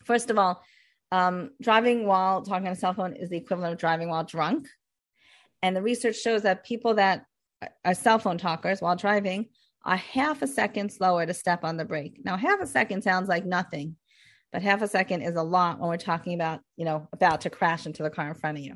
first 0.05 0.29
of 0.29 0.37
all, 0.37 0.63
um, 1.11 1.51
driving 1.61 2.07
while 2.07 2.41
talking 2.41 2.67
on 2.67 2.73
a 2.73 2.77
cell 2.77 2.93
phone 2.93 3.15
is 3.15 3.29
the 3.29 3.37
equivalent 3.37 3.73
of 3.73 3.79
driving 3.79 4.09
while 4.09 4.23
drunk. 4.23 4.67
And 5.61 5.75
the 5.75 5.81
research 5.81 6.19
shows 6.19 6.41
that 6.41 6.65
people 6.65 6.95
that 6.95 7.25
are 7.85 7.93
cell 7.93 8.19
phone 8.19 8.37
talkers 8.37 8.81
while 8.81 8.95
driving 8.95 9.45
are 9.85 9.97
half 9.97 10.41
a 10.41 10.47
second 10.47 10.91
slower 10.91 11.25
to 11.25 11.33
step 11.33 11.63
on 11.63 11.77
the 11.77 11.85
brake. 11.85 12.19
Now, 12.23 12.37
half 12.37 12.61
a 12.61 12.67
second 12.67 13.03
sounds 13.03 13.29
like 13.29 13.45
nothing, 13.45 13.95
but 14.51 14.61
half 14.61 14.81
a 14.81 14.87
second 14.87 15.21
is 15.21 15.35
a 15.35 15.43
lot 15.43 15.79
when 15.79 15.89
we're 15.89 15.97
talking 15.97 16.33
about, 16.33 16.61
you 16.77 16.85
know, 16.85 17.07
about 17.11 17.41
to 17.41 17.49
crash 17.49 17.85
into 17.85 18.03
the 18.03 18.09
car 18.09 18.29
in 18.29 18.35
front 18.35 18.57
of 18.57 18.63
you. 18.63 18.75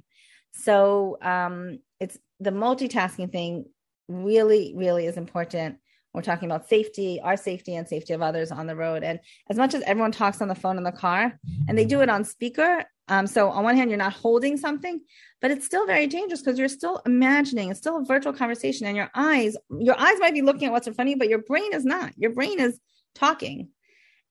So 0.58 1.17
um, 1.22 1.80
it's 2.00 2.17
the 2.39 2.52
multitasking 2.52 3.32
thing 3.32 3.65
really, 4.08 4.74
really 4.76 5.06
is 5.06 5.17
important. 5.17 5.78
We're 6.13 6.22
talking 6.22 6.50
about 6.50 6.67
safety, 6.67 7.20
our 7.22 7.38
safety, 7.38 7.76
and 7.76 7.88
safety 7.88 8.13
of 8.13 8.22
others 8.22 8.52
on 8.52 8.65
the 8.65 8.76
road. 8.76 9.04
And 9.04 9.20
as 9.50 9.58
much 9.58 9.76
as 9.76 9.84
everyone 9.84 10.12
talks 10.12 10.41
on 10.41 10.48
the 10.48 10.56
phone 10.56 10.78
in 10.78 10.84
the 10.84 10.91
car, 10.91 11.39
and 11.67 11.78
they 11.78 11.86
do 11.86 12.02
it 12.02 12.10
on 12.10 12.24
speaker, 12.24 12.86
um, 13.08 13.28
so 13.28 13.50
on 13.50 13.63
one 13.63 13.78
hand, 13.78 13.91
you're 13.91 13.98
not 13.98 14.13
holding 14.13 14.58
something, 14.58 15.00
but 15.41 15.52
it's 15.52 15.65
still 15.65 15.86
very 15.86 16.08
dangerous 16.08 16.41
because 16.41 16.58
you're 16.58 16.67
still 16.67 17.02
imagining. 17.06 17.70
It's 17.70 17.80
still 17.80 17.98
a 17.98 18.06
virtual 18.06 18.34
conversation, 18.34 18.88
and 18.88 18.98
your 18.98 19.12
eyes, 19.13 19.56
your 19.70 20.00
eyes 20.00 20.20
might 20.20 20.34
be 20.34 20.41
looking 20.41 20.67
at 20.67 20.72
what's 20.72 20.88
in 20.88 20.93
front 20.93 21.08
of 21.08 21.12
you, 21.12 21.17
but 21.17 21.30
your 21.30 21.43
brain 21.43 21.74
is 21.74 21.86
not. 21.86 22.13
Your 22.17 22.32
brain 22.32 22.60
is 22.60 22.80
talking, 23.15 23.70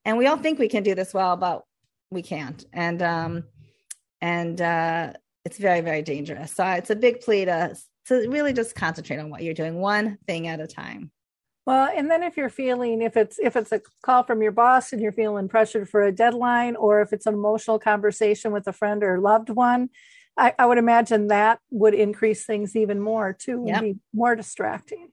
and 0.05 0.19
we 0.19 0.27
all 0.27 0.37
think 0.37 0.59
we 0.59 0.69
can 0.69 0.83
do 0.83 0.95
this 0.95 1.15
well, 1.15 1.37
but 1.37 1.63
we 2.11 2.23
can't. 2.23 2.65
And 2.73 3.01
um, 3.03 3.45
and 4.21 4.61
uh, 4.61 5.13
it's 5.47 5.59
very 5.59 5.81
very 5.81 6.03
dangerous. 6.03 6.53
So 6.53 6.67
it's 6.67 6.91
a 6.91 6.97
big 6.97 7.21
plea 7.21 7.45
to 7.45 7.77
to 8.09 8.29
really 8.29 8.53
just 8.53 8.75
concentrate 8.75 9.19
on 9.19 9.31
what 9.31 9.43
you're 9.43 9.55
doing 9.55 9.77
one 9.77 10.19
thing 10.27 10.49
at 10.49 10.61
a 10.61 10.67
time. 10.67 11.13
Well 11.67 11.89
and 11.97 12.11
then 12.11 12.25
if 12.25 12.37
you're 12.37 12.51
feeling 12.51 13.01
if 13.01 13.17
it's 13.17 13.39
if 13.39 13.55
it's 13.55 13.71
a 13.71 13.81
call 14.03 14.25
from 14.25 14.43
your 14.43 14.51
boss 14.51 14.93
and 14.93 15.01
you're 15.01 15.13
feeling 15.13 15.49
pressured 15.49 15.89
for 15.89 16.03
a 16.03 16.11
deadline 16.11 16.75
or 16.75 17.01
if 17.01 17.13
it's 17.13 17.27
an 17.27 17.35
emotional 17.35 17.79
conversation 17.79 18.51
with 18.51 18.67
a 18.67 18.73
friend 18.73 19.03
or 19.03 19.19
loved 19.21 19.51
one 19.51 19.89
i, 20.37 20.55
I 20.59 20.67
would 20.67 20.79
imagine 20.79 21.29
that 21.29 21.59
would 21.71 21.95
increase 21.95 22.45
things 22.45 22.77
even 22.77 23.01
more 23.01 23.33
too 23.33 23.65
yep. 23.67 23.79
and 23.79 23.95
be 23.95 24.01
more 24.13 24.37
distracting. 24.37 25.11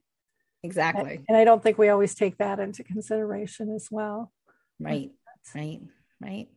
Exactly. 0.62 1.16
And, 1.16 1.24
and 1.28 1.36
i 1.36 1.44
don't 1.44 1.62
think 1.62 1.78
we 1.78 1.88
always 1.90 2.14
take 2.14 2.38
that 2.38 2.58
into 2.58 2.82
consideration 2.82 3.72
as 3.72 3.88
well. 3.90 4.32
Right. 4.80 5.10
Right. 5.54 5.80
Right. 6.20 6.48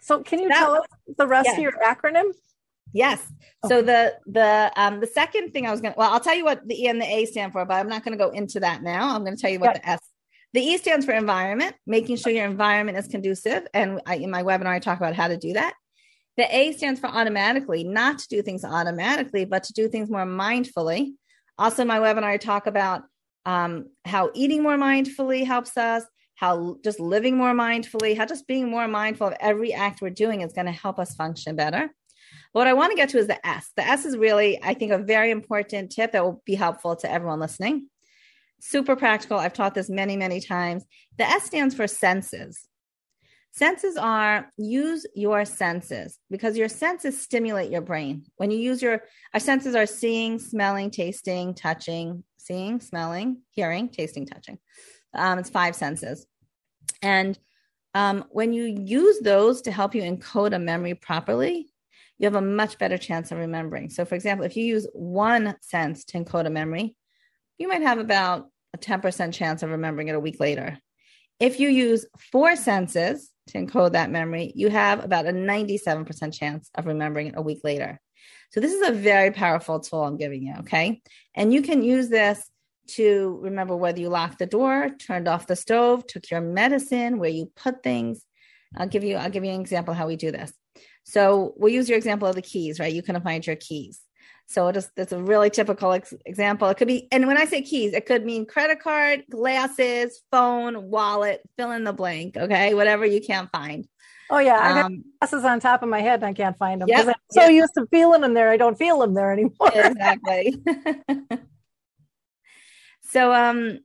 So 0.00 0.22
can 0.22 0.38
you 0.40 0.48
that, 0.48 0.58
tell 0.58 0.74
us 0.76 0.86
the 1.16 1.26
rest 1.26 1.48
yeah. 1.48 1.56
of 1.56 1.58
your 1.60 1.72
acronym 1.72 2.30
Yes. 2.92 3.20
Okay. 3.64 3.74
So 3.74 3.82
the 3.82 4.14
the 4.26 4.72
um 4.76 5.00
the 5.00 5.06
second 5.06 5.52
thing 5.52 5.66
I 5.66 5.70
was 5.70 5.80
gonna 5.80 5.94
well, 5.96 6.12
I'll 6.12 6.20
tell 6.20 6.34
you 6.34 6.44
what 6.44 6.66
the 6.66 6.82
E 6.82 6.88
and 6.88 7.00
the 7.00 7.06
A 7.06 7.26
stand 7.26 7.52
for, 7.52 7.64
but 7.64 7.74
I'm 7.74 7.88
not 7.88 8.04
gonna 8.04 8.16
go 8.16 8.30
into 8.30 8.60
that 8.60 8.82
now. 8.82 9.14
I'm 9.14 9.24
gonna 9.24 9.36
tell 9.36 9.50
you 9.50 9.58
what 9.58 9.74
the 9.74 9.88
S. 9.88 10.00
The 10.54 10.60
E 10.60 10.78
stands 10.78 11.04
for 11.04 11.12
environment, 11.12 11.76
making 11.86 12.16
sure 12.16 12.32
your 12.32 12.46
environment 12.46 12.96
is 12.96 13.06
conducive. 13.06 13.66
And 13.74 14.00
I, 14.06 14.16
in 14.16 14.30
my 14.30 14.42
webinar, 14.42 14.68
I 14.68 14.78
talk 14.78 14.98
about 14.98 15.14
how 15.14 15.28
to 15.28 15.36
do 15.36 15.52
that. 15.52 15.74
The 16.38 16.56
A 16.56 16.72
stands 16.72 17.00
for 17.00 17.08
automatically, 17.08 17.84
not 17.84 18.20
to 18.20 18.28
do 18.28 18.42
things 18.42 18.64
automatically, 18.64 19.44
but 19.44 19.64
to 19.64 19.72
do 19.74 19.88
things 19.88 20.08
more 20.08 20.24
mindfully. 20.24 21.12
Also, 21.58 21.82
in 21.82 21.88
my 21.88 21.98
webinar, 21.98 22.24
I 22.24 22.36
talk 22.38 22.66
about 22.66 23.02
um, 23.44 23.90
how 24.04 24.30
eating 24.34 24.62
more 24.62 24.76
mindfully 24.76 25.44
helps 25.44 25.76
us, 25.76 26.04
how 26.36 26.76
just 26.84 27.00
living 27.00 27.36
more 27.36 27.52
mindfully, 27.52 28.16
how 28.16 28.24
just 28.24 28.46
being 28.46 28.70
more 28.70 28.86
mindful 28.86 29.26
of 29.26 29.34
every 29.40 29.72
act 29.74 30.00
we're 30.00 30.10
doing 30.10 30.42
is 30.42 30.52
going 30.52 30.66
to 30.66 30.72
help 30.72 30.98
us 30.98 31.14
function 31.14 31.56
better. 31.56 31.90
But 32.52 32.60
what 32.60 32.66
I 32.66 32.72
want 32.72 32.92
to 32.92 32.96
get 32.96 33.10
to 33.10 33.18
is 33.18 33.26
the 33.26 33.46
S. 33.46 33.70
The 33.76 33.86
S 33.86 34.04
is 34.04 34.16
really, 34.16 34.62
I 34.62 34.74
think, 34.74 34.92
a 34.92 34.98
very 34.98 35.30
important 35.30 35.92
tip 35.92 36.12
that 36.12 36.24
will 36.24 36.42
be 36.44 36.54
helpful 36.54 36.96
to 36.96 37.10
everyone 37.10 37.40
listening. 37.40 37.88
Super 38.60 38.96
practical. 38.96 39.38
I've 39.38 39.52
taught 39.52 39.74
this 39.74 39.90
many, 39.90 40.16
many 40.16 40.40
times. 40.40 40.84
The 41.16 41.24
S 41.24 41.44
stands 41.44 41.74
for 41.74 41.86
senses. 41.86 42.68
Senses 43.52 43.96
are 43.96 44.52
use 44.56 45.06
your 45.14 45.44
senses 45.44 46.18
because 46.30 46.56
your 46.56 46.68
senses 46.68 47.20
stimulate 47.20 47.70
your 47.70 47.80
brain. 47.80 48.24
When 48.36 48.50
you 48.50 48.58
use 48.58 48.80
your, 48.80 49.02
our 49.34 49.40
senses 49.40 49.74
are 49.74 49.86
seeing, 49.86 50.38
smelling, 50.38 50.90
tasting, 50.90 51.54
touching, 51.54 52.24
seeing, 52.36 52.80
smelling, 52.80 53.42
hearing, 53.50 53.88
tasting, 53.88 54.26
touching. 54.26 54.58
Um, 55.14 55.38
it's 55.38 55.50
five 55.50 55.74
senses. 55.74 56.26
And 57.02 57.38
um, 57.94 58.24
when 58.30 58.52
you 58.52 58.64
use 58.64 59.18
those 59.20 59.62
to 59.62 59.72
help 59.72 59.94
you 59.94 60.02
encode 60.02 60.54
a 60.54 60.58
memory 60.58 60.94
properly, 60.94 61.68
you 62.18 62.26
have 62.26 62.34
a 62.34 62.40
much 62.40 62.78
better 62.78 62.98
chance 62.98 63.30
of 63.30 63.38
remembering. 63.38 63.90
So, 63.90 64.04
for 64.04 64.14
example, 64.14 64.44
if 64.44 64.56
you 64.56 64.64
use 64.64 64.86
one 64.92 65.54
sense 65.60 66.04
to 66.06 66.18
encode 66.18 66.46
a 66.46 66.50
memory, 66.50 66.96
you 67.58 67.68
might 67.68 67.82
have 67.82 67.98
about 67.98 68.48
a 68.74 68.78
10% 68.78 69.32
chance 69.32 69.62
of 69.62 69.70
remembering 69.70 70.08
it 70.08 70.14
a 70.14 70.20
week 70.20 70.40
later. 70.40 70.78
If 71.40 71.60
you 71.60 71.68
use 71.68 72.06
four 72.32 72.56
senses 72.56 73.30
to 73.48 73.58
encode 73.58 73.92
that 73.92 74.10
memory, 74.10 74.52
you 74.54 74.68
have 74.68 75.04
about 75.04 75.26
a 75.26 75.32
97% 75.32 76.36
chance 76.36 76.70
of 76.74 76.86
remembering 76.86 77.28
it 77.28 77.34
a 77.36 77.42
week 77.42 77.60
later. 77.62 78.00
So, 78.50 78.60
this 78.60 78.72
is 78.72 78.88
a 78.88 78.92
very 78.92 79.30
powerful 79.30 79.80
tool 79.80 80.04
I'm 80.04 80.16
giving 80.16 80.42
you. 80.42 80.54
Okay. 80.60 81.02
And 81.34 81.52
you 81.52 81.62
can 81.62 81.82
use 81.82 82.08
this 82.08 82.50
to 82.88 83.38
remember 83.42 83.76
whether 83.76 84.00
you 84.00 84.08
locked 84.08 84.38
the 84.38 84.46
door, 84.46 84.90
turned 84.98 85.28
off 85.28 85.46
the 85.46 85.56
stove, 85.56 86.06
took 86.06 86.30
your 86.30 86.40
medicine, 86.40 87.18
where 87.18 87.30
you 87.30 87.52
put 87.54 87.82
things. 87.82 88.24
I'll 88.76 88.88
give 88.88 89.04
you 89.04 89.16
I'll 89.16 89.30
give 89.30 89.44
you 89.44 89.52
an 89.52 89.60
example 89.60 89.94
how 89.94 90.06
we 90.06 90.16
do 90.16 90.30
this. 90.30 90.52
So 91.08 91.54
we'll 91.56 91.72
use 91.72 91.88
your 91.88 91.96
example 91.96 92.28
of 92.28 92.34
the 92.34 92.42
keys, 92.42 92.78
right? 92.78 92.92
You 92.92 93.02
couldn't 93.02 93.22
find 93.22 93.44
your 93.46 93.56
keys. 93.56 94.02
So 94.46 94.70
just 94.72 94.94
that's 94.94 95.12
a 95.12 95.22
really 95.22 95.48
typical 95.48 95.92
ex- 95.92 96.12
example. 96.26 96.68
It 96.68 96.76
could 96.76 96.86
be, 96.86 97.08
and 97.10 97.26
when 97.26 97.38
I 97.38 97.46
say 97.46 97.62
keys, 97.62 97.94
it 97.94 98.04
could 98.04 98.26
mean 98.26 98.44
credit 98.44 98.80
card, 98.80 99.24
glasses, 99.30 100.20
phone, 100.30 100.90
wallet, 100.90 101.40
fill 101.56 101.70
in 101.70 101.84
the 101.84 101.94
blank. 101.94 102.36
Okay, 102.36 102.74
whatever 102.74 103.06
you 103.06 103.22
can't 103.22 103.50
find. 103.50 103.88
Oh 104.28 104.38
yeah, 104.38 104.58
I 104.58 104.82
um, 104.82 105.02
glasses 105.18 105.44
on 105.46 105.60
top 105.60 105.82
of 105.82 105.88
my 105.88 106.00
head 106.00 106.20
and 106.22 106.26
I 106.26 106.34
can't 106.34 106.58
find 106.58 106.82
them 106.82 106.88
because 106.88 107.06
yep, 107.06 107.16
I'm 107.16 107.22
so 107.30 107.48
yep. 107.48 107.52
used 107.52 107.74
to 107.78 107.86
feeling 107.90 108.20
them 108.20 108.34
there. 108.34 108.50
I 108.50 108.58
don't 108.58 108.76
feel 108.76 108.98
them 108.98 109.14
there 109.14 109.32
anymore. 109.32 109.70
exactly. 109.74 110.62
so 113.00 113.32
um, 113.32 113.78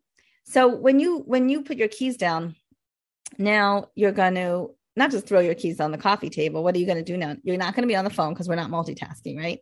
so 0.44 0.68
when 0.68 1.00
you 1.00 1.20
when 1.20 1.48
you 1.48 1.64
put 1.64 1.78
your 1.78 1.88
keys 1.88 2.18
down, 2.18 2.58
now 3.38 3.88
you're 3.96 4.12
going 4.12 4.36
to 4.36 4.72
not 4.95 5.12
just 5.12 5.27
throw 5.27 5.39
your 5.39 5.56
keys 5.56 5.79
on 5.79 5.91
the 5.91 5.97
coffee 5.97 6.29
table. 6.29 6.63
What 6.63 6.75
are 6.75 6.79
you 6.79 6.86
going 6.86 6.97
to 6.97 7.03
do 7.03 7.17
now? 7.17 7.36
You're 7.43 7.58
not 7.58 7.75
going 7.75 7.84
to 7.84 7.91
be 7.91 7.95
on 7.95 8.06
the 8.06 8.12
phone 8.12 8.34
because 8.34 8.47
we're 8.47 8.56
not 8.56 8.69
multitasking, 8.69 9.38
right? 9.38 9.60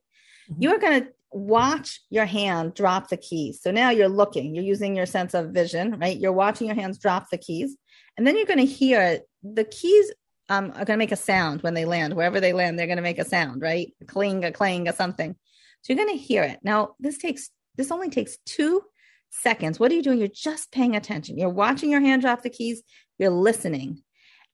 Mm-hmm. 0.50 0.62
You 0.62 0.76
are 0.76 0.80
going 0.80 1.02
to 1.02 1.08
watch 1.32 2.02
your 2.10 2.26
hand 2.26 2.74
drop 2.74 3.10
the 3.10 3.18
keys. 3.18 3.62
So 3.62 3.72
now 3.72 3.90
you're 3.90 4.10
looking, 4.10 4.54
you're 4.54 4.64
using 4.64 4.96
your 4.96 5.06
sense 5.06 5.34
of 5.34 5.52
vision, 5.52 5.98
right? 6.00 6.18
You're 6.18 6.34
watching 6.34 6.68
your 6.68 6.76
hands 6.76 6.98
drop 6.98 7.30
the 7.30 7.38
keys. 7.38 7.78
And 8.18 8.28
then 8.28 8.36
you're 8.36 8.46
going 8.46 8.60
to 8.60 8.66
hear 8.66 9.22
the 9.42 9.64
keys 9.64 10.12
um, 10.50 10.66
are 10.72 10.86
going 10.86 10.88
to 10.88 10.98
make 10.98 11.14
a 11.14 11.16
sound 11.16 11.62
when 11.62 11.74
they 11.74 11.86
land. 11.86 12.14
Wherever 12.14 12.42
they 12.42 12.52
land, 12.52 12.78
they're 12.78 12.88
going 12.88 12.98
to 12.98 13.04
make 13.04 13.20
a 13.20 13.26
sound, 13.26 13.62
right? 13.62 13.94
A 14.02 14.06
cling, 14.06 14.44
a 14.44 14.52
clang, 14.52 14.90
or 14.90 14.94
something. 14.94 15.36
So 15.82 15.94
you're 15.94 16.06
going 16.06 16.18
to 16.18 16.24
hear 16.24 16.44
it. 16.44 16.60
Now, 16.62 16.96
this 17.00 17.18
takes, 17.18 17.50
this 17.78 17.92
only 17.92 18.10
takes 18.10 18.38
two 18.46 18.84
seconds. 19.30 19.80
What 19.80 19.92
are 19.92 19.96
you 19.96 20.04
doing? 20.04 20.20
You're 20.20 20.28
just 20.28 20.72
paying 20.72 20.98
attention. 20.98 21.38
You're 21.38 21.50
watching 21.50 21.90
your 21.90 22.02
hand 22.02 22.22
drop 22.22 22.44
the 22.44 22.50
keys. 22.50 22.84
You're 23.18 23.30
listening. 23.30 24.04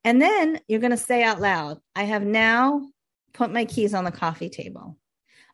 And 0.04 0.22
then 0.22 0.60
you're 0.68 0.80
going 0.80 0.92
to 0.92 0.98
say 0.98 1.24
out 1.24 1.42
loud, 1.42 1.80
I 1.96 2.04
have 2.04 2.24
now 2.24 2.88
put 3.34 3.52
my 3.52 3.66
keys 3.66 3.94
on 3.94 4.04
the 4.04 4.12
coffee 4.12 4.50
table. 4.50 4.98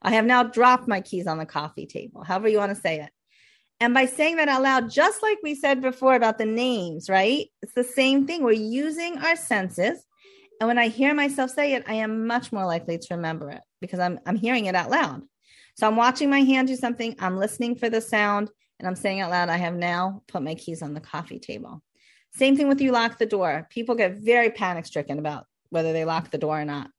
I 0.01 0.12
have 0.12 0.25
now 0.25 0.43
dropped 0.43 0.88
my 0.88 1.01
keys 1.01 1.27
on 1.27 1.38
the 1.38 1.45
coffee 1.45 1.86
table, 1.86 2.23
however 2.23 2.49
you 2.49 2.58
want 2.58 2.75
to 2.75 2.82
say 2.82 2.99
it. 2.99 3.10
And 3.79 3.93
by 3.93 4.06
saying 4.06 4.38
that 4.38 4.47
out 4.47 4.62
loud, 4.62 4.89
just 4.89 5.21
like 5.23 5.39
we 5.43 5.56
said 5.56 5.82
before 5.82 6.15
about 6.15 6.38
the 6.38 6.45
names, 6.45 7.10
right? 7.10 7.47
It's 7.62 7.73
the 7.73 7.84
same 7.84 8.27
thing. 8.27 8.43
We're 8.43 8.51
using 8.51 9.17
our 9.17 9.36
senses. 9.36 10.06
And 10.60 10.67
when 10.67 10.77
I 10.77 10.88
hear 10.88 11.13
myself 11.13 11.51
say 11.51 11.73
it, 11.73 11.84
I 11.88 11.95
am 11.95 12.27
much 12.27 12.51
more 12.51 12.65
likely 12.65 12.97
to 12.97 13.15
remember 13.15 13.49
it 13.49 13.62
because 13.82 13.99
I'm, 13.99 14.19
I'm 14.25 14.36
hearing 14.36 14.65
it 14.67 14.75
out 14.75 14.89
loud. 14.89 15.23
So 15.75 15.88
I'm 15.88 15.95
watching 15.95 16.29
my 16.29 16.41
hand 16.41 16.67
do 16.67 16.75
something, 16.75 17.15
I'm 17.19 17.38
listening 17.38 17.75
for 17.75 17.89
the 17.89 17.99
sound, 17.99 18.49
and 18.79 18.88
I'm 18.88 18.95
saying 18.95 19.21
out 19.21 19.32
loud, 19.32 19.49
I 19.49 19.58
have 19.58 19.73
now 19.73 20.21
put 20.27 20.43
my 20.43 20.56
keys 20.56 20.82
on 20.82 20.93
the 20.93 21.01
coffee 21.01 21.39
table. 21.39 21.82
Same 22.36 22.58
thing 22.58 22.67
with 22.67 22.82
you 22.82 22.91
lock 22.91 23.17
the 23.17 23.26
door. 23.26 23.67
People 23.69 23.96
get 23.96 24.17
very 24.17 24.50
panic 24.50 24.86
stricken 24.86 25.19
about 25.19 25.46
whether 25.69 25.93
they 25.93 26.06
lock 26.06 26.32
the 26.32 26.38
door 26.38 26.60
or 26.60 26.65
not. 26.65 26.89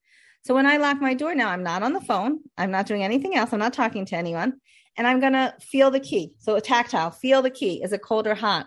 So 0.43 0.55
when 0.55 0.67
I 0.67 0.77
lock 0.77 1.01
my 1.01 1.15
door 1.15 1.35
now, 1.35 1.49
I'm 1.49 1.63
not 1.63 1.83
on 1.83 1.93
the 1.93 2.01
phone. 2.01 2.41
I'm 2.59 2.71
not 2.71 2.87
doing 2.87 3.03
anything 3.03 3.35
else. 3.35 3.53
I'm 3.53 3.59
not 3.59 3.73
talking 3.73 4.05
to 4.07 4.17
anyone. 4.17 4.55
And 4.97 5.07
I'm 5.07 5.19
going 5.19 5.33
to 5.33 5.55
feel 5.61 5.91
the 5.91 6.01
key. 6.01 6.33
So 6.39 6.55
a 6.55 6.61
tactile, 6.61 7.11
feel 7.11 7.43
the 7.43 7.51
key. 7.51 7.83
Is 7.83 7.93
it 7.93 8.03
cold 8.03 8.27
or 8.27 8.35
hot? 8.35 8.67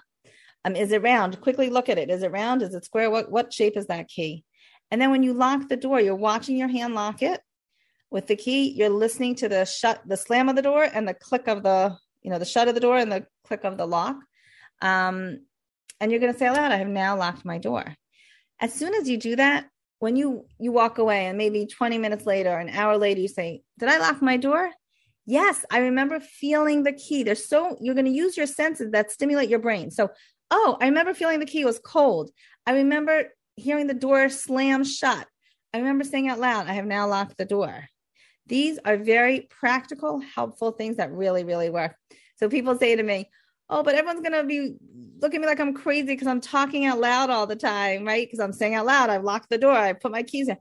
Um, 0.66 0.76
is 0.76 0.92
it 0.92 1.04
round? 1.04 1.40
Quickly 1.40 1.70
look 1.70 1.88
at 1.88 1.98
it. 1.98 2.10
Is 2.10 2.24
it 2.24 2.32
round? 2.32 2.62
Is 2.62 2.74
it 2.74 2.84
square? 2.84 3.10
What, 3.10 3.32
what 3.32 3.54
shape 3.54 3.78
is 3.78 3.88
that 3.88 4.10
key? 4.10 4.44
And 4.92 5.02
then 5.02 5.12
when 5.12 5.24
you 5.24 5.34
lock 5.34 5.70
the 5.70 5.78
door, 5.78 6.02
you're 6.02 6.16
watching 6.16 6.58
your 6.58 6.68
hand 6.68 6.96
lock 6.96 7.22
it 7.22 7.40
with 8.10 8.28
the 8.28 8.36
key. 8.36 8.72
You're 8.72 8.90
listening 8.90 9.36
to 9.36 9.50
the 9.50 9.66
shut, 9.66 10.02
the 10.06 10.18
slam 10.18 10.50
of 10.50 10.56
the 10.56 10.62
door 10.62 10.84
and 10.84 11.08
the 11.08 11.14
click 11.14 11.48
of 11.48 11.64
the, 11.64 11.96
you 12.24 12.32
know, 12.32 12.40
the 12.40 12.46
shut 12.46 12.68
of 12.68 12.74
the 12.74 12.82
door 12.82 12.98
and 12.98 13.12
the 13.12 13.26
click 13.46 13.64
of 13.64 13.78
the 13.78 13.86
lock. 13.86 14.18
Um, 14.82 15.42
and 16.00 16.12
you're 16.12 16.20
going 16.20 16.34
to 16.34 16.38
say 16.38 16.48
aloud, 16.48 16.72
I 16.72 16.78
have 16.78 16.88
now 16.88 17.18
locked 17.18 17.46
my 17.46 17.58
door. 17.58 17.96
As 18.60 18.74
soon 18.74 18.94
as 18.94 19.10
you 19.10 19.18
do 19.18 19.36
that, 19.36 19.68
when 20.00 20.16
you 20.16 20.46
you 20.60 20.72
walk 20.72 21.00
away 21.00 21.26
and 21.26 21.38
maybe 21.38 21.66
20 21.66 21.98
minutes 21.98 22.26
later, 22.26 22.56
an 22.56 22.70
hour 22.70 22.98
later, 22.98 23.20
you 23.20 23.28
say, 23.28 23.62
Did 23.80 23.90
I 23.90 23.98
lock 23.98 24.22
my 24.22 24.38
door? 24.38 24.72
Yes, 25.26 25.66
I 25.72 25.80
remember 25.80 26.20
feeling 26.20 26.84
the 26.84 26.94
key. 26.94 27.24
There's 27.24 27.48
so 27.48 27.78
you're 27.82 27.96
going 27.96 28.06
to 28.06 28.12
use 28.12 28.38
your 28.38 28.48
senses 28.48 28.92
that 28.92 29.12
stimulate 29.12 29.50
your 29.50 29.60
brain. 29.60 29.92
So, 29.92 30.10
oh, 30.52 30.78
I 30.80 30.86
remember 30.86 31.14
feeling 31.14 31.40
the 31.40 31.46
key 31.46 31.66
was 31.66 31.80
cold. 31.80 32.30
I 32.66 32.74
remember 32.74 33.26
hearing 33.56 33.88
the 33.88 33.94
door 33.94 34.30
slam 34.30 34.84
shut. 34.84 35.28
I 35.74 35.80
remember 35.80 36.04
saying 36.04 36.30
out 36.30 36.40
loud, 36.40 36.68
I 36.68 36.74
have 36.74 36.86
now 36.86 37.08
locked 37.08 37.38
the 37.38 37.46
door. 37.46 37.86
These 38.46 38.80
are 38.86 38.96
very 38.96 39.48
practical, 39.50 40.22
helpful 40.22 40.72
things 40.72 40.98
that 40.98 41.12
really, 41.12 41.44
really 41.44 41.70
work. 41.70 41.96
So 42.38 42.48
people 42.48 42.78
say 42.78 42.96
to 42.96 43.04
me, 43.04 43.30
oh, 43.70 43.84
but 43.84 43.96
everyone's 43.96 44.22
going 44.22 44.40
to 44.40 44.44
be 44.44 44.76
looking 45.20 45.38
at 45.38 45.42
me 45.42 45.48
like 45.48 45.60
I'm 45.60 45.74
crazy 45.74 46.08
because 46.08 46.28
I'm 46.28 46.42
talking 46.42 46.86
out 46.86 47.00
loud 47.00 47.30
all 47.30 47.48
the 47.48 47.56
time, 47.56 48.06
right? 48.06 48.26
Because 48.26 48.40
I'm 48.40 48.54
saying 48.54 48.76
out 48.76 48.86
loud, 48.86 49.10
I've 49.10 49.24
locked 49.24 49.50
the 49.50 49.58
door, 49.58 49.74
I 49.74 49.94
put 49.94 50.12
my 50.12 50.24
keys 50.24 50.48
in. 50.48 50.58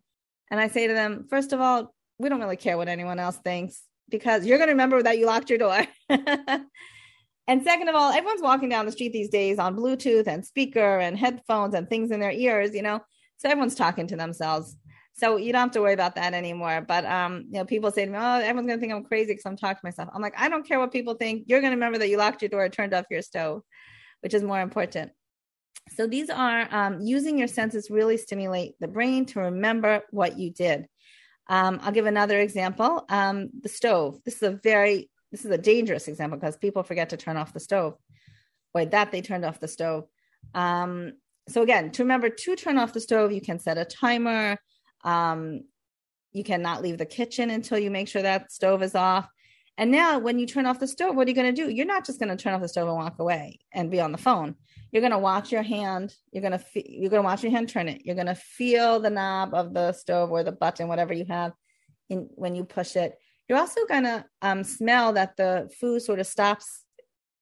And 0.50 0.60
I 0.60 0.68
say 0.68 0.86
to 0.86 0.94
them, 0.94 1.26
first 1.28 1.52
of 1.52 1.60
all, 1.60 1.94
we 2.18 2.28
don't 2.28 2.40
really 2.40 2.56
care 2.56 2.76
what 2.76 2.88
anyone 2.88 3.18
else 3.18 3.36
thinks 3.36 3.82
because 4.08 4.46
you're 4.46 4.58
going 4.58 4.68
to 4.68 4.74
remember 4.74 5.02
that 5.02 5.18
you 5.18 5.26
locked 5.26 5.50
your 5.50 5.58
door. 5.58 5.84
and 6.08 7.62
second 7.64 7.88
of 7.88 7.94
all, 7.94 8.12
everyone's 8.12 8.42
walking 8.42 8.68
down 8.68 8.86
the 8.86 8.92
street 8.92 9.12
these 9.12 9.28
days 9.28 9.58
on 9.58 9.76
Bluetooth 9.76 10.26
and 10.26 10.46
speaker 10.46 10.98
and 10.98 11.18
headphones 11.18 11.74
and 11.74 11.88
things 11.88 12.10
in 12.10 12.20
their 12.20 12.30
ears, 12.30 12.74
you 12.74 12.82
know? 12.82 13.00
So 13.38 13.48
everyone's 13.48 13.74
talking 13.74 14.06
to 14.08 14.16
themselves. 14.16 14.76
So 15.18 15.38
you 15.38 15.50
don't 15.52 15.62
have 15.62 15.70
to 15.72 15.80
worry 15.80 15.94
about 15.94 16.14
that 16.16 16.34
anymore. 16.34 16.84
But 16.86 17.06
um, 17.06 17.46
you 17.46 17.58
know, 17.58 17.64
people 17.64 17.90
say 17.90 18.04
to 18.04 18.10
me, 18.10 18.18
"Oh, 18.18 18.38
everyone's 18.38 18.68
gonna 18.68 18.80
think 18.80 18.92
I'm 18.92 19.04
crazy 19.04 19.32
because 19.32 19.46
I'm 19.46 19.56
talking 19.56 19.80
to 19.80 19.86
myself." 19.86 20.10
I'm 20.12 20.20
like, 20.20 20.34
I 20.38 20.48
don't 20.48 20.66
care 20.66 20.78
what 20.78 20.92
people 20.92 21.14
think. 21.14 21.44
You're 21.46 21.60
gonna 21.60 21.76
remember 21.76 21.98
that 21.98 22.08
you 22.08 22.18
locked 22.18 22.42
your 22.42 22.50
door, 22.50 22.68
turned 22.68 22.92
off 22.92 23.06
your 23.10 23.22
stove, 23.22 23.62
which 24.20 24.34
is 24.34 24.42
more 24.42 24.60
important. 24.60 25.12
So 25.94 26.06
these 26.06 26.28
are 26.30 26.68
um, 26.70 27.00
using 27.00 27.38
your 27.38 27.48
senses 27.48 27.90
really 27.90 28.16
stimulate 28.16 28.74
the 28.80 28.88
brain 28.88 29.24
to 29.26 29.40
remember 29.40 30.02
what 30.10 30.38
you 30.38 30.50
did. 30.50 30.86
Um, 31.48 31.78
I'll 31.82 31.92
give 31.92 32.06
another 32.06 32.40
example. 32.40 33.04
Um, 33.08 33.50
the 33.60 33.68
stove. 33.68 34.20
This 34.24 34.36
is 34.36 34.42
a 34.42 34.50
very 34.50 35.10
this 35.32 35.44
is 35.44 35.50
a 35.50 35.58
dangerous 35.58 36.08
example 36.08 36.38
because 36.38 36.56
people 36.56 36.82
forget 36.82 37.10
to 37.10 37.16
turn 37.16 37.36
off 37.36 37.54
the 37.54 37.60
stove, 37.60 37.94
or 38.74 38.84
that 38.84 39.12
they 39.12 39.22
turned 39.22 39.46
off 39.46 39.60
the 39.60 39.68
stove. 39.68 40.04
Um, 40.54 41.12
so 41.48 41.62
again, 41.62 41.90
to 41.92 42.02
remember 42.02 42.28
to 42.28 42.56
turn 42.56 42.76
off 42.76 42.92
the 42.92 43.00
stove, 43.00 43.32
you 43.32 43.40
can 43.40 43.58
set 43.58 43.78
a 43.78 43.84
timer. 43.86 44.58
Um, 45.06 45.62
you 46.32 46.44
cannot 46.44 46.82
leave 46.82 46.98
the 46.98 47.06
kitchen 47.06 47.48
until 47.48 47.78
you 47.78 47.90
make 47.90 48.08
sure 48.08 48.20
that 48.20 48.52
stove 48.52 48.82
is 48.82 48.94
off. 48.94 49.26
And 49.78 49.90
now, 49.90 50.18
when 50.18 50.38
you 50.38 50.46
turn 50.46 50.66
off 50.66 50.80
the 50.80 50.86
stove, 50.86 51.16
what 51.16 51.26
are 51.26 51.30
you 51.30 51.36
going 51.36 51.54
to 51.54 51.64
do? 51.64 51.70
You're 51.70 51.86
not 51.86 52.04
just 52.04 52.18
going 52.18 52.34
to 52.34 52.42
turn 52.42 52.54
off 52.54 52.62
the 52.62 52.68
stove 52.68 52.88
and 52.88 52.96
walk 52.96 53.18
away 53.18 53.58
and 53.72 53.90
be 53.90 54.00
on 54.00 54.12
the 54.12 54.18
phone. 54.18 54.54
You're 54.90 55.02
going 55.02 55.12
to 55.12 55.18
watch 55.18 55.52
your 55.52 55.62
hand. 55.62 56.14
You're 56.32 56.42
going 56.42 56.52
to 56.52 56.58
fe- 56.58 56.86
you're 56.88 57.10
going 57.10 57.22
to 57.22 57.26
watch 57.26 57.42
your 57.42 57.52
hand 57.52 57.68
turn 57.68 57.88
it. 57.88 58.02
You're 58.04 58.14
going 58.14 58.26
to 58.26 58.34
feel 58.34 59.00
the 59.00 59.10
knob 59.10 59.54
of 59.54 59.74
the 59.74 59.92
stove 59.92 60.30
or 60.30 60.42
the 60.42 60.52
button, 60.52 60.88
whatever 60.88 61.12
you 61.12 61.26
have, 61.28 61.52
in 62.08 62.28
when 62.34 62.54
you 62.54 62.64
push 62.64 62.96
it. 62.96 63.18
You're 63.48 63.58
also 63.58 63.84
going 63.86 64.04
to 64.04 64.24
um, 64.42 64.64
smell 64.64 65.12
that 65.12 65.36
the 65.36 65.70
food 65.78 66.00
sort 66.02 66.20
of 66.20 66.26
stops 66.26 66.82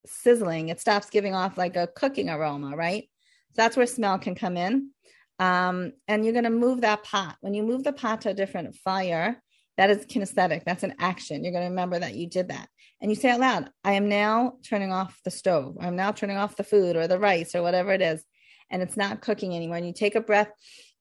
sizzling. 0.07 0.69
It 0.69 0.81
stops 0.81 1.11
giving 1.11 1.35
off 1.35 1.57
like 1.57 1.77
a 1.77 1.87
cooking 1.87 2.29
aroma, 2.29 2.77
right? 2.77 3.09
So 3.53 3.63
that's 3.63 3.77
where 3.77 3.87
smell 3.87 4.19
can 4.19 4.35
come 4.35 4.57
in. 4.57 4.91
Um, 5.39 5.93
and 6.07 6.25
you're 6.25 6.33
going 6.33 6.45
to 6.45 6.51
move 6.51 6.83
that 6.83 7.05
pot. 7.05 7.37
When 7.41 7.55
you 7.55 7.63
move 7.63 7.85
the 7.85 7.93
pot 7.93 8.23
to 8.23 8.31
a 8.31 8.35
different 8.35 8.77
fire, 8.77 9.43
that 9.77 9.91
is 9.91 10.07
kinesthetic. 10.07 10.65
That's 10.65 10.85
an 10.85 10.95
action. 10.99 11.43
You're 11.43 11.53
going 11.53 11.65
to 11.65 11.71
remember 11.71 11.99
that 11.99 12.15
you 12.15 12.29
did 12.29 12.49
that. 12.49 12.69
And 13.01 13.11
you 13.11 13.17
say 13.17 13.31
out 13.31 13.41
loud, 13.41 13.71
I 13.83 13.93
am 13.93 14.09
now 14.09 14.55
turning 14.63 14.93
off 14.93 15.21
the 15.25 15.31
stove. 15.31 15.77
I'm 15.81 15.97
now 15.97 16.13
turning 16.13 16.37
off 16.37 16.57
the 16.57 16.65
food 16.65 16.97
or 16.97 17.09
the 17.09 17.19
rice 17.19 17.55
or 17.55 17.63
whatever 17.63 17.93
it 17.93 18.01
is. 18.01 18.25
And 18.71 18.81
it's 18.83 18.97
not 18.97 19.21
cooking 19.21 19.55
anymore. 19.55 19.77
And 19.77 19.87
you 19.87 19.93
take 19.93 20.15
a 20.15 20.21
breath, 20.21 20.51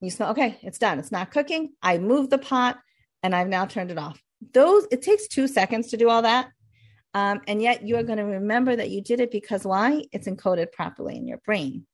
you 0.02 0.10
smell, 0.10 0.32
okay, 0.32 0.58
it's 0.64 0.80
done. 0.80 1.00
It's 1.00 1.12
not 1.12 1.32
cooking. 1.32 1.74
I 1.82 1.98
moved 2.00 2.32
the 2.32 2.38
pot 2.40 2.80
and 3.22 3.36
I've 3.36 3.48
now 3.48 3.66
turned 3.66 3.92
it 3.92 3.98
off. 3.98 4.22
Those, 4.54 4.86
it 4.92 5.02
takes 5.02 5.28
two 5.28 5.48
seconds 5.48 5.90
to 5.90 5.98
do 5.98 6.10
all 6.10 6.24
that. 6.24 6.50
Um, 7.14 7.42
and 7.48 7.62
yet 7.62 7.88
you 7.88 7.96
are 7.98 8.04
going 8.04 8.18
to 8.18 8.26
remember 8.26 8.76
that 8.76 8.90
you 8.90 9.02
did 9.02 9.20
it 9.20 9.32
because 9.32 9.64
why? 9.64 10.04
It's 10.12 10.28
encoded 10.28 10.72
properly 10.72 11.16
in 11.16 11.28
your 11.28 11.38
brain. 11.46 11.86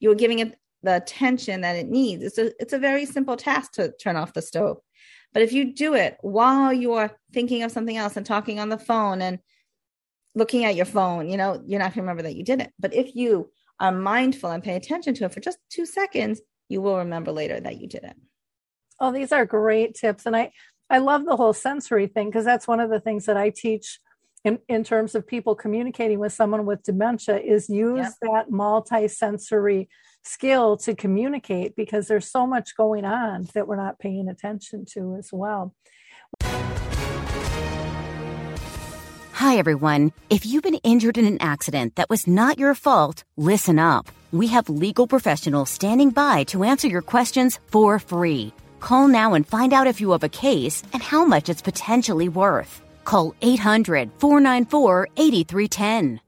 You 0.00 0.10
are 0.10 0.16
giving 0.16 0.40
it 0.40 0.58
the 0.86 0.96
attention 0.96 1.60
that 1.60 1.76
it 1.76 1.88
needs. 1.88 2.22
It's 2.22 2.38
a, 2.38 2.52
it's 2.60 2.72
a 2.72 2.78
very 2.78 3.04
simple 3.04 3.36
task 3.36 3.72
to 3.72 3.92
turn 3.92 4.16
off 4.16 4.32
the 4.32 4.42
stove. 4.42 4.78
But 5.34 5.42
if 5.42 5.52
you 5.52 5.74
do 5.74 5.94
it 5.94 6.16
while 6.22 6.72
you 6.72 6.94
are 6.94 7.10
thinking 7.32 7.62
of 7.62 7.70
something 7.70 7.96
else 7.96 8.16
and 8.16 8.24
talking 8.24 8.58
on 8.58 8.70
the 8.70 8.78
phone 8.78 9.20
and 9.20 9.38
looking 10.34 10.64
at 10.64 10.76
your 10.76 10.86
phone, 10.86 11.28
you 11.28 11.36
know, 11.36 11.62
you're 11.66 11.78
not 11.78 11.86
going 11.86 11.94
to 11.94 12.00
remember 12.00 12.22
that 12.22 12.36
you 12.36 12.44
did 12.44 12.62
it. 12.62 12.72
But 12.78 12.94
if 12.94 13.14
you 13.14 13.50
are 13.78 13.92
mindful 13.92 14.50
and 14.50 14.62
pay 14.62 14.76
attention 14.76 15.14
to 15.14 15.24
it 15.24 15.32
for 15.34 15.40
just 15.40 15.58
two 15.68 15.84
seconds, 15.84 16.40
you 16.68 16.80
will 16.80 16.98
remember 16.98 17.32
later 17.32 17.60
that 17.60 17.78
you 17.78 17.86
did 17.86 18.04
it. 18.04 18.16
Oh, 18.98 19.12
these 19.12 19.32
are 19.32 19.44
great 19.44 19.94
tips. 19.94 20.24
And 20.24 20.34
I, 20.34 20.52
I 20.88 20.98
love 20.98 21.26
the 21.26 21.36
whole 21.36 21.52
sensory 21.52 22.06
thing 22.06 22.28
because 22.28 22.44
that's 22.44 22.66
one 22.66 22.80
of 22.80 22.88
the 22.88 23.00
things 23.00 23.26
that 23.26 23.36
I 23.36 23.50
teach 23.50 24.00
in, 24.44 24.58
in 24.68 24.84
terms 24.84 25.14
of 25.14 25.26
people 25.26 25.54
communicating 25.54 26.18
with 26.18 26.32
someone 26.32 26.64
with 26.64 26.82
dementia 26.84 27.38
is 27.38 27.68
use 27.68 27.98
yep. 27.98 28.12
that 28.22 28.50
multi-sensory 28.50 29.88
skill 30.26 30.76
to 30.78 30.94
communicate 30.94 31.76
because 31.76 32.08
there's 32.08 32.30
so 32.30 32.46
much 32.46 32.76
going 32.76 33.04
on 33.04 33.48
that 33.54 33.66
we're 33.66 33.76
not 33.76 33.98
paying 33.98 34.28
attention 34.28 34.84
to 34.92 35.16
as 35.16 35.30
well. 35.32 35.74
Hi, 39.32 39.58
everyone. 39.58 40.12
If 40.30 40.44
you've 40.46 40.62
been 40.62 40.82
injured 40.82 41.18
in 41.18 41.26
an 41.26 41.40
accident 41.40 41.96
that 41.96 42.10
was 42.10 42.26
not 42.26 42.58
your 42.58 42.74
fault, 42.74 43.22
listen 43.36 43.78
up. 43.78 44.08
We 44.32 44.48
have 44.48 44.68
legal 44.68 45.06
professionals 45.06 45.70
standing 45.70 46.10
by 46.10 46.44
to 46.44 46.64
answer 46.64 46.88
your 46.88 47.02
questions 47.02 47.60
for 47.68 47.98
free. 47.98 48.52
Call 48.80 49.08
now 49.08 49.34
and 49.34 49.46
find 49.46 49.72
out 49.72 49.86
if 49.86 50.00
you 50.00 50.10
have 50.12 50.24
a 50.24 50.28
case 50.28 50.82
and 50.92 51.02
how 51.02 51.24
much 51.24 51.48
it's 51.48 51.62
potentially 51.62 52.28
worth. 52.28 52.82
Call 53.04 53.34
800 53.40 54.10
494 54.18 55.08
8310. 55.16 56.20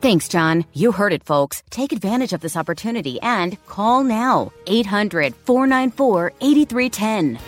Thanks, 0.00 0.28
John. 0.28 0.64
You 0.72 0.92
heard 0.92 1.12
it, 1.12 1.24
folks. 1.24 1.62
Take 1.70 1.92
advantage 1.92 2.32
of 2.32 2.40
this 2.40 2.56
opportunity 2.56 3.20
and 3.22 3.62
call 3.66 4.04
now 4.04 4.52
800 4.66 5.34
494 5.34 6.32
8310. 6.40 7.38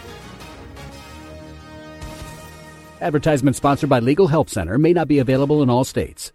Advertisement 3.01 3.55
sponsored 3.55 3.89
by 3.89 4.01
Legal 4.01 4.27
Help 4.27 4.51
Center 4.51 4.77
may 4.77 4.93
not 4.93 5.07
be 5.07 5.19
available 5.19 5.63
in 5.63 5.71
all 5.71 5.85
states. 5.85 6.33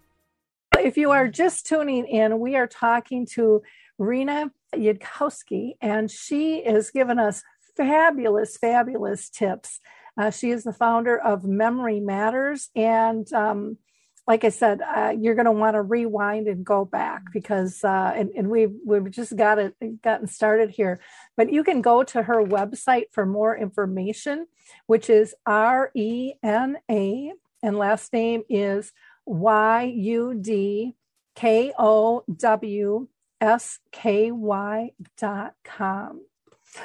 If 0.80 0.98
you 0.98 1.12
are 1.12 1.28
just 1.28 1.66
tuning 1.66 2.06
in, 2.06 2.40
we 2.40 2.56
are 2.56 2.68
talking 2.68 3.26
to 3.34 3.62
Rena 3.98 4.52
Yudkowsky, 4.74 5.74
and 5.82 6.10
she 6.10 6.64
has 6.64 6.90
given 6.92 7.20
us 7.20 7.44
fabulous, 7.76 8.58
fabulous 8.58 9.30
tips. 9.30 9.80
Uh, 10.18 10.30
she 10.30 10.52
is 10.52 10.64
the 10.64 10.74
founder 10.74 11.18
of 11.18 11.44
Memory 11.44 12.00
Matters, 12.00 12.70
and 12.76 13.32
um, 13.34 13.78
like 14.26 14.46
I 14.46 14.50
said, 14.50 14.82
uh, 14.82 15.14
you're 15.20 15.36
going 15.36 15.46
to 15.46 15.52
want 15.52 15.76
to 15.76 15.82
rewind 15.82 16.48
and 16.48 16.66
go 16.66 16.86
back 16.86 17.24
because, 17.34 17.84
uh, 17.84 18.14
and, 18.16 18.30
and 18.32 18.50
we've 18.50 18.74
we've 18.86 19.12
just 19.12 19.36
got 19.36 19.60
it 19.60 20.02
gotten 20.02 20.28
started 20.28 20.70
here. 20.70 21.02
But 21.36 21.52
you 21.52 21.64
can 21.64 21.82
go 21.82 22.04
to 22.04 22.24
her 22.24 22.42
website 22.44 23.06
for 23.12 23.26
more 23.26 23.56
information, 23.58 24.48
which 24.88 25.10
is 25.10 25.36
R 25.46 25.92
E 25.94 26.34
N 26.42 26.78
A, 26.90 27.34
and 27.62 27.78
last 27.78 28.14
name 28.14 28.44
is 28.50 28.94
Y 29.26 29.84
U 29.96 30.34
D 30.40 30.96
K 31.36 31.74
O 31.78 32.24
W 32.38 33.08
S 33.42 33.80
K 33.92 34.32
Y 34.32 34.92
dot 35.18 35.56
com. 35.66 36.22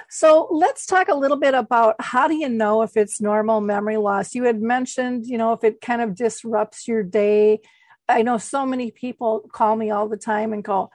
So 0.09 0.49
let's 0.51 0.87
talk 0.87 1.09
a 1.09 1.15
little 1.15 1.37
bit 1.39 1.55
about 1.55 1.97
how 2.01 2.29
do 2.29 2.35
you 2.35 2.49
know 2.49 2.83
if 2.83 2.97
it's 2.97 3.21
normal 3.21 3.61
memory 3.61 3.97
loss? 3.97 4.35
You 4.35 4.45
had 4.45 4.61
mentioned, 4.61 5.27
you 5.27 5.39
know, 5.39 5.53
if 5.53 5.65
it 5.65 5.81
kind 5.81 6.03
of 6.03 6.15
disrupts 6.15 6.89
your 6.89 7.03
day. 7.03 7.61
I 8.09 8.23
know 8.23 8.39
so 8.39 8.65
many 8.65 8.91
people 8.91 9.49
call 9.53 9.77
me 9.77 9.91
all 9.91 10.09
the 10.09 10.17
time 10.17 10.53
and 10.53 10.65
go, 10.65 10.91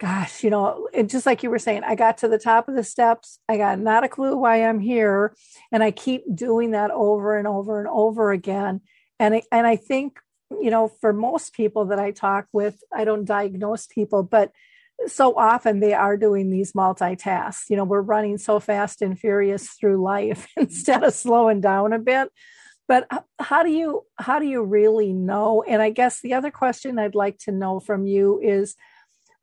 gosh, 0.00 0.42
you 0.42 0.50
know, 0.50 0.88
it, 0.92 1.08
just 1.08 1.26
like 1.26 1.42
you 1.42 1.50
were 1.50 1.58
saying, 1.58 1.82
I 1.84 1.94
got 1.94 2.18
to 2.18 2.28
the 2.28 2.38
top 2.38 2.68
of 2.68 2.74
the 2.74 2.84
steps. 2.84 3.38
I 3.48 3.56
got 3.56 3.78
not 3.78 4.04
a 4.04 4.08
clue 4.08 4.36
why 4.36 4.64
I'm 4.64 4.80
here. 4.80 5.34
And 5.70 5.82
I 5.82 5.90
keep 5.90 6.22
doing 6.34 6.72
that 6.72 6.90
over 6.90 7.36
and 7.36 7.46
over 7.46 7.78
and 7.80 7.88
over 7.88 8.32
again. 8.32 8.80
And, 9.18 9.42
and 9.52 9.66
I 9.66 9.76
think, 9.76 10.18
you 10.50 10.70
know, 10.70 10.88
for 11.00 11.12
most 11.12 11.52
people 11.52 11.86
that 11.86 11.98
I 11.98 12.10
talk 12.10 12.46
with, 12.52 12.82
I 12.92 13.04
don't 13.04 13.24
diagnose 13.24 13.86
people, 13.86 14.22
but 14.22 14.50
so 15.06 15.36
often 15.36 15.80
they 15.80 15.94
are 15.94 16.16
doing 16.16 16.50
these 16.50 16.72
multitasks. 16.72 17.68
You 17.68 17.76
know, 17.76 17.84
we're 17.84 18.00
running 18.00 18.38
so 18.38 18.60
fast 18.60 19.02
and 19.02 19.18
furious 19.18 19.70
through 19.70 20.02
life 20.02 20.46
instead 20.56 21.02
of 21.02 21.14
slowing 21.14 21.60
down 21.60 21.92
a 21.92 21.98
bit. 21.98 22.30
But 22.86 23.08
how 23.38 23.62
do 23.62 23.70
you 23.70 24.04
how 24.16 24.38
do 24.38 24.46
you 24.46 24.62
really 24.62 25.12
know? 25.12 25.62
And 25.62 25.80
I 25.80 25.90
guess 25.90 26.20
the 26.20 26.34
other 26.34 26.50
question 26.50 26.98
I'd 26.98 27.14
like 27.14 27.38
to 27.40 27.52
know 27.52 27.80
from 27.80 28.06
you 28.06 28.40
is 28.42 28.76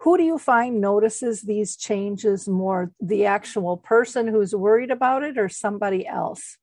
who 0.02 0.18
do 0.18 0.24
you 0.24 0.38
find 0.38 0.82
notices 0.82 1.42
these 1.42 1.76
changes 1.76 2.48
more? 2.48 2.92
The 3.00 3.26
actual 3.26 3.78
person 3.78 4.28
who's 4.28 4.56
worried 4.56 4.92
about 4.92 5.24
it 5.24 5.38
or 5.38 5.48
somebody 5.48 6.08
else? 6.08 6.58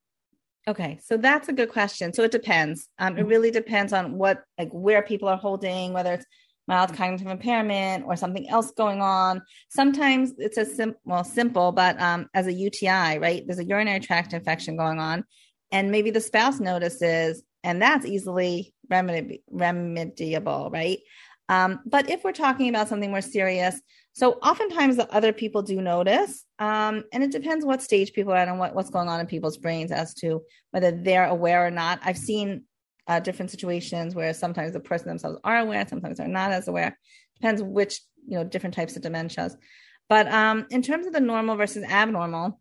Okay, 0.66 0.98
so 1.02 1.16
that's 1.16 1.48
a 1.48 1.52
good 1.52 1.70
question. 1.70 2.12
So 2.12 2.24
it 2.24 2.30
depends. 2.30 2.88
Um, 2.98 3.16
it 3.16 3.20
mm-hmm. 3.20 3.30
really 3.30 3.50
depends 3.50 3.92
on 3.92 4.18
what, 4.18 4.42
like, 4.58 4.70
where 4.70 5.02
people 5.02 5.28
are 5.28 5.36
holding, 5.36 5.92
whether 5.92 6.14
it's 6.14 6.26
mild 6.68 6.94
cognitive 6.94 7.26
impairment 7.26 8.04
or 8.06 8.14
something 8.14 8.48
else 8.48 8.70
going 8.72 9.00
on. 9.00 9.42
Sometimes 9.70 10.34
it's 10.38 10.58
a 10.58 10.66
sim- 10.66 10.94
well, 11.04 11.24
simple, 11.24 11.72
but 11.72 12.00
um, 12.00 12.28
as 12.34 12.46
a 12.46 12.52
UTI, 12.52 13.18
right? 13.18 13.42
There's 13.44 13.58
a 13.58 13.64
urinary 13.64 14.00
tract 14.00 14.34
infection 14.34 14.76
going 14.76 15.00
on, 15.00 15.24
and 15.72 15.90
maybe 15.90 16.10
the 16.10 16.20
spouse 16.20 16.60
notices, 16.60 17.42
and 17.64 17.80
that's 17.82 18.06
easily 18.06 18.74
remedi- 18.92 19.42
remediable, 19.52 20.70
right? 20.70 20.98
Um, 21.48 21.80
but 21.86 22.10
if 22.10 22.22
we're 22.22 22.32
talking 22.32 22.68
about 22.68 22.88
something 22.88 23.10
more 23.10 23.22
serious, 23.22 23.80
so 24.12 24.32
oftentimes 24.42 24.96
the 24.96 25.10
other 25.14 25.32
people 25.32 25.62
do 25.62 25.80
notice, 25.80 26.44
um, 26.58 27.04
and 27.12 27.22
it 27.22 27.32
depends 27.32 27.64
what 27.64 27.80
stage 27.80 28.12
people 28.12 28.32
are 28.32 28.36
at 28.36 28.48
and 28.48 28.58
what, 28.58 28.74
what's 28.74 28.90
going 28.90 29.08
on 29.08 29.20
in 29.20 29.26
people's 29.26 29.56
brains 29.56 29.90
as 29.90 30.12
to 30.14 30.42
whether 30.72 30.90
they're 30.90 31.26
aware 31.26 31.64
or 31.64 31.70
not. 31.70 32.00
I've 32.04 32.18
seen 32.18 32.64
uh, 33.08 33.18
different 33.20 33.50
situations 33.50 34.14
where 34.14 34.32
sometimes 34.34 34.72
the 34.72 34.80
person 34.80 35.08
themselves 35.08 35.38
are 35.42 35.58
aware, 35.58 35.86
sometimes 35.88 36.18
they're 36.18 36.28
not 36.28 36.52
as 36.52 36.68
aware. 36.68 36.98
Depends 37.40 37.62
which 37.62 38.00
you 38.26 38.36
know 38.36 38.44
different 38.44 38.74
types 38.74 38.96
of 38.96 39.02
dementias. 39.02 39.56
But 40.08 40.30
um, 40.32 40.66
in 40.70 40.82
terms 40.82 41.06
of 41.06 41.12
the 41.12 41.20
normal 41.20 41.56
versus 41.56 41.84
abnormal, 41.84 42.60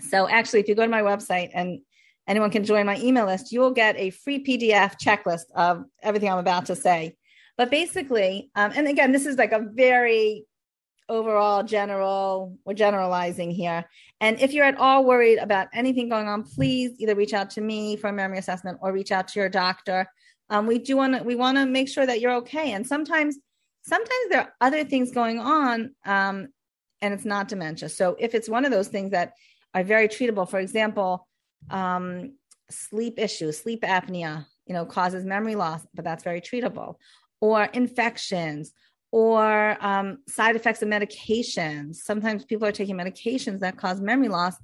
so 0.00 0.28
actually, 0.28 0.60
if 0.60 0.68
you 0.68 0.74
go 0.74 0.84
to 0.84 0.90
my 0.90 1.02
website 1.02 1.50
and 1.52 1.80
anyone 2.26 2.50
can 2.50 2.64
join 2.64 2.86
my 2.86 2.98
email 2.98 3.26
list, 3.26 3.52
you 3.52 3.60
will 3.60 3.72
get 3.72 3.96
a 3.96 4.10
free 4.10 4.42
PDF 4.42 4.94
checklist 5.00 5.50
of 5.54 5.84
everything 6.02 6.30
I'm 6.30 6.38
about 6.38 6.66
to 6.66 6.76
say. 6.76 7.16
But 7.58 7.70
basically, 7.70 8.50
um, 8.54 8.72
and 8.74 8.88
again, 8.88 9.12
this 9.12 9.26
is 9.26 9.36
like 9.36 9.52
a 9.52 9.66
very 9.74 10.46
overall 11.12 11.62
general 11.62 12.56
we're 12.64 12.74
generalizing 12.74 13.50
here. 13.50 13.84
And 14.20 14.40
if 14.40 14.52
you're 14.52 14.64
at 14.64 14.78
all 14.78 15.04
worried 15.04 15.38
about 15.38 15.68
anything 15.74 16.08
going 16.08 16.26
on 16.26 16.42
please 16.42 16.92
either 16.98 17.14
reach 17.14 17.34
out 17.34 17.50
to 17.50 17.60
me 17.60 17.96
for 17.96 18.08
a 18.08 18.12
memory 18.12 18.38
assessment 18.38 18.78
or 18.80 18.92
reach 18.92 19.12
out 19.12 19.28
to 19.28 19.40
your 19.40 19.48
doctor. 19.48 20.06
Um, 20.48 20.66
we 20.66 20.78
do 20.78 20.96
want 20.96 21.16
to 21.16 21.22
we 21.22 21.34
want 21.34 21.58
to 21.58 21.66
make 21.66 21.88
sure 21.88 22.06
that 22.06 22.20
you're 22.20 22.36
okay. 22.36 22.72
And 22.72 22.86
sometimes 22.86 23.38
sometimes 23.82 24.26
there 24.30 24.40
are 24.40 24.54
other 24.60 24.84
things 24.84 25.12
going 25.12 25.38
on 25.38 25.94
um, 26.06 26.48
and 27.02 27.12
it's 27.12 27.24
not 27.24 27.48
dementia. 27.48 27.90
So 27.90 28.16
if 28.18 28.34
it's 28.34 28.48
one 28.48 28.64
of 28.64 28.70
those 28.70 28.88
things 28.88 29.10
that 29.10 29.34
are 29.74 29.84
very 29.84 30.08
treatable 30.08 30.48
for 30.48 30.60
example 30.60 31.28
um, 31.70 32.36
sleep 32.70 33.18
issues 33.18 33.58
sleep 33.58 33.82
apnea 33.82 34.46
you 34.66 34.72
know 34.72 34.86
causes 34.86 35.24
memory 35.26 35.56
loss 35.56 35.86
but 35.94 36.04
that's 36.04 36.24
very 36.24 36.40
treatable. 36.40 36.96
Or 37.40 37.64
infections 37.64 38.72
or 39.12 39.76
um, 39.80 40.18
side 40.26 40.56
effects 40.56 40.82
of 40.82 40.88
medications. 40.88 41.96
Sometimes 41.96 42.44
people 42.44 42.66
are 42.66 42.72
taking 42.72 42.96
medications 42.96 43.60
that 43.60 43.76
cause 43.76 44.00
memory 44.00 44.28
loss. 44.28 44.56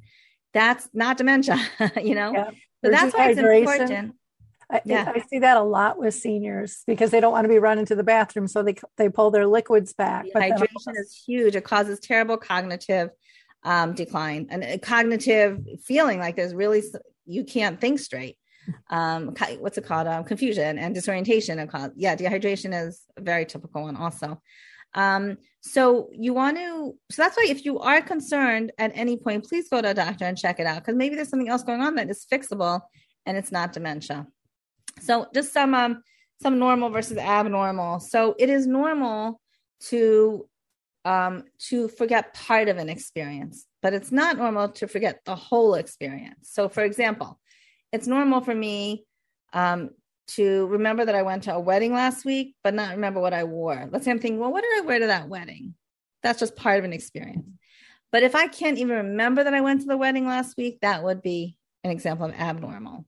That's 0.55 0.89
not 0.95 1.19
dementia, 1.19 1.59
you 2.03 2.15
know? 2.15 2.33
Yeah. 2.33 2.51
So 2.85 2.91
that's 2.91 3.15
why 3.15 3.31
it's 3.31 3.39
important. 3.39 4.15
I, 4.71 4.81
yeah. 4.85 5.13
I 5.15 5.21
see 5.29 5.39
that 5.39 5.57
a 5.57 5.63
lot 5.63 5.99
with 5.99 6.15
seniors 6.15 6.83
because 6.87 7.11
they 7.11 7.21
don't 7.21 7.33
want 7.33 7.45
to 7.45 7.49
be 7.49 7.59
running 7.59 7.87
to 7.87 7.95
the 7.95 8.03
bathroom, 8.03 8.47
so 8.47 8.63
they 8.63 8.77
they 8.99 9.09
pull 9.09 9.31
their 9.31 9.47
liquids 9.47 9.95
back. 9.95 10.27
Hydration 10.35 10.95
is 10.95 11.23
huge. 11.27 11.57
It 11.57 11.65
causes 11.65 11.99
terrible 12.01 12.37
cognitive 12.37 13.11
um, 13.65 13.95
decline 13.95 14.49
and 14.51 14.63
a 14.63 14.79
cognitive 14.79 15.65
feeling 15.85 16.19
like 16.19 16.37
there's 16.37 16.55
really 16.55 16.83
you 17.25 17.45
can't 17.45 17.81
think 17.81 17.99
straight. 17.99 18.37
Um, 18.91 19.35
what's 19.59 19.79
it 19.79 19.87
called? 19.87 20.07
Um, 20.07 20.25
confusion 20.25 20.79
and 20.79 20.95
disorientation. 20.95 21.59
And 21.59 21.71
called, 21.71 21.93
yeah, 21.97 22.17
dehydration 22.17 22.87
is 22.87 23.03
a 23.17 23.21
very 23.21 23.47
typical 23.47 23.83
one 23.83 23.97
also. 23.97 24.41
Um, 24.95 25.39
so 25.61 26.09
you 26.13 26.33
want 26.33 26.57
to, 26.57 26.95
so 27.11 27.23
that's 27.23 27.37
why 27.37 27.47
if 27.49 27.65
you 27.65 27.79
are 27.79 28.01
concerned 28.01 28.73
at 28.79 28.93
any 28.95 29.17
point, 29.17 29.45
please 29.45 29.69
go 29.69 29.83
to 29.83 29.91
a 29.91 29.95
doctor 29.95 30.25
and 30.25 30.39
check 30.39 30.61
it 30.61 30.67
out 30.67 30.83
because 30.83 30.97
maybe 30.97 31.15
there's 31.15 31.29
something 31.29 31.49
else 31.49 31.63
going 31.63 31.83
on 31.83 31.95
that 31.97 32.09
is 32.09 32.27
fixable 32.31 32.81
and 33.27 33.37
it's 33.37 33.53
not 33.53 33.73
dementia. 33.73 34.27
So 35.03 35.27
just 35.35 35.53
some 35.53 35.75
um, 35.75 36.03
some 36.43 36.59
normal 36.59 36.91
versus 36.91 37.19
abnormal. 37.19 38.01
So 38.01 38.35
it 38.39 38.49
is 38.49 38.67
normal 38.67 39.41
to 39.89 40.49
um, 41.05 41.45
to 41.69 41.89
forget 41.89 42.35
part 42.35 42.69
of 42.69 42.79
an 42.79 42.89
experience, 42.89 43.67
but 43.83 43.95
it's 43.95 44.13
not 44.13 44.37
normal 44.37 44.69
to 44.71 44.87
forget 44.87 45.21
the 45.25 45.35
whole 45.35 45.75
experience. 45.75 46.51
So, 46.51 46.69
for 46.69 46.83
example, 46.83 47.39
it's 47.93 48.07
normal 48.07 48.41
for 48.41 48.55
me 48.55 49.05
um, 49.53 49.91
to 50.29 50.67
remember 50.67 51.05
that 51.05 51.15
I 51.15 51.23
went 51.23 51.45
to 51.45 51.55
a 51.55 51.61
wedding 51.61 51.93
last 51.93 52.25
week, 52.25 52.55
but 52.63 52.75
not 52.75 52.95
remember 52.95 53.21
what 53.21 53.35
I 53.35 53.45
wore. 53.45 53.89
Let's 53.91 54.05
say 54.05 54.11
I'm 54.11 54.19
thinking, 54.19 54.39
well, 54.39 54.53
what 54.53 54.63
did 54.63 54.83
I 54.83 54.87
wear 54.87 54.99
to 54.99 55.07
that 55.07 55.29
wedding? 55.29 55.75
That's 56.23 56.41
just 56.41 56.57
part 56.57 56.79
of 56.79 56.85
an 56.85 56.93
experience. 56.93 57.47
But 58.11 58.23
if 58.23 58.35
I 58.35 58.49
can't 58.49 58.79
even 58.79 58.97
remember 58.97 59.45
that 59.45 59.55
I 59.55 59.61
went 59.61 59.83
to 59.83 59.87
the 59.87 59.97
wedding 59.97 60.27
last 60.27 60.57
week, 60.57 60.79
that 60.81 61.03
would 61.03 61.23
be 61.23 61.57
an 61.85 61.91
example 61.91 62.27
of 62.27 62.35
abnormal. 62.35 63.07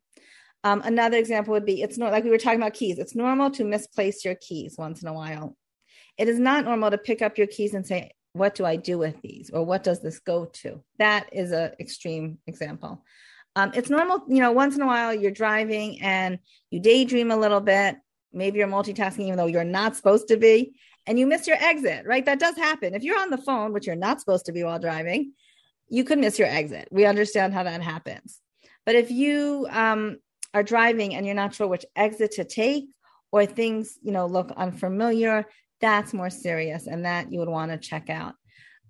Um, 0.62 0.82
another 0.84 1.16
example 1.16 1.52
would 1.52 1.64
be 1.64 1.82
it's 1.82 1.96
not 1.96 2.12
like 2.12 2.24
we 2.24 2.30
were 2.30 2.38
talking 2.38 2.60
about 2.60 2.74
keys. 2.74 2.98
It's 2.98 3.14
normal 3.14 3.50
to 3.52 3.64
misplace 3.64 4.24
your 4.24 4.34
keys 4.34 4.76
once 4.76 5.02
in 5.02 5.08
a 5.08 5.12
while. 5.12 5.56
It 6.18 6.28
is 6.28 6.38
not 6.38 6.64
normal 6.64 6.90
to 6.90 6.98
pick 6.98 7.22
up 7.22 7.38
your 7.38 7.46
keys 7.46 7.72
and 7.72 7.86
say, 7.86 8.12
What 8.34 8.54
do 8.54 8.66
I 8.66 8.76
do 8.76 8.98
with 8.98 9.20
these? 9.22 9.50
Or 9.50 9.64
what 9.64 9.82
does 9.82 10.02
this 10.02 10.18
go 10.18 10.44
to? 10.44 10.82
That 10.98 11.30
is 11.32 11.52
an 11.52 11.72
extreme 11.80 12.38
example. 12.46 13.04
Um, 13.56 13.72
it's 13.74 13.90
normal, 13.90 14.22
you 14.28 14.38
know, 14.38 14.52
once 14.52 14.76
in 14.76 14.82
a 14.82 14.86
while 14.86 15.14
you're 15.14 15.30
driving 15.30 16.00
and 16.00 16.38
you 16.70 16.80
daydream 16.80 17.30
a 17.30 17.36
little 17.36 17.60
bit. 17.60 17.96
Maybe 18.32 18.58
you're 18.58 18.68
multitasking, 18.68 19.24
even 19.24 19.36
though 19.36 19.46
you're 19.46 19.64
not 19.64 19.96
supposed 19.96 20.28
to 20.28 20.36
be, 20.36 20.74
and 21.06 21.18
you 21.18 21.26
miss 21.26 21.48
your 21.48 21.56
exit, 21.60 22.06
right? 22.06 22.24
That 22.24 22.38
does 22.38 22.56
happen. 22.56 22.94
If 22.94 23.02
you're 23.02 23.20
on 23.20 23.30
the 23.30 23.38
phone, 23.38 23.72
which 23.72 23.86
you're 23.86 23.96
not 23.96 24.20
supposed 24.20 24.46
to 24.46 24.52
be 24.52 24.62
while 24.62 24.78
driving, 24.78 25.32
you 25.88 26.04
could 26.04 26.18
miss 26.18 26.38
your 26.38 26.46
exit. 26.46 26.88
We 26.92 27.06
understand 27.06 27.52
how 27.52 27.64
that 27.64 27.82
happens. 27.82 28.38
But 28.86 28.94
if 28.94 29.10
you 29.10 29.66
um, 29.70 30.18
are 30.54 30.62
driving 30.62 31.16
and 31.16 31.26
you're 31.26 31.34
not 31.34 31.54
sure 31.54 31.66
which 31.66 31.84
exit 31.96 32.32
to 32.32 32.44
take, 32.44 32.84
or 33.32 33.46
things, 33.46 33.98
you 34.02 34.12
know, 34.12 34.26
look 34.26 34.52
unfamiliar, 34.56 35.46
that's 35.80 36.12
more 36.12 36.30
serious 36.30 36.86
and 36.86 37.04
that 37.04 37.32
you 37.32 37.38
would 37.38 37.48
want 37.48 37.70
to 37.70 37.78
check 37.78 38.10
out. 38.10 38.34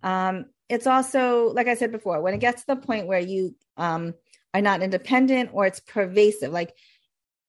Um, 0.03 0.47
it's 0.69 0.87
also, 0.87 1.53
like 1.53 1.69
I 1.69 1.75
said 1.75 1.93
before, 1.93 2.21
when 2.23 2.35
it 2.35 2.41
gets 2.41 2.63
to 2.65 2.75
the 2.75 2.81
point 2.81 3.07
where 3.07 3.21
you 3.21 3.55
um, 3.77 4.15
are 4.55 4.61
not 4.61 4.83
independent 4.83 5.51
or 5.53 5.67
it's 5.67 5.81
pervasive. 5.81 6.53
Like 6.53 6.75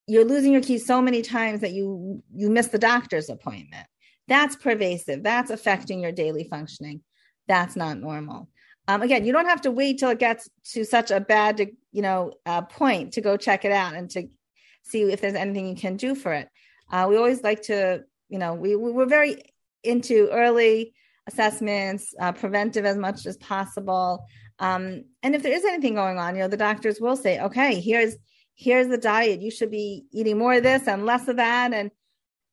you're 0.06 0.24
losing 0.24 0.52
your 0.52 0.62
keys 0.62 0.86
so 0.86 1.00
many 1.00 1.22
times 1.22 1.60
that 1.60 1.72
you 1.72 2.22
you 2.34 2.50
miss 2.50 2.68
the 2.68 2.78
doctor's 2.78 3.28
appointment. 3.28 3.86
That's 4.28 4.56
pervasive. 4.56 5.22
That's 5.22 5.50
affecting 5.50 6.00
your 6.00 6.12
daily 6.12 6.44
functioning. 6.44 7.02
That's 7.48 7.76
not 7.76 7.98
normal. 7.98 8.48
Um, 8.88 9.02
again 9.02 9.24
you 9.24 9.32
don't 9.32 9.48
have 9.48 9.62
to 9.62 9.70
wait 9.70 9.98
till 9.98 10.10
it 10.10 10.18
gets 10.18 10.48
to 10.72 10.84
such 10.84 11.10
a 11.10 11.20
bad 11.20 11.60
you 11.92 12.02
know 12.02 12.32
uh, 12.46 12.62
point 12.62 13.14
to 13.14 13.20
go 13.20 13.36
check 13.36 13.64
it 13.64 13.72
out 13.72 13.94
and 13.94 14.10
to 14.10 14.28
see 14.84 15.02
if 15.02 15.20
there's 15.20 15.34
anything 15.34 15.68
you 15.68 15.76
can 15.76 15.96
do 15.96 16.14
for 16.14 16.32
it. 16.32 16.48
Uh, 16.90 17.06
we 17.08 17.16
always 17.16 17.42
like 17.42 17.62
to 17.62 18.02
you 18.28 18.38
know 18.38 18.54
we, 18.54 18.76
we 18.76 18.90
we're 18.92 19.06
very 19.06 19.42
into 19.84 20.28
early 20.30 20.94
assessments 21.28 22.14
uh, 22.20 22.32
preventive 22.32 22.84
as 22.84 22.96
much 22.96 23.26
as 23.26 23.36
possible 23.36 24.24
um, 24.58 25.04
and 25.22 25.34
if 25.34 25.42
there 25.42 25.52
is 25.52 25.64
anything 25.64 25.94
going 25.94 26.18
on, 26.18 26.34
you 26.34 26.42
know, 26.42 26.48
the 26.48 26.56
doctors 26.56 27.00
will 27.00 27.16
say, 27.16 27.40
okay, 27.40 27.80
here's 27.80 28.16
here's 28.54 28.88
the 28.88 28.98
diet. 28.98 29.40
You 29.40 29.50
should 29.50 29.70
be 29.70 30.04
eating 30.12 30.38
more 30.38 30.54
of 30.54 30.62
this 30.62 30.86
and 30.86 31.06
less 31.06 31.28
of 31.28 31.36
that. 31.36 31.72
And 31.72 31.90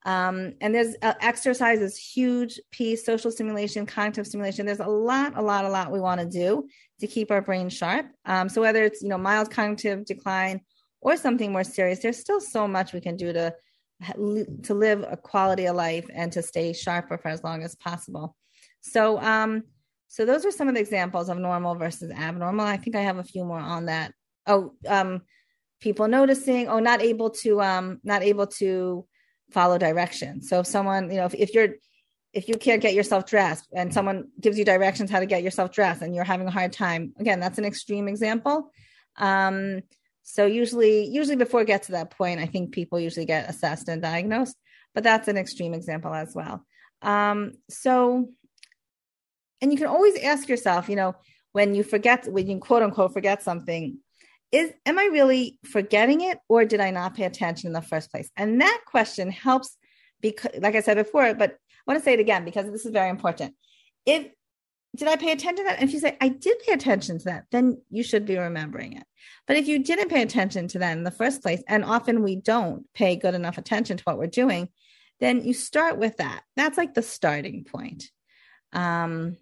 um, 0.05 0.53
and 0.61 0.73
there's 0.73 0.95
uh, 1.01 1.13
exercise 1.19 1.81
is 1.81 1.97
huge 1.97 2.59
piece, 2.71 3.05
social 3.05 3.31
stimulation, 3.31 3.85
cognitive 3.85 4.27
stimulation. 4.27 4.65
There's 4.65 4.79
a 4.79 4.87
lot, 4.87 5.37
a 5.37 5.41
lot, 5.41 5.65
a 5.65 5.69
lot 5.69 5.91
we 5.91 5.99
want 5.99 6.21
to 6.21 6.27
do 6.27 6.67
to 7.01 7.07
keep 7.07 7.31
our 7.31 7.41
brain 7.41 7.69
sharp. 7.69 8.07
Um, 8.25 8.47
so 8.47 8.61
whether 8.61 8.83
it's 8.83 9.01
you 9.01 9.09
know 9.09 9.17
mild 9.17 9.51
cognitive 9.51 10.05
decline 10.05 10.61
or 11.01 11.17
something 11.17 11.51
more 11.51 11.63
serious, 11.63 11.99
there's 11.99 12.19
still 12.19 12.41
so 12.41 12.67
much 12.67 12.93
we 12.93 13.01
can 13.01 13.17
do 13.17 13.33
to 13.33 13.53
to 14.63 14.73
live 14.73 15.05
a 15.09 15.17
quality 15.17 15.65
of 15.65 15.75
life 15.75 16.09
and 16.13 16.31
to 16.31 16.41
stay 16.41 16.71
sharper 16.71 17.17
for 17.17 17.27
as 17.27 17.43
long 17.43 17.63
as 17.63 17.75
possible. 17.75 18.33
So 18.79 19.19
um, 19.19 19.63
so 20.09 20.25
those 20.25 20.43
are 20.43 20.51
some 20.51 20.67
of 20.67 20.73
the 20.73 20.81
examples 20.81 21.29
of 21.29 21.37
normal 21.37 21.75
versus 21.75 22.11
abnormal. 22.11 22.65
I 22.65 22.77
think 22.77 22.95
I 22.95 23.01
have 23.01 23.19
a 23.19 23.23
few 23.23 23.45
more 23.45 23.59
on 23.59 23.85
that. 23.85 24.11
Oh, 24.47 24.73
um, 24.87 25.21
people 25.79 26.07
noticing, 26.07 26.67
oh, 26.67 26.79
not 26.79 27.01
able 27.01 27.29
to, 27.29 27.61
um, 27.61 27.99
not 28.03 28.23
able 28.23 28.47
to 28.47 29.05
follow 29.51 29.77
directions. 29.77 30.49
So 30.49 30.61
if 30.61 30.67
someone, 30.67 31.11
you 31.11 31.17
know, 31.17 31.25
if, 31.25 31.35
if 31.35 31.53
you're, 31.53 31.75
if 32.33 32.47
you 32.47 32.55
can't 32.55 32.81
get 32.81 32.95
yourself 32.95 33.27
dressed 33.27 33.67
and 33.71 33.93
someone 33.93 34.29
gives 34.41 34.57
you 34.57 34.65
directions 34.65 35.11
how 35.11 35.19
to 35.19 35.27
get 35.27 35.43
yourself 35.43 35.71
dressed 35.71 36.01
and 36.01 36.15
you're 36.15 36.23
having 36.23 36.47
a 36.47 36.51
hard 36.51 36.73
time, 36.73 37.13
again, 37.19 37.39
that's 37.39 37.59
an 37.59 37.65
extreme 37.65 38.07
example. 38.07 38.71
Um, 39.15 39.81
so 40.23 40.47
usually, 40.47 41.05
usually 41.05 41.37
before 41.37 41.61
it 41.61 41.67
gets 41.67 41.85
to 41.87 41.93
that 41.93 42.11
point, 42.11 42.39
I 42.39 42.47
think 42.47 42.71
people 42.71 42.99
usually 42.99 43.27
get 43.27 43.47
assessed 43.47 43.89
and 43.89 44.01
diagnosed, 44.01 44.55
but 44.95 45.03
that's 45.03 45.27
an 45.27 45.37
extreme 45.37 45.75
example 45.75 46.13
as 46.15 46.33
well. 46.33 46.65
Um, 47.03 47.53
so 47.69 48.29
and 49.61 49.71
you 49.71 49.77
can 49.77 49.87
always 49.87 50.17
ask 50.23 50.47
yourself, 50.47 50.89
you 50.89 50.95
know, 50.95 51.15
when 51.51 51.75
you 51.75 51.83
forget, 51.83 52.31
when 52.31 52.47
you 52.47 52.59
quote 52.59 52.83
unquote 52.83 53.13
forget 53.13 53.43
something, 53.43 53.97
is 54.51 54.71
am 54.85 54.97
I 54.97 55.09
really 55.11 55.57
forgetting 55.63 56.21
it 56.21 56.39
or 56.47 56.65
did 56.65 56.79
I 56.79 56.91
not 56.91 57.15
pay 57.15 57.25
attention 57.25 57.67
in 57.67 57.73
the 57.73 57.81
first 57.81 58.11
place? 58.11 58.29
And 58.35 58.61
that 58.61 58.81
question 58.87 59.31
helps 59.31 59.77
because, 60.21 60.51
like 60.59 60.75
I 60.75 60.81
said 60.81 60.97
before, 60.97 61.33
but 61.33 61.51
I 61.51 61.55
want 61.91 61.99
to 61.99 62.03
say 62.03 62.13
it 62.13 62.19
again 62.19 62.45
because 62.45 62.69
this 62.71 62.85
is 62.85 62.91
very 62.91 63.09
important. 63.09 63.55
If 64.05 64.27
did 64.95 65.07
I 65.07 65.17
pay 65.17 65.31
attention 65.31 65.57
to 65.57 65.69
that? 65.69 65.79
And 65.79 65.87
if 65.87 65.93
you 65.93 65.99
say 65.99 66.17
I 66.19 66.29
did 66.29 66.59
pay 66.65 66.73
attention 66.73 67.19
to 67.19 67.25
that, 67.25 67.45
then 67.51 67.81
you 67.91 68.03
should 68.03 68.25
be 68.25 68.37
remembering 68.37 68.93
it. 68.93 69.03
But 69.45 69.57
if 69.57 69.67
you 69.67 69.79
didn't 69.83 70.09
pay 70.09 70.23
attention 70.23 70.67
to 70.69 70.79
that 70.79 70.97
in 70.97 71.03
the 71.03 71.11
first 71.11 71.43
place, 71.43 71.61
and 71.67 71.85
often 71.85 72.23
we 72.23 72.35
don't 72.35 72.91
pay 72.93 73.15
good 73.15 73.35
enough 73.35 73.57
attention 73.57 73.97
to 73.97 74.03
what 74.03 74.17
we're 74.17 74.27
doing, 74.27 74.69
then 75.19 75.43
you 75.43 75.53
start 75.53 75.97
with 75.97 76.17
that. 76.17 76.41
That's 76.55 76.77
like 76.77 76.93
the 76.93 77.03
starting 77.03 77.65
point. 77.65 78.05
Um, 78.73 79.37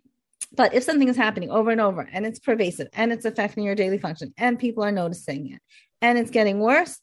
but 0.53 0.73
if 0.73 0.83
something 0.83 1.07
is 1.07 1.17
happening 1.17 1.49
over 1.49 1.71
and 1.71 1.81
over 1.81 2.07
and 2.11 2.25
it's 2.25 2.39
pervasive 2.39 2.87
and 2.93 3.11
it's 3.11 3.25
affecting 3.25 3.63
your 3.63 3.75
daily 3.75 3.97
function 3.97 4.33
and 4.37 4.59
people 4.59 4.83
are 4.83 4.91
noticing 4.91 5.51
it 5.53 5.61
and 6.01 6.17
it's 6.17 6.31
getting 6.31 6.59
worse, 6.59 6.99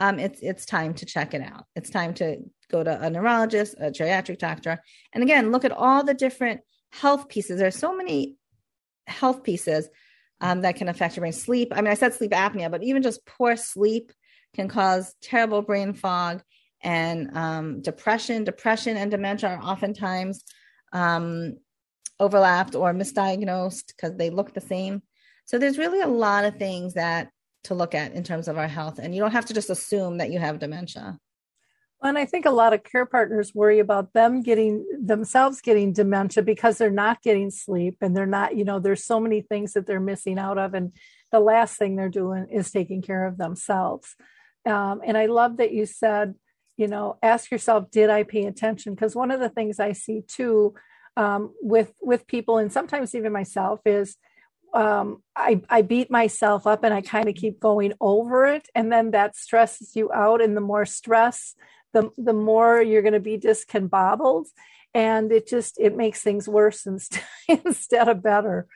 um, 0.00 0.18
it's 0.18 0.40
it's 0.42 0.66
time 0.66 0.94
to 0.94 1.06
check 1.06 1.34
it 1.34 1.40
out. 1.40 1.64
It's 1.76 1.90
time 1.90 2.14
to 2.14 2.38
go 2.70 2.82
to 2.82 3.00
a 3.00 3.10
neurologist, 3.10 3.74
a 3.78 3.90
geriatric 3.90 4.38
doctor, 4.38 4.80
and 5.12 5.22
again 5.22 5.52
look 5.52 5.64
at 5.64 5.72
all 5.72 6.04
the 6.04 6.14
different 6.14 6.60
health 6.92 7.28
pieces. 7.28 7.58
There's 7.58 7.76
so 7.76 7.96
many 7.96 8.36
health 9.06 9.42
pieces 9.42 9.88
um, 10.40 10.62
that 10.62 10.76
can 10.76 10.88
affect 10.88 11.16
your 11.16 11.22
brain. 11.22 11.32
Sleep. 11.32 11.72
I 11.72 11.80
mean, 11.80 11.90
I 11.90 11.94
said 11.94 12.14
sleep 12.14 12.32
apnea, 12.32 12.70
but 12.70 12.82
even 12.82 13.02
just 13.02 13.24
poor 13.26 13.56
sleep 13.56 14.12
can 14.54 14.68
cause 14.68 15.14
terrible 15.22 15.62
brain 15.62 15.94
fog 15.94 16.42
and 16.82 17.36
um, 17.36 17.82
depression. 17.82 18.44
Depression 18.44 18.96
and 18.96 19.10
dementia 19.10 19.50
are 19.50 19.62
oftentimes 19.62 20.44
um, 20.92 21.56
overlapped 22.20 22.74
or 22.74 22.92
misdiagnosed 22.92 23.88
because 23.88 24.16
they 24.16 24.30
look 24.30 24.54
the 24.54 24.60
same. 24.60 25.02
So 25.44 25.58
there's 25.58 25.78
really 25.78 26.00
a 26.00 26.08
lot 26.08 26.44
of 26.44 26.56
things 26.56 26.94
that 26.94 27.30
to 27.64 27.74
look 27.74 27.94
at 27.94 28.12
in 28.12 28.22
terms 28.22 28.48
of 28.48 28.58
our 28.58 28.68
health, 28.68 28.98
and 28.98 29.14
you 29.14 29.20
don't 29.20 29.32
have 29.32 29.46
to 29.46 29.54
just 29.54 29.70
assume 29.70 30.18
that 30.18 30.30
you 30.30 30.38
have 30.38 30.58
dementia. 30.58 31.18
And 32.02 32.18
I 32.18 32.26
think 32.26 32.44
a 32.44 32.50
lot 32.50 32.74
of 32.74 32.84
care 32.84 33.06
partners 33.06 33.54
worry 33.54 33.78
about 33.78 34.12
them 34.12 34.42
getting 34.42 34.84
themselves 35.00 35.62
getting 35.62 35.94
dementia 35.94 36.42
because 36.42 36.76
they're 36.76 36.90
not 36.90 37.22
getting 37.22 37.50
sleep 37.50 37.96
and 38.02 38.14
they're 38.14 38.26
not, 38.26 38.54
you 38.56 38.64
know, 38.64 38.78
there's 38.78 39.04
so 39.04 39.18
many 39.18 39.40
things 39.40 39.72
that 39.72 39.86
they're 39.86 40.00
missing 40.00 40.38
out 40.38 40.58
of. 40.58 40.74
And 40.74 40.92
the 41.32 41.40
last 41.40 41.78
thing 41.78 41.96
they're 41.96 42.10
doing 42.10 42.48
is 42.50 42.70
taking 42.70 43.00
care 43.00 43.24
of 43.24 43.38
themselves. 43.38 44.16
Um, 44.66 45.00
and 45.04 45.16
I 45.16 45.26
love 45.26 45.56
that 45.56 45.72
you 45.72 45.86
said, 45.86 46.34
you 46.76 46.88
know, 46.88 47.16
ask 47.22 47.50
yourself, 47.50 47.90
did 47.90 48.10
I 48.10 48.22
pay 48.22 48.44
attention? 48.44 48.94
Because 48.94 49.16
one 49.16 49.30
of 49.30 49.40
the 49.40 49.48
things 49.48 49.80
I 49.80 49.92
see 49.92 50.22
too 50.28 50.74
um, 51.16 51.54
with 51.60 51.92
with 52.00 52.26
people 52.26 52.58
and 52.58 52.72
sometimes 52.72 53.14
even 53.14 53.32
myself 53.32 53.80
is 53.84 54.16
um, 54.74 55.22
I, 55.36 55.62
I 55.70 55.82
beat 55.82 56.10
myself 56.10 56.66
up 56.66 56.82
and 56.82 56.92
I 56.92 57.00
kind 57.00 57.28
of 57.28 57.36
keep 57.36 57.60
going 57.60 57.92
over 58.00 58.44
it. 58.46 58.68
And 58.74 58.92
then 58.92 59.12
that 59.12 59.36
stresses 59.36 59.94
you 59.94 60.12
out. 60.12 60.42
And 60.42 60.56
the 60.56 60.60
more 60.60 60.84
stress, 60.84 61.54
the, 61.92 62.10
the 62.18 62.32
more 62.32 62.82
you're 62.82 63.02
going 63.02 63.14
to 63.14 63.20
be 63.20 63.38
discombobbled. 63.38 64.46
And 64.92 65.30
it 65.30 65.46
just, 65.46 65.78
it 65.78 65.96
makes 65.96 66.22
things 66.22 66.48
worse 66.48 66.86
instead, 66.86 67.22
instead 67.48 68.08
of 68.08 68.22
better. 68.22 68.66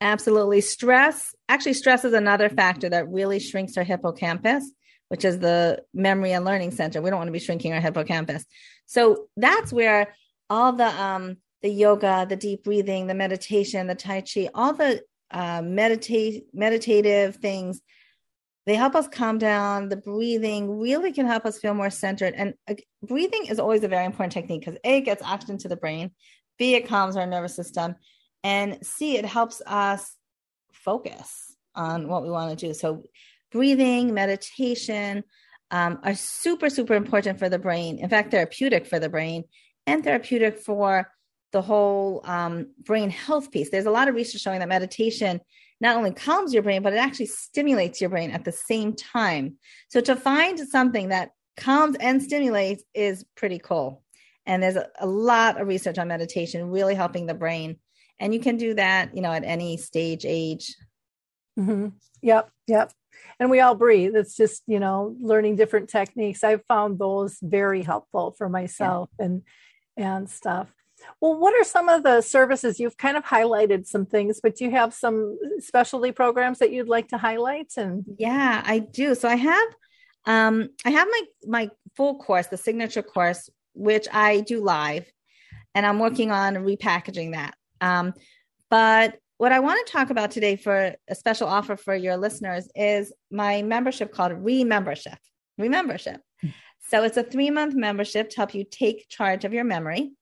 Absolutely. 0.00 0.62
Stress, 0.62 1.34
actually, 1.50 1.74
stress 1.74 2.04
is 2.04 2.14
another 2.14 2.48
factor 2.48 2.88
that 2.88 3.08
really 3.08 3.38
shrinks 3.38 3.76
our 3.76 3.84
hippocampus, 3.84 4.70
which 5.08 5.24
is 5.24 5.38
the 5.38 5.82
memory 5.92 6.32
and 6.32 6.46
learning 6.46 6.70
center. 6.70 7.02
We 7.02 7.10
don't 7.10 7.18
want 7.18 7.28
to 7.28 7.32
be 7.32 7.38
shrinking 7.38 7.74
our 7.74 7.80
hippocampus. 7.80 8.44
So 8.86 9.28
that's 9.36 9.72
where 9.72 10.14
all 10.48 10.72
the 10.72 10.86
um 10.86 11.38
the 11.62 11.70
yoga, 11.70 12.26
the 12.28 12.36
deep 12.36 12.64
breathing, 12.64 13.06
the 13.06 13.14
meditation, 13.14 13.86
the 13.86 13.94
tai 13.94 14.22
chi, 14.22 14.48
all 14.54 14.72
the 14.72 15.02
uh, 15.30 15.60
meditate 15.62 16.44
meditative 16.52 17.36
things 17.36 17.80
they 18.66 18.74
help 18.74 18.96
us 18.96 19.06
calm 19.06 19.38
down. 19.38 19.88
The 19.88 19.96
breathing 19.96 20.78
really 20.78 21.12
can 21.12 21.26
help 21.26 21.46
us 21.46 21.58
feel 21.58 21.72
more 21.72 21.90
centered. 21.90 22.34
And 22.34 22.54
uh, 22.68 22.74
breathing 23.02 23.46
is 23.46 23.60
always 23.60 23.84
a 23.84 23.88
very 23.88 24.04
important 24.04 24.32
technique 24.32 24.62
because 24.64 24.78
A, 24.84 24.98
it 24.98 25.02
gets 25.02 25.22
oxygen 25.22 25.56
to 25.58 25.68
the 25.68 25.76
brain, 25.76 26.10
B, 26.58 26.74
it 26.74 26.88
calms 26.88 27.16
our 27.16 27.26
nervous 27.26 27.54
system, 27.54 27.94
and 28.42 28.84
C, 28.84 29.16
it 29.16 29.24
helps 29.24 29.62
us 29.66 30.16
focus 30.72 31.56
on 31.76 32.08
what 32.08 32.24
we 32.24 32.30
want 32.30 32.58
to 32.58 32.66
do. 32.66 32.74
So, 32.74 33.04
breathing, 33.52 34.12
meditation 34.12 35.22
um, 35.70 36.00
are 36.02 36.14
super, 36.14 36.68
super 36.68 36.94
important 36.94 37.38
for 37.38 37.48
the 37.48 37.58
brain. 37.58 37.98
In 37.98 38.08
fact, 38.08 38.32
therapeutic 38.32 38.86
for 38.86 38.98
the 38.98 39.08
brain 39.08 39.44
and 39.86 40.02
therapeutic 40.02 40.58
for 40.58 41.08
the 41.56 41.62
whole 41.62 42.20
um, 42.24 42.66
brain 42.84 43.08
health 43.08 43.50
piece. 43.50 43.70
There's 43.70 43.86
a 43.86 43.90
lot 43.90 44.08
of 44.08 44.14
research 44.14 44.42
showing 44.42 44.60
that 44.60 44.68
meditation 44.68 45.40
not 45.80 45.96
only 45.96 46.12
calms 46.12 46.52
your 46.52 46.62
brain, 46.62 46.82
but 46.82 46.92
it 46.92 46.98
actually 46.98 47.26
stimulates 47.26 47.98
your 47.98 48.10
brain 48.10 48.30
at 48.30 48.44
the 48.44 48.52
same 48.52 48.92
time. 48.92 49.56
So 49.88 50.02
to 50.02 50.16
find 50.16 50.58
something 50.60 51.08
that 51.08 51.30
calms 51.56 51.96
and 51.98 52.22
stimulates 52.22 52.84
is 52.92 53.24
pretty 53.38 53.58
cool. 53.58 54.02
And 54.44 54.62
there's 54.62 54.76
a, 54.76 54.86
a 55.00 55.06
lot 55.06 55.58
of 55.58 55.66
research 55.66 55.96
on 55.96 56.08
meditation 56.08 56.68
really 56.68 56.94
helping 56.94 57.24
the 57.24 57.32
brain. 57.32 57.78
And 58.20 58.34
you 58.34 58.40
can 58.40 58.58
do 58.58 58.74
that, 58.74 59.16
you 59.16 59.22
know, 59.22 59.32
at 59.32 59.42
any 59.42 59.78
stage, 59.78 60.26
age. 60.26 60.76
Mm-hmm. 61.58 61.88
Yep. 62.20 62.50
Yep. 62.66 62.92
And 63.40 63.50
we 63.50 63.60
all 63.60 63.74
breathe. 63.74 64.14
It's 64.14 64.36
just, 64.36 64.62
you 64.66 64.78
know, 64.78 65.16
learning 65.22 65.56
different 65.56 65.88
techniques. 65.88 66.44
I've 66.44 66.66
found 66.68 66.98
those 66.98 67.38
very 67.40 67.82
helpful 67.82 68.34
for 68.36 68.50
myself 68.50 69.08
yeah. 69.18 69.24
and 69.24 69.42
and 69.96 70.28
stuff. 70.28 70.68
Well, 71.20 71.38
what 71.38 71.54
are 71.54 71.64
some 71.64 71.88
of 71.88 72.02
the 72.02 72.20
services 72.20 72.78
you've 72.78 72.96
kind 72.96 73.16
of 73.16 73.24
highlighted 73.24 73.86
some 73.86 74.06
things, 74.06 74.40
but 74.42 74.56
do 74.56 74.64
you 74.64 74.70
have 74.72 74.92
some 74.92 75.38
specialty 75.58 76.12
programs 76.12 76.58
that 76.58 76.72
you'd 76.72 76.88
like 76.88 77.08
to 77.08 77.18
highlight? 77.18 77.72
And 77.76 78.04
yeah, 78.18 78.62
I 78.64 78.78
do. 78.80 79.14
So 79.14 79.28
I 79.28 79.36
have 79.36 79.68
um 80.26 80.68
I 80.84 80.90
have 80.90 81.08
my 81.08 81.22
my 81.46 81.70
full 81.96 82.18
course, 82.18 82.48
the 82.48 82.56
signature 82.56 83.02
course, 83.02 83.48
which 83.74 84.06
I 84.12 84.40
do 84.40 84.62
live, 84.62 85.10
and 85.74 85.86
I'm 85.86 85.98
working 85.98 86.30
on 86.30 86.54
repackaging 86.56 87.32
that. 87.32 87.54
Um, 87.80 88.14
but 88.70 89.18
what 89.38 89.52
I 89.52 89.60
want 89.60 89.86
to 89.86 89.92
talk 89.92 90.10
about 90.10 90.30
today 90.30 90.56
for 90.56 90.94
a 91.08 91.14
special 91.14 91.46
offer 91.46 91.76
for 91.76 91.94
your 91.94 92.16
listeners 92.16 92.68
is 92.74 93.12
my 93.30 93.62
membership 93.62 94.12
called 94.12 94.32
Remembership. 94.32 95.18
Remembership. 95.58 96.20
Hmm. 96.40 96.48
So 96.88 97.02
it's 97.04 97.16
a 97.16 97.22
three 97.22 97.50
month 97.50 97.74
membership 97.74 98.30
to 98.30 98.36
help 98.36 98.54
you 98.54 98.64
take 98.64 99.08
charge 99.08 99.44
of 99.44 99.52
your 99.52 99.64
memory. 99.64 100.12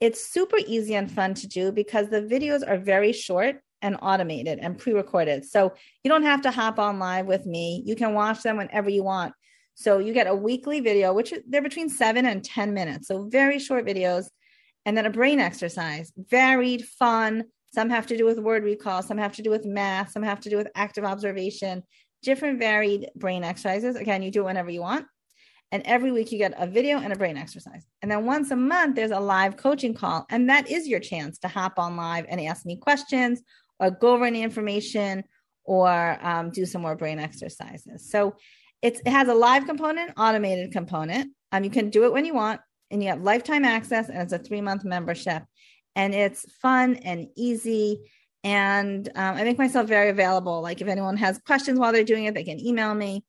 It's 0.00 0.26
super 0.26 0.58
easy 0.66 0.94
and 0.94 1.10
fun 1.10 1.34
to 1.34 1.46
do 1.46 1.72
because 1.72 2.08
the 2.08 2.22
videos 2.22 2.66
are 2.66 2.78
very 2.78 3.12
short 3.12 3.56
and 3.82 3.96
automated 4.02 4.58
and 4.60 4.78
pre 4.78 4.92
recorded. 4.92 5.44
So 5.44 5.72
you 6.02 6.10
don't 6.10 6.22
have 6.22 6.42
to 6.42 6.50
hop 6.50 6.78
on 6.78 6.98
live 6.98 7.26
with 7.26 7.46
me. 7.46 7.82
You 7.86 7.96
can 7.96 8.14
watch 8.14 8.42
them 8.42 8.56
whenever 8.56 8.90
you 8.90 9.02
want. 9.02 9.32
So 9.74 9.98
you 9.98 10.12
get 10.12 10.26
a 10.26 10.34
weekly 10.34 10.80
video, 10.80 11.12
which 11.12 11.34
they're 11.46 11.62
between 11.62 11.88
seven 11.88 12.26
and 12.26 12.42
10 12.42 12.72
minutes. 12.72 13.08
So 13.08 13.28
very 13.28 13.58
short 13.58 13.86
videos. 13.86 14.26
And 14.86 14.96
then 14.96 15.06
a 15.06 15.10
brain 15.10 15.40
exercise, 15.40 16.12
varied, 16.16 16.84
fun. 16.84 17.44
Some 17.74 17.90
have 17.90 18.06
to 18.06 18.16
do 18.16 18.24
with 18.24 18.38
word 18.38 18.64
recall, 18.64 19.02
some 19.02 19.18
have 19.18 19.34
to 19.36 19.42
do 19.42 19.50
with 19.50 19.66
math, 19.66 20.12
some 20.12 20.22
have 20.22 20.40
to 20.40 20.50
do 20.50 20.56
with 20.56 20.68
active 20.74 21.04
observation, 21.04 21.82
different 22.22 22.58
varied 22.58 23.10
brain 23.16 23.44
exercises. 23.44 23.96
Again, 23.96 24.22
you 24.22 24.30
do 24.30 24.42
it 24.42 24.46
whenever 24.46 24.70
you 24.70 24.80
want. 24.80 25.06
And 25.72 25.82
every 25.84 26.12
week 26.12 26.30
you 26.30 26.38
get 26.38 26.54
a 26.56 26.66
video 26.66 26.98
and 26.98 27.12
a 27.12 27.16
brain 27.16 27.36
exercise. 27.36 27.84
And 28.00 28.10
then 28.10 28.24
once 28.24 28.50
a 28.50 28.56
month, 28.56 28.96
there's 28.96 29.10
a 29.10 29.18
live 29.18 29.56
coaching 29.56 29.94
call. 29.94 30.24
And 30.30 30.48
that 30.48 30.70
is 30.70 30.86
your 30.86 31.00
chance 31.00 31.38
to 31.38 31.48
hop 31.48 31.78
on 31.78 31.96
live 31.96 32.24
and 32.28 32.40
ask 32.40 32.64
me 32.64 32.76
questions 32.76 33.42
or 33.80 33.90
go 33.90 34.14
over 34.14 34.24
any 34.24 34.42
information 34.42 35.24
or 35.64 36.18
um, 36.24 36.50
do 36.50 36.64
some 36.64 36.82
more 36.82 36.94
brain 36.94 37.18
exercises. 37.18 38.08
So 38.10 38.36
it 38.80 39.06
has 39.06 39.28
a 39.28 39.34
live 39.34 39.66
component, 39.66 40.12
automated 40.16 40.70
component. 40.70 41.32
Um, 41.50 41.64
you 41.64 41.70
can 41.70 41.90
do 41.90 42.04
it 42.04 42.12
when 42.12 42.24
you 42.24 42.34
want, 42.34 42.60
and 42.90 43.02
you 43.02 43.08
have 43.08 43.22
lifetime 43.22 43.64
access, 43.64 44.08
and 44.08 44.18
it's 44.18 44.32
a 44.32 44.38
three 44.38 44.60
month 44.60 44.84
membership. 44.84 45.42
And 45.96 46.14
it's 46.14 46.44
fun 46.60 46.96
and 46.96 47.26
easy. 47.36 48.00
And 48.44 49.08
um, 49.16 49.36
I 49.36 49.44
make 49.44 49.58
myself 49.58 49.88
very 49.88 50.10
available. 50.10 50.60
Like 50.60 50.80
if 50.80 50.88
anyone 50.88 51.16
has 51.16 51.38
questions 51.38 51.78
while 51.78 51.92
they're 51.92 52.04
doing 52.04 52.26
it, 52.26 52.34
they 52.34 52.44
can 52.44 52.60
email 52.60 52.94
me 52.94 53.24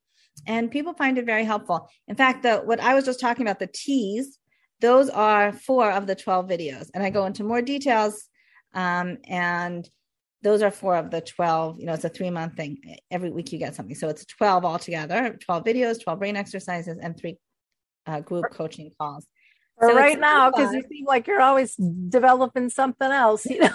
and 0.47 0.71
people 0.71 0.93
find 0.93 1.17
it 1.17 1.25
very 1.25 1.43
helpful. 1.43 1.89
In 2.07 2.15
fact, 2.15 2.43
the 2.43 2.57
what 2.57 2.79
I 2.79 2.95
was 2.95 3.05
just 3.05 3.19
talking 3.19 3.45
about, 3.45 3.59
the 3.59 3.67
TEAS, 3.67 4.39
those 4.79 5.09
are 5.09 5.51
four 5.51 5.91
of 5.91 6.07
the 6.07 6.15
12 6.15 6.47
videos. 6.47 6.89
And 6.93 7.03
I 7.03 7.09
go 7.09 7.25
into 7.25 7.43
more 7.43 7.61
details. 7.61 8.27
Um, 8.73 9.17
and 9.25 9.87
those 10.43 10.61
are 10.61 10.71
four 10.71 10.95
of 10.95 11.11
the 11.11 11.21
12, 11.21 11.79
you 11.79 11.85
know, 11.85 11.93
it's 11.93 12.05
a 12.05 12.09
three 12.09 12.29
month 12.29 12.55
thing. 12.55 12.77
Every 13.11 13.29
week 13.29 13.51
you 13.51 13.59
get 13.59 13.75
something. 13.75 13.95
So 13.95 14.07
it's 14.07 14.25
12 14.25 14.65
altogether 14.65 15.37
12 15.41 15.63
videos, 15.63 16.01
12 16.01 16.19
brain 16.19 16.35
exercises, 16.35 16.97
and 17.01 17.17
three 17.17 17.37
uh, 18.05 18.21
group 18.21 18.45
coaching 18.51 18.91
calls. 18.99 19.25
So 19.79 19.93
right 19.93 20.19
now, 20.19 20.49
because 20.49 20.73
you 20.73 20.83
seem 20.89 21.05
like 21.05 21.27
you're 21.27 21.41
always 21.41 21.75
developing 21.75 22.69
something 22.69 23.11
else, 23.11 23.45
you 23.45 23.59
know. 23.59 23.69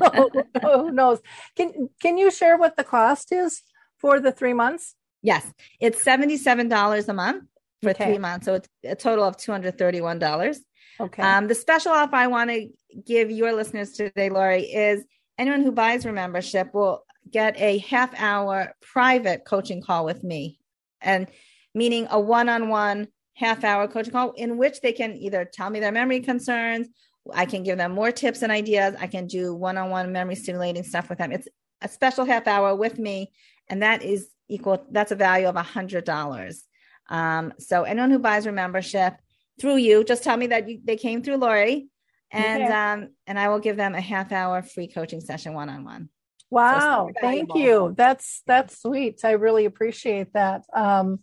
so 0.02 0.30
who 0.62 0.90
knows? 0.90 1.20
Can 1.56 1.88
can 2.02 2.18
you 2.18 2.32
share 2.32 2.58
what 2.58 2.76
the 2.76 2.82
cost 2.82 3.30
is 3.30 3.62
for 3.98 4.18
the 4.18 4.32
three 4.32 4.52
months? 4.52 4.96
Yes, 5.22 5.50
it's 5.80 6.02
$77 6.04 7.08
a 7.08 7.12
month 7.12 7.44
for 7.82 7.90
okay. 7.90 8.04
three 8.04 8.18
months. 8.18 8.46
So 8.46 8.54
it's 8.54 8.68
a 8.84 8.94
total 8.94 9.24
of 9.24 9.36
$231. 9.36 10.58
Okay. 11.00 11.22
Um, 11.22 11.46
the 11.46 11.54
special 11.54 11.92
offer 11.92 12.16
I 12.16 12.26
want 12.26 12.50
to 12.50 12.68
give 13.06 13.30
your 13.30 13.52
listeners 13.52 13.92
today, 13.92 14.30
Lori, 14.30 14.62
is 14.62 15.04
anyone 15.38 15.62
who 15.62 15.72
buys 15.72 16.04
your 16.04 16.12
membership 16.12 16.74
will 16.74 17.04
get 17.30 17.58
a 17.60 17.78
half 17.78 18.12
hour 18.20 18.74
private 18.80 19.44
coaching 19.44 19.82
call 19.82 20.04
with 20.04 20.24
me. 20.24 20.58
And 21.00 21.28
meaning 21.74 22.08
a 22.10 22.18
one 22.18 22.48
on 22.48 22.68
one 22.68 23.08
half 23.34 23.62
hour 23.62 23.86
coaching 23.86 24.12
call 24.12 24.32
in 24.32 24.56
which 24.56 24.80
they 24.80 24.92
can 24.92 25.16
either 25.16 25.44
tell 25.44 25.70
me 25.70 25.78
their 25.78 25.92
memory 25.92 26.20
concerns, 26.20 26.88
I 27.32 27.46
can 27.46 27.62
give 27.62 27.78
them 27.78 27.92
more 27.92 28.10
tips 28.10 28.42
and 28.42 28.50
ideas, 28.50 28.96
I 28.98 29.06
can 29.06 29.26
do 29.26 29.54
one 29.54 29.76
on 29.76 29.90
one 29.90 30.10
memory 30.12 30.34
stimulating 30.34 30.82
stuff 30.82 31.08
with 31.08 31.18
them. 31.18 31.30
It's 31.30 31.46
a 31.82 31.88
special 31.88 32.24
half 32.24 32.46
hour 32.46 32.74
with 32.74 32.98
me. 32.98 33.30
And 33.68 33.82
that 33.82 34.02
is 34.02 34.28
equal 34.48 34.84
that's 34.90 35.12
a 35.12 35.16
value 35.16 35.46
of 35.46 35.56
a 35.56 35.62
hundred 35.62 36.04
dollars. 36.04 36.64
Um, 37.10 37.54
so 37.58 37.84
anyone 37.84 38.10
who 38.10 38.18
buys 38.18 38.46
a 38.46 38.52
membership 38.52 39.14
through 39.60 39.76
you 39.76 40.04
just 40.04 40.22
tell 40.22 40.36
me 40.36 40.48
that 40.48 40.68
you, 40.68 40.80
they 40.84 40.96
came 40.96 41.22
through 41.22 41.36
lori. 41.36 41.88
And 42.30 42.62
okay. 42.62 42.72
um, 42.72 43.08
and 43.26 43.38
i 43.38 43.48
will 43.48 43.58
give 43.58 43.76
them 43.76 43.94
a 43.94 44.00
half 44.02 44.32
hour 44.32 44.60
free 44.62 44.88
coaching 44.88 45.20
session 45.20 45.54
one-on-one. 45.54 46.10
Wow 46.50 47.08
so 47.08 47.20
thank 47.20 47.54
you. 47.54 47.94
That's 47.96 48.42
that's 48.46 48.80
sweet. 48.80 49.20
I 49.24 49.32
really 49.32 49.64
appreciate 49.64 50.32
that. 50.34 50.64
Um, 50.74 51.20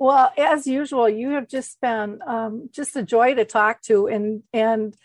well 0.00 0.32
as 0.36 0.66
usual 0.66 1.08
you 1.08 1.30
have 1.30 1.46
just 1.46 1.80
been 1.80 2.18
um, 2.26 2.70
just 2.72 2.96
a 2.96 3.02
joy 3.04 3.34
to 3.34 3.44
talk 3.44 3.82
to 3.82 4.08
and 4.08 4.42
and 4.52 4.96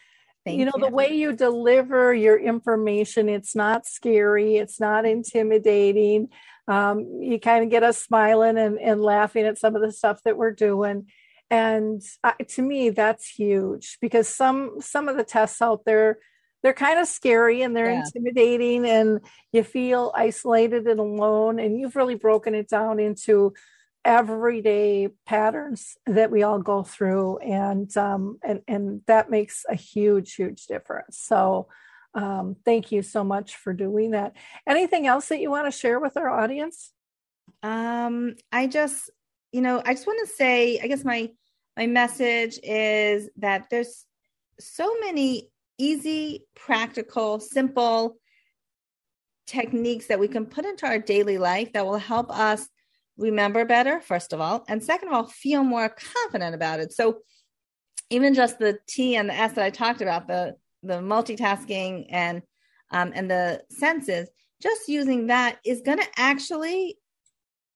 Thank 0.45 0.59
you 0.59 0.65
know 0.65 0.73
you. 0.75 0.85
the 0.85 0.91
way 0.91 1.15
you 1.15 1.33
deliver 1.33 2.13
your 2.13 2.37
information 2.37 3.29
it's 3.29 3.55
not 3.55 3.85
scary 3.85 4.57
it's 4.57 4.79
not 4.79 5.05
intimidating 5.05 6.29
um, 6.67 7.21
you 7.21 7.39
kind 7.39 7.63
of 7.63 7.69
get 7.69 7.83
us 7.83 7.97
smiling 7.97 8.57
and, 8.57 8.79
and 8.79 9.01
laughing 9.01 9.45
at 9.45 9.57
some 9.57 9.75
of 9.75 9.81
the 9.81 9.91
stuff 9.91 10.21
that 10.23 10.37
we're 10.37 10.53
doing. 10.53 11.07
And 11.51 12.01
uh, 12.23 12.33
to 12.49 12.61
me 12.61 12.89
that's 12.89 13.29
huge 13.29 13.97
because 14.01 14.27
some 14.27 14.77
some 14.79 15.07
of 15.07 15.15
the 15.15 15.23
tests 15.23 15.61
out 15.61 15.85
there 15.85 16.17
they're 16.63 16.73
kind 16.73 16.99
of 16.99 17.07
scary 17.07 17.61
and 17.61 17.75
they're 17.75 17.91
yeah. 17.91 18.03
intimidating 18.03 18.87
and 18.87 19.21
you 19.51 19.63
feel 19.63 20.11
isolated 20.15 20.87
and 20.87 20.99
alone 20.99 21.59
and 21.59 21.79
you've 21.79 21.95
really 21.95 22.15
broken 22.15 22.55
it 22.55 22.67
down 22.67 22.99
into 22.99 23.53
everyday 24.03 25.09
patterns 25.27 25.97
that 26.07 26.31
we 26.31 26.41
all 26.41 26.59
go 26.59 26.81
through. 26.81 27.37
And 27.37 27.95
um, 27.97 28.39
and 28.43 28.61
and 28.67 29.01
that 29.05 29.29
makes 29.29 29.65
a 29.69 29.75
huge 29.75 30.33
huge 30.33 30.65
difference. 30.65 31.19
So 31.19 31.67
um, 32.15 32.55
thank 32.65 32.91
you 32.91 33.01
so 33.01 33.23
much 33.23 33.55
for 33.57 33.73
doing 33.73 34.11
that. 34.11 34.33
Anything 34.67 35.05
else 35.05 35.27
that 35.27 35.39
you 35.39 35.51
want 35.51 35.71
to 35.71 35.77
share 35.77 35.99
with 35.99 36.17
our 36.17 36.29
audience? 36.29 36.91
Um, 37.61 38.35
I 38.51 38.67
just, 38.67 39.09
you 39.51 39.61
know, 39.61 39.81
I 39.85 39.93
just 39.93 40.07
want 40.07 40.25
to 40.27 40.33
say, 40.33 40.79
I 40.81 40.87
guess 40.87 41.03
my 41.03 41.29
my 41.77 41.87
message 41.87 42.57
is 42.63 43.29
that 43.37 43.67
there's 43.69 44.05
so 44.59 44.95
many 45.01 45.49
easy, 45.77 46.45
practical, 46.55 47.41
simple 47.41 48.17
techniques 49.45 50.07
that 50.07 50.19
we 50.19 50.29
can 50.29 50.45
put 50.45 50.65
into 50.65 50.87
our 50.87 50.99
daily 50.99 51.37
life 51.37 51.73
that 51.73 51.85
will 51.85 51.97
help 51.97 52.31
us 52.31 52.67
remember 53.17 53.65
better, 53.65 53.99
first 53.99 54.31
of 54.31 54.39
all, 54.39 54.63
and 54.69 54.81
second 54.81 55.09
of 55.09 55.13
all, 55.13 55.25
feel 55.25 55.63
more 55.63 55.89
confident 55.89 56.55
about 56.55 56.79
it. 56.79 56.93
So 56.93 57.19
even 58.09 58.33
just 58.33 58.59
the 58.59 58.79
T 58.87 59.15
and 59.15 59.29
the 59.29 59.33
S 59.33 59.53
that 59.53 59.65
I 59.65 59.69
talked 59.69 60.01
about, 60.01 60.27
the 60.27 60.55
the 60.85 60.95
multitasking 60.95 62.07
and 62.09 62.41
um, 62.91 63.11
and 63.15 63.29
the 63.29 63.61
senses, 63.69 64.29
just 64.61 64.87
using 64.87 65.27
that 65.27 65.57
is 65.65 65.81
going 65.81 65.97
to 65.97 66.07
actually 66.17 66.97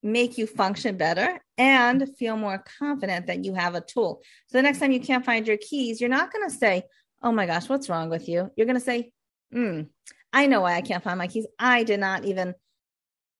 make 0.02 0.38
you 0.38 0.46
function 0.46 0.96
better 0.96 1.40
and 1.58 2.08
feel 2.16 2.36
more 2.36 2.64
confident 2.78 3.26
that 3.26 3.44
you 3.44 3.54
have 3.54 3.74
a 3.74 3.80
tool. 3.80 4.22
So 4.46 4.58
the 4.58 4.62
next 4.62 4.78
time 4.78 4.92
you 4.92 5.00
can't 5.00 5.24
find 5.24 5.46
your 5.46 5.58
keys, 5.58 6.00
you're 6.00 6.08
not 6.08 6.32
going 6.32 6.48
to 6.48 6.54
say, 6.54 6.84
Oh 7.22 7.32
my 7.32 7.44
gosh, 7.46 7.68
what's 7.68 7.90
wrong 7.90 8.08
with 8.08 8.28
you? 8.28 8.50
You're 8.56 8.66
going 8.66 8.78
to 8.78 8.84
say, 8.84 9.12
Hmm, 9.52 9.82
I 10.32 10.46
know 10.46 10.62
why 10.62 10.74
I 10.74 10.80
can't 10.80 11.02
find 11.02 11.18
my 11.18 11.26
keys. 11.26 11.46
I 11.58 11.82
did 11.82 12.00
not 12.00 12.24
even 12.24 12.54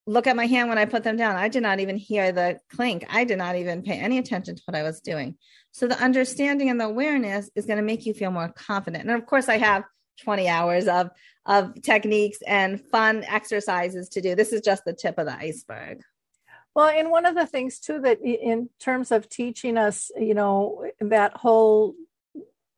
look 0.07 0.27
at 0.27 0.37
my 0.37 0.47
hand 0.47 0.69
when 0.69 0.79
I 0.79 0.87
put 0.87 1.05
them 1.05 1.17
down. 1.17 1.37
I 1.37 1.49
did 1.49 1.63
not 1.63 1.81
even 1.81 1.97
hear 1.97 2.33
the 2.33 2.59
clink. 2.75 3.05
I 3.09 3.25
did 3.25 3.39
not 3.39 3.57
even 3.57 3.83
pay 3.83 3.99
any 3.99 4.19
attention 4.19 4.57
to 4.57 4.63
what 4.65 4.77
I 4.77 4.83
was 4.83 5.01
doing. 5.01 5.37
So 5.73 5.87
the 5.87 6.03
understanding 6.03 6.69
and 6.69 6.81
the 6.81 6.87
awareness 6.87 7.51
is 7.55 7.67
going 7.67 7.77
to 7.77 7.83
make 7.83 8.07
you 8.07 8.15
feel 8.15 8.31
more 8.31 8.49
confident. 8.49 9.09
And 9.09 9.21
of 9.21 9.27
course, 9.27 9.49
I 9.49 9.59
have 9.59 9.85
20 10.23 10.49
hours 10.49 10.89
of 10.89 11.11
of 11.47 11.81
techniques 11.83 12.39
and 12.47 12.81
fun 12.81 13.25
exercises 13.25 14.09
to 14.11 14.21
do. 14.21 14.35
This 14.35 14.53
is 14.53 14.61
just 14.61 14.85
the 14.85 14.93
tip 14.93 15.19
of 15.19 15.27
the 15.27 15.37
iceberg. 15.37 16.03
Well, 16.75 16.89
and 16.89 17.11
one 17.11 17.27
of 17.27 17.35
the 17.35 17.47
things 17.47 17.81
too 17.81 18.01
that 18.01 18.21
in 18.21 18.69
terms 18.79 19.11
of 19.11 19.29
teaching 19.29 19.77
us, 19.77 20.11
you 20.17 20.35
know, 20.35 20.87
that 21.01 21.37
whole 21.37 21.95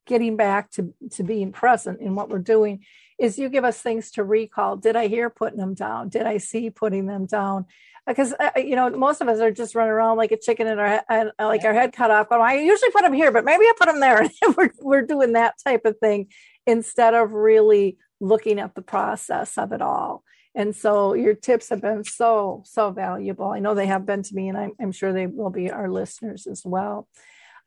getting 0.07 0.37
back 0.37 0.71
to 0.73 0.95
to 1.13 1.23
being 1.23 1.53
present 1.53 2.01
in 2.01 2.15
what 2.15 2.29
we're 2.29 2.39
doing 2.39 2.85
is 3.23 3.39
you 3.39 3.49
give 3.49 3.65
us 3.65 3.81
things 3.81 4.11
to 4.11 4.25
recall. 4.25 4.77
Did 4.77 4.97
I 4.97 5.07
hear 5.07 5.31
putting 5.31 5.59
them 5.59 5.75
down? 5.75 6.09
Did 6.09 6.27
I 6.27 6.39
see 6.39 6.71
putting 6.71 7.07
them 7.07 7.27
down? 7.27 7.67
Because 8.05 8.33
uh, 8.33 8.51
you 8.57 8.75
know 8.75 8.91
most 8.91 9.21
of 9.21 9.29
us 9.29 9.39
are 9.39 9.53
just 9.53 9.77
running 9.77 9.93
around 9.93 10.17
like 10.17 10.33
a 10.33 10.37
chicken 10.37 10.67
in 10.67 10.81
our 10.81 11.05
head, 11.09 11.31
like 11.39 11.65
our 11.65 11.73
head 11.73 11.93
cut 11.93 12.11
off. 12.11 12.29
Going, 12.29 12.43
I 12.43 12.55
usually 12.55 12.91
put 12.91 13.03
them 13.03 13.13
here, 13.13 13.31
but 13.31 13.45
maybe 13.45 13.65
I 13.65 13.73
put 13.79 13.87
them 13.87 14.01
there. 14.01 14.29
we're 14.57 14.71
we're 14.81 15.07
doing 15.07 15.35
that 15.35 15.55
type 15.65 15.85
of 15.85 15.99
thing 15.99 16.27
instead 16.67 17.15
of 17.15 17.31
really 17.31 17.97
looking 18.21 18.59
at 18.59 18.75
the 18.75 18.83
process 18.83 19.57
of 19.57 19.71
it 19.71 19.81
all. 19.81 20.25
And 20.57 20.75
so 20.75 21.15
your 21.15 21.35
tips 21.35 21.69
have 21.69 21.81
been 21.81 22.03
so 22.03 22.65
so 22.67 22.91
valuable. 22.91 23.47
I 23.47 23.61
know 23.61 23.77
they 23.77 23.87
have 23.87 24.05
been 24.05 24.25
to 24.25 24.35
me, 24.35 24.49
and 24.49 24.59
I'm, 24.59 24.73
I'm 24.81 24.93
sure 24.93 25.13
they 25.13 25.29
will 25.29 25.51
be 25.51 25.71
our 25.71 25.89
listeners 25.89 26.49
as 26.49 26.63
well. 26.65 27.07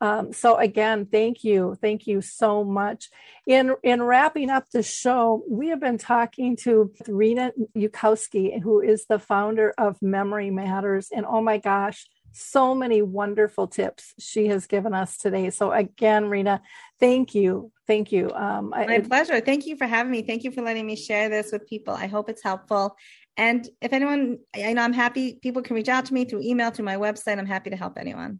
Um, 0.02 0.34
so 0.34 0.58
again, 0.58 1.06
thank 1.06 1.44
you, 1.44 1.78
thank 1.82 2.06
you 2.06 2.22
so 2.22 2.64
much. 2.64 3.10
In 3.48 3.76
in 3.84 4.04
wrapping 4.04 4.50
up 4.50 4.70
the 4.72 4.84
show, 4.84 5.44
we 5.50 5.70
have 5.70 5.80
been 5.80 5.98
talking 5.98 6.58
to 6.58 6.92
Rena 7.08 7.52
Yudkowsky, 7.76 8.62
who 8.62 8.82
is 8.82 9.06
the 9.08 9.20
founder 9.20 9.74
of 9.78 10.02
Memory 10.02 10.52
Matters, 10.52 11.10
and 11.16 11.26
oh 11.26 11.42
my 11.42 11.58
gosh, 11.58 12.08
so 12.34 12.76
many 12.76 13.02
wonderful 13.02 13.68
tips 13.68 14.14
she 14.20 14.48
has 14.48 14.68
given 14.68 14.94
us 14.94 15.18
today. 15.18 15.50
So 15.50 15.72
again, 15.72 16.28
Rena, 16.28 16.62
thank 17.00 17.34
you, 17.34 17.72
thank 17.88 18.12
you. 18.12 18.30
Um, 18.32 18.72
my 18.72 18.96
I, 18.96 19.00
pleasure. 19.00 19.40
Thank 19.40 19.66
you 19.66 19.78
for 19.78 19.88
having 19.88 20.12
me. 20.12 20.22
Thank 20.22 20.44
you 20.44 20.52
for 20.52 20.62
letting 20.62 20.86
me 20.86 20.98
share 20.98 21.30
this 21.30 21.52
with 21.54 21.66
people. 21.68 21.94
I 21.94 22.08
hope 22.08 22.30
it's 22.30 22.44
helpful. 22.44 22.98
And 23.38 23.68
if 23.82 23.94
anyone, 23.94 24.40
I 24.54 24.74
know 24.74 24.82
I'm 24.82 24.94
happy. 24.94 25.40
People 25.42 25.62
can 25.62 25.76
reach 25.76 25.90
out 25.90 26.06
to 26.06 26.14
me 26.14 26.26
through 26.26 26.42
email, 26.42 26.72
through 26.72 26.86
my 26.86 26.98
website. 26.98 27.38
I'm 27.38 27.46
happy 27.46 27.70
to 27.70 27.78
help 27.78 27.98
anyone. 27.98 28.40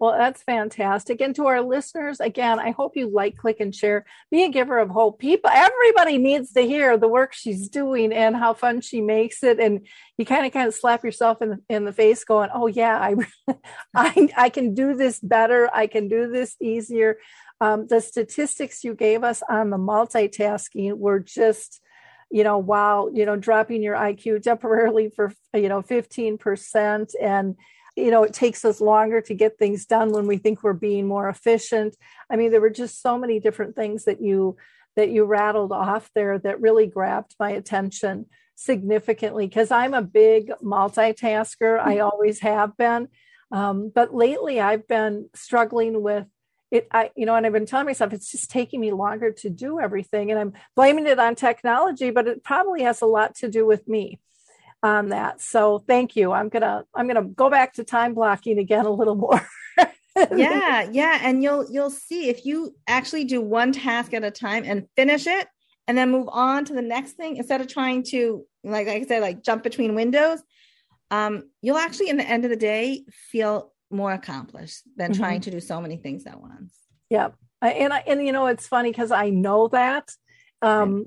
Well, 0.00 0.16
that's 0.16 0.42
fantastic. 0.44 1.20
And 1.20 1.34
to 1.34 1.46
our 1.46 1.60
listeners, 1.60 2.20
again, 2.20 2.60
I 2.60 2.70
hope 2.70 2.96
you 2.96 3.10
like, 3.10 3.36
click, 3.36 3.58
and 3.58 3.74
share. 3.74 4.06
Be 4.30 4.44
a 4.44 4.48
giver 4.48 4.78
of 4.78 4.90
hope. 4.90 5.18
People, 5.18 5.50
everybody 5.52 6.18
needs 6.18 6.52
to 6.52 6.60
hear 6.60 6.96
the 6.96 7.08
work 7.08 7.32
she's 7.32 7.68
doing 7.68 8.12
and 8.12 8.36
how 8.36 8.54
fun 8.54 8.80
she 8.80 9.00
makes 9.00 9.42
it. 9.42 9.58
And 9.58 9.86
you 10.16 10.24
kind 10.24 10.46
of 10.46 10.52
kind 10.52 10.68
of 10.68 10.74
slap 10.74 11.02
yourself 11.02 11.42
in 11.42 11.48
the, 11.50 11.58
in 11.68 11.84
the 11.84 11.92
face, 11.92 12.22
going, 12.24 12.50
"Oh 12.54 12.68
yeah, 12.68 12.96
I, 12.96 13.14
I, 13.94 14.28
I 14.36 14.48
can 14.50 14.72
do 14.74 14.94
this 14.94 15.18
better. 15.18 15.68
I 15.74 15.88
can 15.88 16.06
do 16.08 16.30
this 16.30 16.54
easier." 16.60 17.18
Um, 17.60 17.88
the 17.88 18.00
statistics 18.00 18.84
you 18.84 18.94
gave 18.94 19.24
us 19.24 19.42
on 19.50 19.70
the 19.70 19.78
multitasking 19.78 20.96
were 20.96 21.18
just 21.18 21.80
you 22.30 22.44
know, 22.44 22.58
wow, 22.58 23.08
you 23.10 23.24
know, 23.24 23.36
dropping 23.36 23.82
your 23.82 23.96
IQ 23.96 24.42
temporarily 24.42 25.10
for, 25.16 25.32
you 25.54 25.68
know, 25.68 25.80
15% 25.80 27.14
and 27.20 27.56
you 27.98 28.10
know 28.10 28.22
it 28.22 28.32
takes 28.32 28.64
us 28.64 28.80
longer 28.80 29.20
to 29.22 29.34
get 29.34 29.58
things 29.58 29.84
done 29.84 30.12
when 30.12 30.26
we 30.26 30.38
think 30.38 30.62
we're 30.62 30.72
being 30.72 31.06
more 31.06 31.28
efficient. 31.28 31.96
I 32.30 32.36
mean 32.36 32.50
there 32.50 32.60
were 32.60 32.70
just 32.70 33.02
so 33.02 33.18
many 33.18 33.40
different 33.40 33.74
things 33.74 34.04
that 34.04 34.20
you 34.20 34.56
that 34.96 35.10
you 35.10 35.24
rattled 35.24 35.72
off 35.72 36.10
there 36.14 36.38
that 36.38 36.60
really 36.60 36.86
grabbed 36.86 37.34
my 37.38 37.50
attention 37.50 38.26
significantly 38.54 39.46
because 39.46 39.70
i'm 39.70 39.94
a 39.94 40.02
big 40.02 40.50
multitasker. 40.62 41.78
I 41.78 41.96
mm-hmm. 41.96 42.04
always 42.04 42.40
have 42.40 42.76
been. 42.76 43.08
Um, 43.50 43.90
but 43.94 44.14
lately 44.14 44.60
i've 44.60 44.86
been 44.86 45.28
struggling 45.34 46.02
with 46.02 46.26
it. 46.70 46.86
I 46.92 47.10
you 47.16 47.26
know 47.26 47.34
and 47.34 47.46
i've 47.46 47.52
been 47.52 47.66
telling 47.66 47.86
myself 47.86 48.12
it's 48.12 48.30
just 48.30 48.50
taking 48.50 48.80
me 48.80 48.92
longer 48.92 49.32
to 49.32 49.50
do 49.50 49.80
everything 49.80 50.30
and 50.30 50.38
i'm 50.38 50.52
blaming 50.76 51.06
it 51.06 51.18
on 51.18 51.34
technology 51.34 52.10
but 52.10 52.28
it 52.28 52.44
probably 52.44 52.82
has 52.82 53.00
a 53.00 53.06
lot 53.06 53.34
to 53.36 53.48
do 53.48 53.64
with 53.64 53.88
me 53.88 54.20
on 54.82 55.08
that. 55.08 55.40
So 55.40 55.82
thank 55.86 56.16
you. 56.16 56.32
I'm 56.32 56.48
gonna 56.48 56.84
I'm 56.94 57.06
gonna 57.06 57.24
go 57.24 57.50
back 57.50 57.74
to 57.74 57.84
time 57.84 58.14
blocking 58.14 58.58
again 58.58 58.86
a 58.86 58.90
little 58.90 59.14
more. 59.14 59.40
yeah, 60.36 60.88
yeah, 60.90 61.18
and 61.22 61.42
you'll 61.42 61.66
you'll 61.70 61.90
see 61.90 62.28
if 62.28 62.44
you 62.44 62.74
actually 62.86 63.24
do 63.24 63.40
one 63.40 63.72
task 63.72 64.14
at 64.14 64.24
a 64.24 64.30
time 64.30 64.64
and 64.64 64.86
finish 64.96 65.26
it, 65.26 65.48
and 65.86 65.96
then 65.96 66.10
move 66.10 66.28
on 66.30 66.64
to 66.66 66.74
the 66.74 66.82
next 66.82 67.12
thing 67.12 67.36
instead 67.36 67.60
of 67.60 67.68
trying 67.68 68.02
to 68.04 68.44
like, 68.64 68.86
like 68.86 69.02
I 69.02 69.06
said, 69.06 69.22
like 69.22 69.42
jump 69.42 69.62
between 69.62 69.94
windows. 69.94 70.42
Um, 71.10 71.50
you'll 71.62 71.78
actually, 71.78 72.10
in 72.10 72.18
the 72.18 72.28
end 72.28 72.44
of 72.44 72.50
the 72.50 72.56
day, 72.56 73.04
feel 73.10 73.72
more 73.90 74.12
accomplished 74.12 74.82
than 74.96 75.12
mm-hmm. 75.12 75.22
trying 75.22 75.40
to 75.42 75.50
do 75.50 75.60
so 75.60 75.80
many 75.80 75.96
things 75.96 76.26
at 76.26 76.40
once. 76.40 76.74
Yeah, 77.08 77.28
and 77.62 77.92
I, 77.92 78.04
and 78.06 78.24
you 78.24 78.32
know 78.32 78.46
it's 78.46 78.66
funny 78.66 78.90
because 78.90 79.10
I 79.10 79.30
know 79.30 79.68
that. 79.68 80.10
Um, 80.60 81.06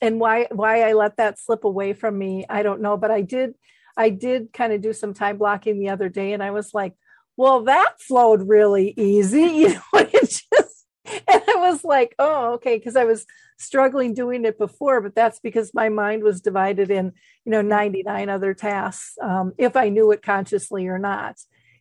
and 0.00 0.20
why 0.20 0.46
why 0.50 0.82
I 0.82 0.92
let 0.92 1.16
that 1.16 1.38
slip 1.38 1.64
away 1.64 1.92
from 1.92 2.18
me, 2.18 2.46
I 2.48 2.62
don't 2.62 2.80
know. 2.80 2.96
But 2.96 3.10
I 3.10 3.22
did 3.22 3.54
I 3.96 4.10
did 4.10 4.52
kind 4.52 4.72
of 4.72 4.80
do 4.80 4.92
some 4.92 5.14
time 5.14 5.38
blocking 5.38 5.78
the 5.78 5.90
other 5.90 6.08
day, 6.08 6.32
and 6.32 6.42
I 6.42 6.50
was 6.50 6.72
like, 6.72 6.94
well, 7.36 7.64
that 7.64 8.00
flowed 8.00 8.48
really 8.48 8.94
easy, 8.96 9.40
you 9.42 9.68
know. 9.74 9.80
It 9.94 10.28
just 10.52 10.86
and 11.04 11.42
I 11.48 11.56
was 11.56 11.84
like, 11.84 12.14
oh, 12.18 12.54
okay, 12.54 12.76
because 12.76 12.96
I 12.96 13.04
was 13.04 13.26
struggling 13.58 14.14
doing 14.14 14.44
it 14.44 14.58
before, 14.58 15.00
but 15.00 15.14
that's 15.14 15.40
because 15.40 15.74
my 15.74 15.88
mind 15.88 16.22
was 16.22 16.40
divided 16.40 16.90
in, 16.90 17.12
you 17.44 17.52
know, 17.52 17.62
99 17.62 18.28
other 18.28 18.54
tasks, 18.54 19.16
um, 19.20 19.52
if 19.58 19.76
I 19.76 19.88
knew 19.88 20.12
it 20.12 20.22
consciously 20.22 20.86
or 20.86 20.98
not 20.98 21.36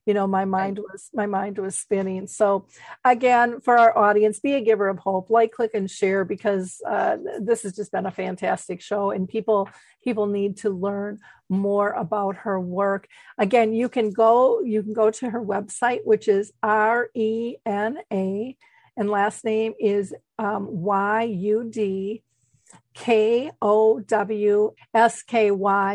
you 0.05 0.13
know 0.13 0.27
my 0.27 0.45
mind 0.45 0.79
was 0.79 1.09
my 1.13 1.25
mind 1.25 1.57
was 1.57 1.77
spinning. 1.77 2.27
So 2.27 2.67
again 3.03 3.61
for 3.61 3.77
our 3.77 3.97
audience 3.97 4.39
be 4.39 4.53
a 4.53 4.61
giver 4.61 4.87
of 4.89 4.99
hope 4.99 5.29
like 5.29 5.51
click 5.51 5.71
and 5.73 5.89
share 5.89 6.25
because 6.25 6.81
uh, 6.87 7.17
this 7.39 7.63
has 7.63 7.75
just 7.75 7.91
been 7.91 8.05
a 8.05 8.11
fantastic 8.11 8.81
show 8.81 9.11
and 9.11 9.27
people 9.27 9.69
people 10.03 10.27
need 10.27 10.57
to 10.57 10.69
learn 10.69 11.19
more 11.49 11.91
about 11.91 12.35
her 12.37 12.59
work. 12.59 13.07
Again 13.37 13.73
you 13.73 13.89
can 13.89 14.11
go 14.11 14.61
you 14.61 14.83
can 14.83 14.93
go 14.93 15.11
to 15.11 15.29
her 15.29 15.43
website 15.43 16.05
which 16.05 16.27
is 16.27 16.51
r-e-n-a 16.63 18.57
and 18.97 19.09
last 19.09 19.45
name 19.45 19.73
is 19.79 20.13
um, 20.37 20.67
y-u-d 20.69 22.23
k-o-w-s-k-y 22.93 23.61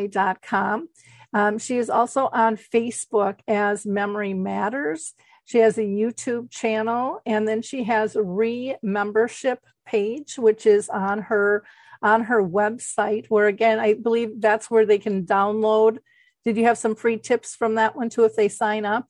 dot 0.07 0.43
com 0.43 0.89
um, 1.35 1.59
she 1.59 1.77
is 1.77 1.91
also 1.91 2.31
on 2.33 2.57
Facebook 2.57 3.41
as 3.49 3.85
Memory 3.85 4.35
Matters. 4.35 5.15
She 5.45 5.59
has 5.59 5.77
a 5.77 5.83
YouTube 5.83 6.51
channel, 6.51 7.21
and 7.27 7.47
then 7.47 7.61
she 7.61 7.85
has 7.85 8.15
a 8.15 8.23
re-membership 8.23 9.59
page, 9.85 10.39
which 10.39 10.65
is 10.65 10.89
on 10.89 11.23
her 11.23 11.65
on 12.01 12.25
her 12.25 12.43
website. 12.43 13.27
Where 13.27 13.49
again, 13.49 13.81
I 13.81 13.95
believe 13.95 14.41
that's 14.41 14.71
where 14.71 14.87
they 14.87 14.99
can 14.99 15.27
download. 15.27 15.99
Did 16.45 16.57
you 16.57 16.65
have 16.65 16.79
some 16.79 16.95
free 16.95 17.19
tips 17.19 17.57
from 17.57 17.75
that 17.75 17.97
one 17.97 18.11
too 18.11 18.25
if 18.25 18.37
they 18.37 18.49
sign 18.49 18.85
up? 18.85 19.07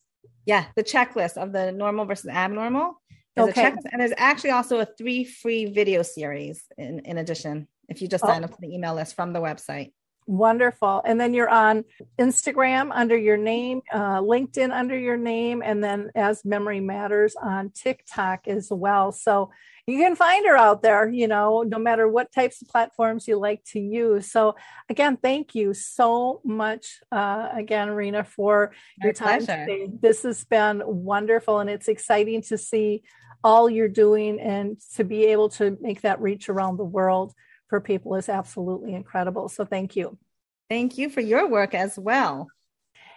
Yeah, 0.46 0.64
the 0.76 0.84
checklist 0.84 1.36
of 1.36 1.52
the 1.52 1.72
normal 1.72 2.06
versus 2.06 2.30
abnormal. 2.30 3.00
There's 3.36 3.50
okay. 3.50 3.74
and 3.92 4.00
there's 4.00 4.12
actually 4.16 4.50
also 4.50 4.78
a 4.78 4.86
three 4.86 5.24
free 5.24 5.66
video 5.66 6.02
series 6.02 6.64
in, 6.78 7.00
in 7.00 7.18
addition 7.18 7.68
if 7.88 8.00
you 8.00 8.08
just 8.08 8.24
sign 8.24 8.42
oh. 8.42 8.46
up 8.46 8.52
to 8.52 8.60
the 8.60 8.72
email 8.72 8.94
list 8.94 9.14
from 9.14 9.32
the 9.32 9.40
website. 9.40 9.92
Wonderful. 10.26 11.02
And 11.04 11.20
then 11.20 11.34
you're 11.34 11.50
on 11.50 11.84
Instagram 12.18 12.90
under 12.92 13.16
your 13.16 13.36
name, 13.36 13.82
uh, 13.92 14.20
LinkedIn 14.20 14.72
under 14.72 14.98
your 14.98 15.18
name, 15.18 15.62
and 15.62 15.84
then 15.84 16.10
as 16.14 16.44
Memory 16.46 16.80
Matters 16.80 17.36
on 17.36 17.70
TikTok 17.70 18.48
as 18.48 18.68
well. 18.70 19.12
So 19.12 19.50
you 19.86 19.98
can 19.98 20.16
find 20.16 20.46
her 20.46 20.56
out 20.56 20.80
there, 20.80 21.06
you 21.06 21.28
know, 21.28 21.62
no 21.62 21.78
matter 21.78 22.08
what 22.08 22.32
types 22.32 22.62
of 22.62 22.68
platforms 22.68 23.28
you 23.28 23.36
like 23.38 23.62
to 23.72 23.80
use. 23.80 24.32
So 24.32 24.56
again, 24.88 25.18
thank 25.18 25.54
you 25.54 25.74
so 25.74 26.40
much, 26.42 27.00
uh, 27.12 27.50
again, 27.52 27.90
Rena, 27.90 28.24
for 28.24 28.72
My 28.98 29.04
your 29.04 29.12
time 29.12 29.44
pleasure. 29.44 29.66
today. 29.66 29.90
This 30.00 30.22
has 30.22 30.42
been 30.44 30.82
wonderful, 30.86 31.58
and 31.58 31.68
it's 31.68 31.88
exciting 31.88 32.40
to 32.44 32.56
see 32.56 33.02
all 33.42 33.68
you're 33.68 33.88
doing 33.88 34.40
and 34.40 34.80
to 34.94 35.04
be 35.04 35.26
able 35.26 35.50
to 35.50 35.76
make 35.82 36.00
that 36.00 36.18
reach 36.22 36.48
around 36.48 36.78
the 36.78 36.84
world 36.84 37.34
for 37.74 37.80
people 37.80 38.14
is 38.14 38.28
absolutely 38.28 38.94
incredible. 38.94 39.48
So 39.48 39.64
thank 39.64 39.96
you. 39.96 40.16
Thank 40.70 40.96
you 40.96 41.10
for 41.10 41.20
your 41.20 41.48
work 41.48 41.74
as 41.74 41.98
well. 41.98 42.46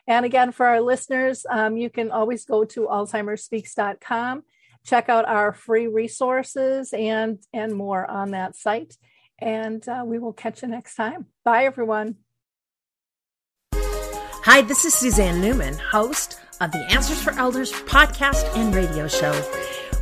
And 0.07 0.25
again, 0.25 0.51
for 0.51 0.65
our 0.65 0.81
listeners, 0.81 1.45
um, 1.47 1.77
you 1.77 1.91
can 1.91 2.09
always 2.09 2.45
go 2.45 2.65
to 2.65 2.87
alzheimerspeaks.com, 2.87 4.43
check 4.83 5.09
out 5.09 5.27
our 5.27 5.53
free 5.53 5.85
resources 5.85 6.91
and, 6.91 7.37
and 7.53 7.71
more 7.71 8.09
on 8.09 8.31
that 8.31 8.55
site. 8.55 8.97
And 9.37 9.87
uh, 9.87 10.03
we 10.07 10.17
will 10.17 10.33
catch 10.33 10.63
you 10.63 10.69
next 10.69 10.95
time. 10.95 11.27
Bye, 11.45 11.65
everyone. 11.65 12.15
Hi, 13.75 14.61
this 14.61 14.85
is 14.85 14.95
Suzanne 14.95 15.39
Newman, 15.39 15.75
host 15.77 16.39
of 16.61 16.71
the 16.71 16.83
Answers 16.89 17.21
for 17.21 17.33
Elders 17.33 17.71
podcast 17.71 18.57
and 18.57 18.73
radio 18.73 19.07
show. 19.07 19.86